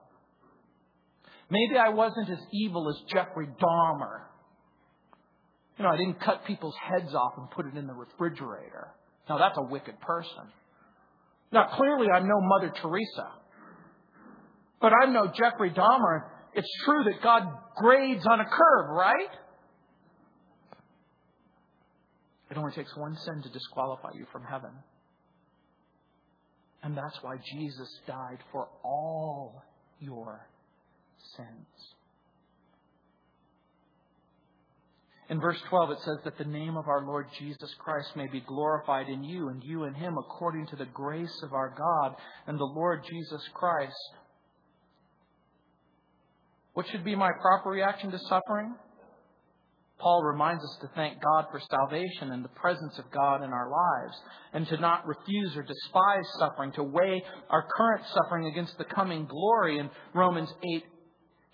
Maybe 1.50 1.76
I 1.76 1.90
wasn't 1.90 2.30
as 2.30 2.38
evil 2.52 2.88
as 2.88 2.96
Jeffrey 3.12 3.46
Dahmer. 3.46 4.20
You 5.78 5.84
know, 5.84 5.90
I 5.90 5.96
didn't 5.96 6.20
cut 6.20 6.46
people's 6.46 6.76
heads 6.82 7.14
off 7.14 7.32
and 7.36 7.50
put 7.50 7.66
it 7.66 7.76
in 7.76 7.86
the 7.86 7.94
refrigerator. 7.94 8.88
Now, 9.28 9.38
that's 9.38 9.56
a 9.58 9.62
wicked 9.62 10.00
person. 10.00 10.48
Now, 11.52 11.68
clearly, 11.76 12.06
I'm 12.14 12.26
no 12.26 12.40
Mother 12.40 12.72
Teresa. 12.80 13.32
But 14.84 14.92
I'm 14.92 15.14
no 15.14 15.28
Jeffrey 15.28 15.70
Dahmer. 15.70 16.24
It's 16.52 16.68
true 16.84 17.04
that 17.04 17.22
God 17.22 17.44
grades 17.74 18.26
on 18.26 18.38
a 18.38 18.44
curve, 18.44 18.90
right? 18.90 19.30
It 22.50 22.58
only 22.58 22.72
takes 22.72 22.94
one 22.94 23.16
sin 23.16 23.40
to 23.44 23.48
disqualify 23.48 24.10
you 24.12 24.26
from 24.30 24.42
heaven. 24.44 24.72
And 26.82 26.94
that's 26.94 27.16
why 27.22 27.36
Jesus 27.50 27.88
died 28.06 28.40
for 28.52 28.68
all 28.84 29.62
your 30.00 30.46
sins. 31.34 31.94
In 35.30 35.40
verse 35.40 35.62
12, 35.70 35.92
it 35.92 35.98
says 36.00 36.18
that 36.24 36.36
the 36.36 36.44
name 36.44 36.76
of 36.76 36.88
our 36.88 37.06
Lord 37.06 37.28
Jesus 37.38 37.74
Christ 37.78 38.14
may 38.16 38.26
be 38.26 38.42
glorified 38.42 39.08
in 39.08 39.24
you 39.24 39.48
and 39.48 39.64
you 39.64 39.84
in 39.84 39.94
him 39.94 40.18
according 40.18 40.66
to 40.66 40.76
the 40.76 40.84
grace 40.84 41.40
of 41.42 41.54
our 41.54 41.74
God 41.74 42.16
and 42.46 42.58
the 42.58 42.64
Lord 42.64 43.02
Jesus 43.08 43.48
Christ. 43.54 43.96
What 46.74 46.86
should 46.88 47.04
be 47.04 47.14
my 47.14 47.30
proper 47.40 47.70
reaction 47.70 48.10
to 48.10 48.18
suffering? 48.18 48.74
Paul 49.98 50.24
reminds 50.24 50.62
us 50.62 50.76
to 50.82 50.88
thank 50.96 51.22
God 51.22 51.46
for 51.50 51.60
salvation 51.70 52.32
and 52.32 52.44
the 52.44 52.48
presence 52.48 52.98
of 52.98 53.10
God 53.12 53.42
in 53.42 53.50
our 53.50 53.70
lives, 53.70 54.16
and 54.52 54.66
to 54.68 54.76
not 54.78 55.06
refuse 55.06 55.56
or 55.56 55.62
despise 55.62 56.26
suffering, 56.38 56.72
to 56.72 56.82
weigh 56.82 57.22
our 57.48 57.66
current 57.76 58.02
suffering 58.12 58.46
against 58.46 58.76
the 58.76 58.84
coming 58.84 59.24
glory. 59.26 59.78
In 59.78 59.88
Romans 60.12 60.52
8 60.76 60.84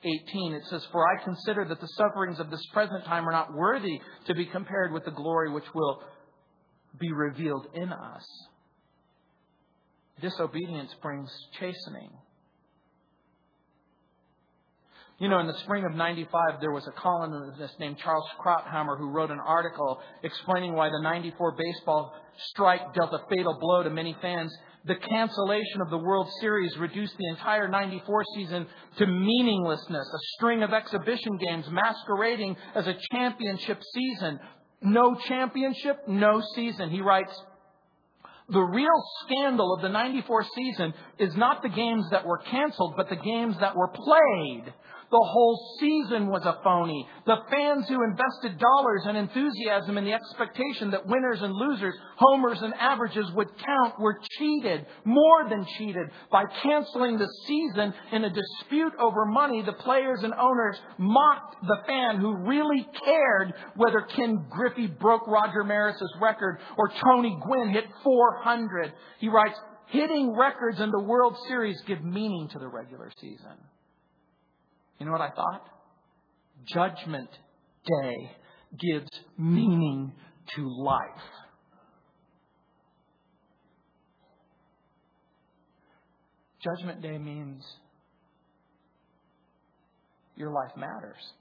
18, 0.02 0.54
it 0.54 0.62
says, 0.70 0.86
For 0.90 1.06
I 1.06 1.22
consider 1.22 1.66
that 1.66 1.80
the 1.80 1.86
sufferings 1.88 2.40
of 2.40 2.50
this 2.50 2.64
present 2.72 3.04
time 3.04 3.28
are 3.28 3.32
not 3.32 3.52
worthy 3.52 4.00
to 4.26 4.34
be 4.34 4.46
compared 4.46 4.92
with 4.92 5.04
the 5.04 5.10
glory 5.10 5.52
which 5.52 5.74
will 5.74 6.02
be 6.98 7.12
revealed 7.12 7.66
in 7.74 7.92
us. 7.92 8.24
Disobedience 10.22 10.94
brings 11.02 11.30
chastening. 11.58 12.10
You 15.20 15.28
know, 15.28 15.38
in 15.38 15.46
the 15.46 15.58
spring 15.64 15.84
of 15.84 15.94
95, 15.94 16.62
there 16.62 16.72
was 16.72 16.86
a 16.86 16.92
columnist 16.92 17.78
named 17.78 17.98
Charles 17.98 18.24
Krauthammer 18.42 18.96
who 18.96 19.10
wrote 19.10 19.30
an 19.30 19.38
article 19.38 20.00
explaining 20.22 20.72
why 20.72 20.88
the 20.88 21.02
94 21.02 21.56
baseball 21.58 22.14
strike 22.52 22.94
dealt 22.94 23.12
a 23.12 23.20
fatal 23.28 23.58
blow 23.60 23.82
to 23.82 23.90
many 23.90 24.16
fans. 24.22 24.50
The 24.86 24.94
cancellation 24.94 25.82
of 25.82 25.90
the 25.90 25.98
World 25.98 26.26
Series 26.40 26.74
reduced 26.78 27.18
the 27.18 27.28
entire 27.28 27.68
94 27.68 28.24
season 28.34 28.66
to 28.96 29.06
meaninglessness, 29.06 30.08
a 30.08 30.18
string 30.36 30.62
of 30.62 30.72
exhibition 30.72 31.36
games 31.36 31.66
masquerading 31.70 32.56
as 32.74 32.86
a 32.86 32.96
championship 33.12 33.78
season. 33.92 34.40
No 34.80 35.14
championship, 35.28 36.08
no 36.08 36.42
season. 36.54 36.88
He 36.88 37.02
writes, 37.02 37.32
the 38.48 38.58
real 38.58 39.04
scandal 39.26 39.74
of 39.74 39.82
the 39.82 39.90
94 39.90 40.46
season 40.56 40.94
is 41.18 41.36
not 41.36 41.62
the 41.62 41.68
games 41.68 42.06
that 42.10 42.26
were 42.26 42.38
canceled, 42.38 42.94
but 42.96 43.10
the 43.10 43.16
games 43.16 43.56
that 43.60 43.76
were 43.76 43.88
played. 43.88 44.72
The 45.10 45.28
whole 45.28 45.76
season 45.80 46.28
was 46.28 46.44
a 46.44 46.60
phony. 46.62 47.04
The 47.26 47.42
fans 47.50 47.88
who 47.88 48.04
invested 48.04 48.60
dollars 48.60 49.02
and 49.06 49.16
enthusiasm 49.16 49.98
in 49.98 50.04
the 50.04 50.12
expectation 50.12 50.92
that 50.92 51.04
winners 51.04 51.42
and 51.42 51.52
losers, 51.52 51.96
homers 52.16 52.58
and 52.62 52.72
averages 52.74 53.28
would 53.34 53.48
count 53.58 53.98
were 53.98 54.20
cheated, 54.38 54.86
more 55.04 55.48
than 55.48 55.66
cheated, 55.76 56.10
by 56.30 56.44
canceling 56.62 57.18
the 57.18 57.26
season 57.48 57.92
in 58.12 58.22
a 58.22 58.30
dispute 58.30 58.92
over 59.00 59.26
money. 59.26 59.62
The 59.62 59.72
players 59.72 60.20
and 60.22 60.32
owners 60.32 60.78
mocked 60.96 61.56
the 61.66 61.82
fan 61.88 62.18
who 62.18 62.46
really 62.46 62.86
cared 63.04 63.52
whether 63.74 64.02
Ken 64.02 64.46
Griffey 64.48 64.86
broke 64.86 65.26
Roger 65.26 65.64
Maris's 65.64 66.14
record 66.22 66.58
or 66.78 66.88
Tony 67.02 67.36
Gwynn 67.42 67.70
hit 67.70 67.84
400. 68.04 68.92
He 69.18 69.28
writes, 69.28 69.58
hitting 69.88 70.36
records 70.36 70.80
in 70.80 70.92
the 70.92 71.02
World 71.02 71.36
Series 71.48 71.80
give 71.88 72.04
meaning 72.04 72.48
to 72.52 72.60
the 72.60 72.68
regular 72.68 73.10
season. 73.20 73.58
You 75.00 75.06
know 75.06 75.12
what 75.12 75.22
I 75.22 75.30
thought? 75.30 75.62
Judgment 76.66 77.30
Day 77.86 78.30
gives 78.78 79.08
meaning 79.38 80.12
to 80.54 80.68
life. 80.84 81.00
Judgment 86.62 87.00
Day 87.00 87.16
means 87.16 87.64
your 90.36 90.50
life 90.50 90.76
matters. 90.76 91.32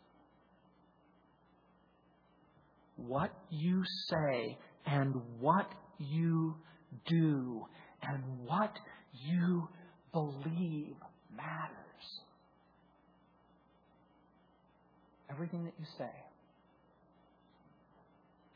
What 2.95 3.31
you 3.49 3.83
say 4.09 4.57
and 4.85 5.13
what 5.41 5.69
you 5.97 6.55
do 7.07 7.65
and 8.01 8.23
what 8.45 8.71
you 9.25 9.67
believe 10.13 10.95
matters. 11.35 11.88
Everything 15.29 15.65
that 15.65 15.73
you 15.79 15.85
say 15.97 16.09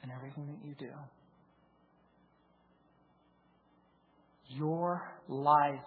and 0.02 0.12
everything 0.12 0.48
that 0.48 0.68
you 0.68 0.76
do. 0.78 0.94
Your 4.50 5.02
life 5.28 5.80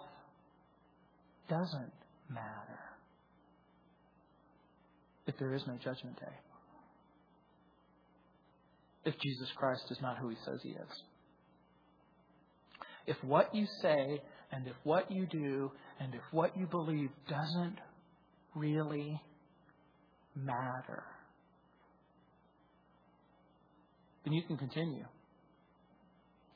doesn't 1.49 1.93
matter 2.29 2.79
if 5.27 5.37
there 5.37 5.53
is 5.53 5.61
no 5.67 5.77
judgment 5.83 6.19
day. 6.19 6.35
If 9.05 9.17
Jesus 9.19 9.47
Christ 9.55 9.83
is 9.89 9.97
not 10.01 10.17
who 10.17 10.29
he 10.29 10.35
says 10.45 10.59
he 10.63 10.69
is. 10.69 11.01
If 13.05 13.15
what 13.23 13.55
you 13.55 13.65
say 13.81 14.21
and 14.51 14.67
if 14.67 14.75
what 14.83 15.09
you 15.11 15.25
do 15.25 15.71
and 15.99 16.13
if 16.13 16.21
what 16.31 16.57
you 16.57 16.65
believe 16.65 17.09
doesn't 17.29 17.77
really 18.53 19.21
matter, 20.43 21.03
then 24.23 24.33
you 24.33 24.43
can 24.43 24.57
continue 24.57 25.05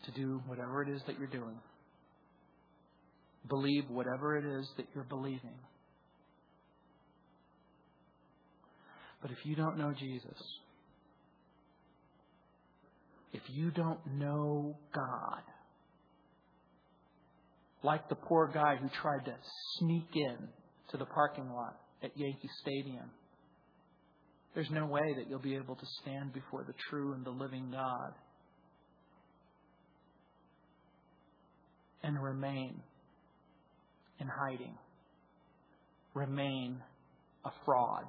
to 0.06 0.12
do 0.12 0.42
whatever 0.48 0.82
it 0.82 0.90
is 0.90 1.02
that 1.08 1.18
you're 1.18 1.28
doing. 1.28 1.58
Believe 3.48 3.90
whatever 3.90 4.38
it 4.38 4.46
is 4.46 4.68
that 4.78 4.86
you're 4.94 5.04
believing. 5.04 5.58
But 9.22 9.32
if 9.32 9.38
you 9.46 9.56
don't 9.56 9.78
know 9.78 9.94
Jesus, 9.98 10.38
if 13.34 13.42
you 13.48 13.72
don't 13.72 14.00
know 14.18 14.78
God, 14.94 15.42
like 17.84 18.10
the 18.10 18.16
poor 18.16 18.50
guy 18.54 18.76
who 18.76 18.90
tried 19.02 19.26
to 19.26 19.36
sneak 19.80 20.10
in 20.16 20.38
to 20.90 20.98
the 20.98 21.06
parking 21.06 21.50
lot 21.52 21.80
at 22.04 22.12
Yankee 22.18 22.50
Stadium 22.62 23.10
there's 24.54 24.70
no 24.70 24.86
way 24.86 25.14
that 25.18 25.30
you'll 25.30 25.40
be 25.40 25.56
able 25.56 25.76
to 25.76 25.86
stand 26.02 26.34
before 26.34 26.64
the 26.64 26.74
true 26.90 27.14
and 27.14 27.26
the 27.26 27.30
living 27.30 27.70
God 27.72 28.14
and 32.04 32.22
remain 32.22 32.82
in 34.20 34.28
hiding, 34.28 34.76
remain 36.14 36.78
a 37.46 37.52
fraud, 37.66 38.06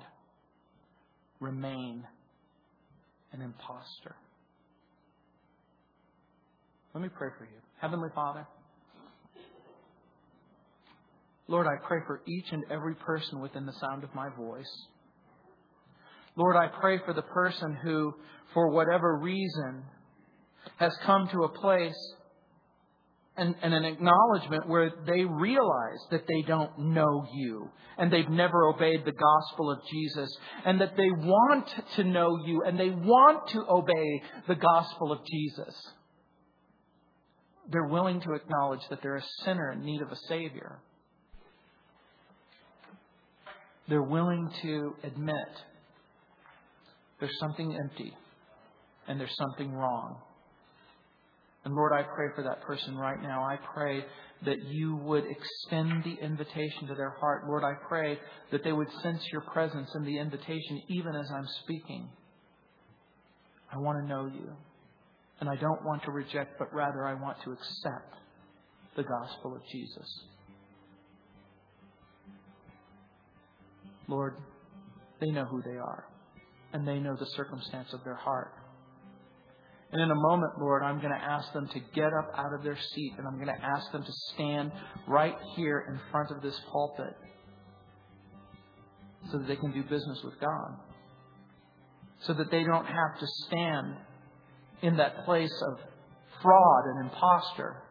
remain 1.40 2.04
an 3.32 3.40
impostor. 3.40 4.16
Let 6.94 7.02
me 7.02 7.08
pray 7.08 7.28
for 7.38 7.44
you. 7.44 7.60
Heavenly 7.80 8.10
Father, 8.14 8.46
Lord, 11.48 11.66
I 11.66 11.86
pray 11.86 11.98
for 12.06 12.22
each 12.26 12.46
and 12.52 12.64
every 12.70 12.94
person 12.94 13.40
within 13.40 13.66
the 13.66 13.72
sound 13.80 14.04
of 14.04 14.14
my 14.14 14.28
voice. 14.36 14.86
Lord, 16.36 16.56
I 16.56 16.68
pray 16.80 16.98
for 17.04 17.12
the 17.12 17.22
person 17.22 17.76
who, 17.82 18.14
for 18.54 18.70
whatever 18.70 19.18
reason, 19.18 19.84
has 20.76 20.96
come 21.04 21.28
to 21.28 21.44
a 21.44 21.48
place 21.48 22.14
and, 23.36 23.54
and, 23.62 23.72
an 23.72 23.84
acknowledgement 23.84 24.68
where 24.68 24.92
they 25.06 25.24
realize 25.24 25.98
that 26.10 26.26
they 26.28 26.42
don't 26.42 26.78
know 26.78 27.26
you 27.34 27.70
and 27.96 28.12
they've 28.12 28.28
never 28.28 28.66
obeyed 28.66 29.04
the 29.04 29.12
gospel 29.12 29.70
of 29.70 29.78
Jesus 29.90 30.36
and 30.66 30.80
that 30.80 30.96
they 30.96 31.10
want 31.10 31.66
to 31.96 32.04
know 32.04 32.38
you 32.44 32.62
and 32.66 32.78
they 32.78 32.90
want 32.90 33.48
to 33.48 33.64
obey 33.68 34.22
the 34.48 34.54
gospel 34.54 35.12
of 35.12 35.20
Jesus. 35.26 35.74
They're 37.70 37.86
willing 37.86 38.20
to 38.20 38.32
acknowledge 38.32 38.86
that 38.90 39.00
they're 39.02 39.16
a 39.16 39.24
sinner 39.44 39.72
in 39.72 39.82
need 39.82 40.02
of 40.02 40.12
a 40.12 40.16
Savior. 40.28 40.80
They're 43.88 44.02
willing 44.02 44.50
to 44.62 44.94
admit 45.04 45.62
there's 47.22 47.38
something 47.38 47.72
empty 47.76 48.12
and 49.06 49.20
there's 49.20 49.36
something 49.36 49.72
wrong. 49.72 50.16
And 51.64 51.72
Lord, 51.72 51.92
I 51.92 52.02
pray 52.02 52.26
for 52.34 52.42
that 52.42 52.62
person 52.62 52.96
right 52.96 53.22
now. 53.22 53.44
I 53.44 53.58
pray 53.72 54.04
that 54.44 54.56
you 54.64 54.96
would 54.96 55.22
extend 55.24 56.02
the 56.02 56.20
invitation 56.20 56.88
to 56.88 56.96
their 56.96 57.14
heart. 57.20 57.44
Lord, 57.46 57.62
I 57.62 57.74
pray 57.88 58.18
that 58.50 58.64
they 58.64 58.72
would 58.72 58.88
sense 59.04 59.20
your 59.30 59.42
presence 59.42 59.88
in 59.94 60.02
the 60.04 60.18
invitation 60.18 60.82
even 60.88 61.14
as 61.14 61.30
I'm 61.32 61.46
speaking. 61.62 62.08
I 63.72 63.78
want 63.78 64.02
to 64.02 64.08
know 64.08 64.26
you. 64.26 64.50
And 65.38 65.48
I 65.48 65.54
don't 65.54 65.84
want 65.84 66.02
to 66.02 66.10
reject, 66.10 66.58
but 66.58 66.74
rather 66.74 67.06
I 67.06 67.14
want 67.14 67.36
to 67.44 67.52
accept 67.52 68.16
the 68.96 69.04
gospel 69.04 69.54
of 69.54 69.62
Jesus. 69.70 70.24
Lord, 74.08 74.34
they 75.20 75.30
know 75.30 75.44
who 75.44 75.62
they 75.62 75.78
are, 75.78 76.04
and 76.72 76.86
they 76.86 76.98
know 76.98 77.16
the 77.16 77.26
circumstance 77.26 77.92
of 77.92 78.02
their 78.04 78.14
heart. 78.14 78.52
And 79.92 80.00
in 80.00 80.10
a 80.10 80.14
moment, 80.14 80.52
Lord, 80.58 80.82
I'm 80.82 81.00
going 81.00 81.12
to 81.12 81.22
ask 81.22 81.52
them 81.52 81.68
to 81.68 81.80
get 81.94 82.12
up 82.14 82.32
out 82.34 82.54
of 82.54 82.64
their 82.64 82.78
seat 82.94 83.12
and 83.18 83.26
I'm 83.26 83.34
going 83.34 83.54
to 83.54 83.64
ask 83.64 83.92
them 83.92 84.02
to 84.02 84.12
stand 84.34 84.72
right 85.06 85.36
here 85.54 85.84
in 85.88 86.00
front 86.10 86.30
of 86.30 86.42
this 86.42 86.58
pulpit 86.70 87.14
so 89.30 89.38
that 89.38 89.46
they 89.46 89.56
can 89.56 89.72
do 89.72 89.82
business 89.82 90.20
with 90.24 90.40
God. 90.40 90.78
So 92.20 92.32
that 92.34 92.50
they 92.50 92.64
don't 92.64 92.86
have 92.86 93.20
to 93.20 93.26
stand 93.46 93.96
in 94.80 94.96
that 94.96 95.26
place 95.26 95.62
of 95.68 95.78
fraud 96.42 96.84
and 96.86 97.10
impostor 97.10 97.82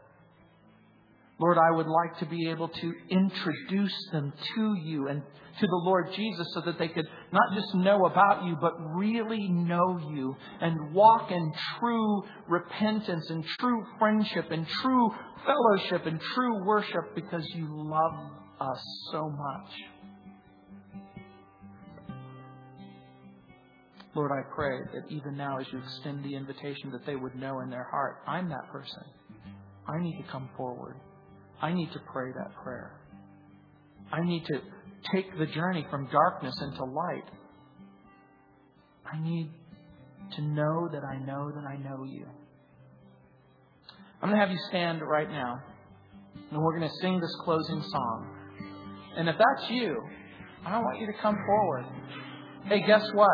Lord, 1.42 1.58
I 1.58 1.76
would 1.76 1.88
like 1.88 2.20
to 2.20 2.28
be 2.28 2.52
able 2.52 2.68
to 2.68 2.94
introduce 3.10 4.10
them 4.12 4.32
to 4.56 4.76
you 4.84 5.08
and 5.08 5.24
to 5.60 5.68
the 5.68 5.82
Lord 5.84 6.14
Jesus 6.16 6.48
so 6.54 6.62
that 6.62 6.78
they 6.78 6.88
could 6.88 7.08
not 7.32 7.56
just 7.56 7.74
know 7.74 8.06
about 8.06 8.46
you, 8.46 8.56
but 8.62 8.74
really 8.96 9.48
know 9.50 10.00
you 10.14 10.36
and 10.62 10.94
walk 10.94 11.32
in 11.32 11.52
true 11.80 12.24
repentance 12.48 13.28
and 13.32 13.44
true 13.60 13.84
friendship 13.98 14.52
and 14.52 14.68
true 14.68 15.10
fellowship 15.44 16.06
and 16.06 16.22
true 16.36 16.64
worship 16.64 17.16
because 17.16 17.44
you 17.56 17.68
love 17.72 18.32
us 18.60 18.84
so 19.12 19.28
much. 19.28 19.72
Lord, 24.14 24.32
I 24.32 24.44
pray 24.54 24.78
that 24.94 25.10
even 25.10 25.36
now 25.36 25.58
as 25.58 25.66
you 25.74 25.80
extend 25.80 26.24
the 26.24 26.36
invitation 26.36 26.92
that 26.92 27.04
they 27.08 27.16
would 27.16 27.34
know 27.34 27.62
in 27.62 27.72
their 27.72 27.88
heart, 27.90 28.18
I'm 28.28 28.48
that 28.50 28.70
person. 28.72 29.04
I 29.88 30.00
need 30.00 30.22
to 30.22 30.32
come 30.32 30.48
forward. 30.56 30.98
I 31.62 31.74
need 31.74 31.92
to 31.94 32.00
pray 32.12 32.32
that 32.32 32.56
prayer. 32.64 33.00
I 34.12 34.22
need 34.24 34.46
to 34.46 34.62
take 35.14 35.38
the 35.38 35.46
journey 35.46 35.86
from 35.90 36.08
darkness 36.12 36.56
into 36.62 36.84
light. 36.84 37.30
I 39.06 39.22
need 39.22 39.52
to 40.36 40.42
know 40.42 40.90
that 40.92 41.04
I 41.04 41.18
know 41.18 41.52
that 41.52 41.66
I 41.66 41.78
know 41.78 42.04
you. 42.04 42.26
I'm 44.22 44.30
going 44.30 44.40
to 44.40 44.40
have 44.40 44.52
you 44.52 44.60
stand 44.70 45.02
right 45.02 45.30
now, 45.30 45.60
and 46.52 46.62
we're 46.62 46.78
going 46.78 46.90
to 46.90 46.96
sing 47.02 47.20
this 47.20 47.36
closing 47.44 47.82
song. 47.82 48.38
And 49.18 49.28
if 49.28 49.36
that's 49.38 49.72
you, 49.72 49.98
I 50.66 50.78
want 50.78 51.00
you 51.00 51.08
to 51.08 51.14
come 51.22 51.36
forward. 51.46 51.86
Hey, 52.66 52.86
guess 52.86 53.04
what? 53.14 53.30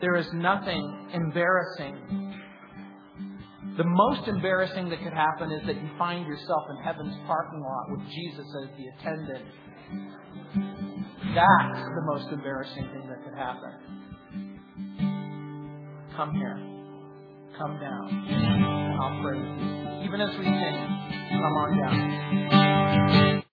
There 0.00 0.16
is 0.16 0.26
nothing 0.32 1.10
embarrassing 1.12 2.21
the 3.76 3.84
most 3.84 4.28
embarrassing 4.28 4.90
that 4.90 5.02
could 5.02 5.12
happen 5.12 5.50
is 5.50 5.66
that 5.66 5.76
you 5.76 5.88
find 5.98 6.26
yourself 6.26 6.64
in 6.70 6.76
heaven's 6.84 7.16
parking 7.26 7.60
lot 7.60 7.90
with 7.90 8.00
Jesus 8.10 8.46
as 8.62 8.68
the 8.76 8.86
attendant. 8.98 9.44
That's 11.34 11.80
the 11.80 12.02
most 12.04 12.28
embarrassing 12.32 12.88
thing 12.92 13.08
that 13.08 13.24
could 13.24 13.34
happen. 13.34 13.72
Come 16.16 16.34
here. 16.34 16.58
Come 17.56 17.80
down. 17.80 18.98
I'll 19.00 19.22
pray 19.22 19.38
with 19.38 19.48
you. 19.48 20.04
Even 20.04 20.20
as 20.20 20.36
we 20.38 20.44
sing, 20.44 20.76
come 21.30 21.56
on 21.56 21.78
down. 21.78 23.32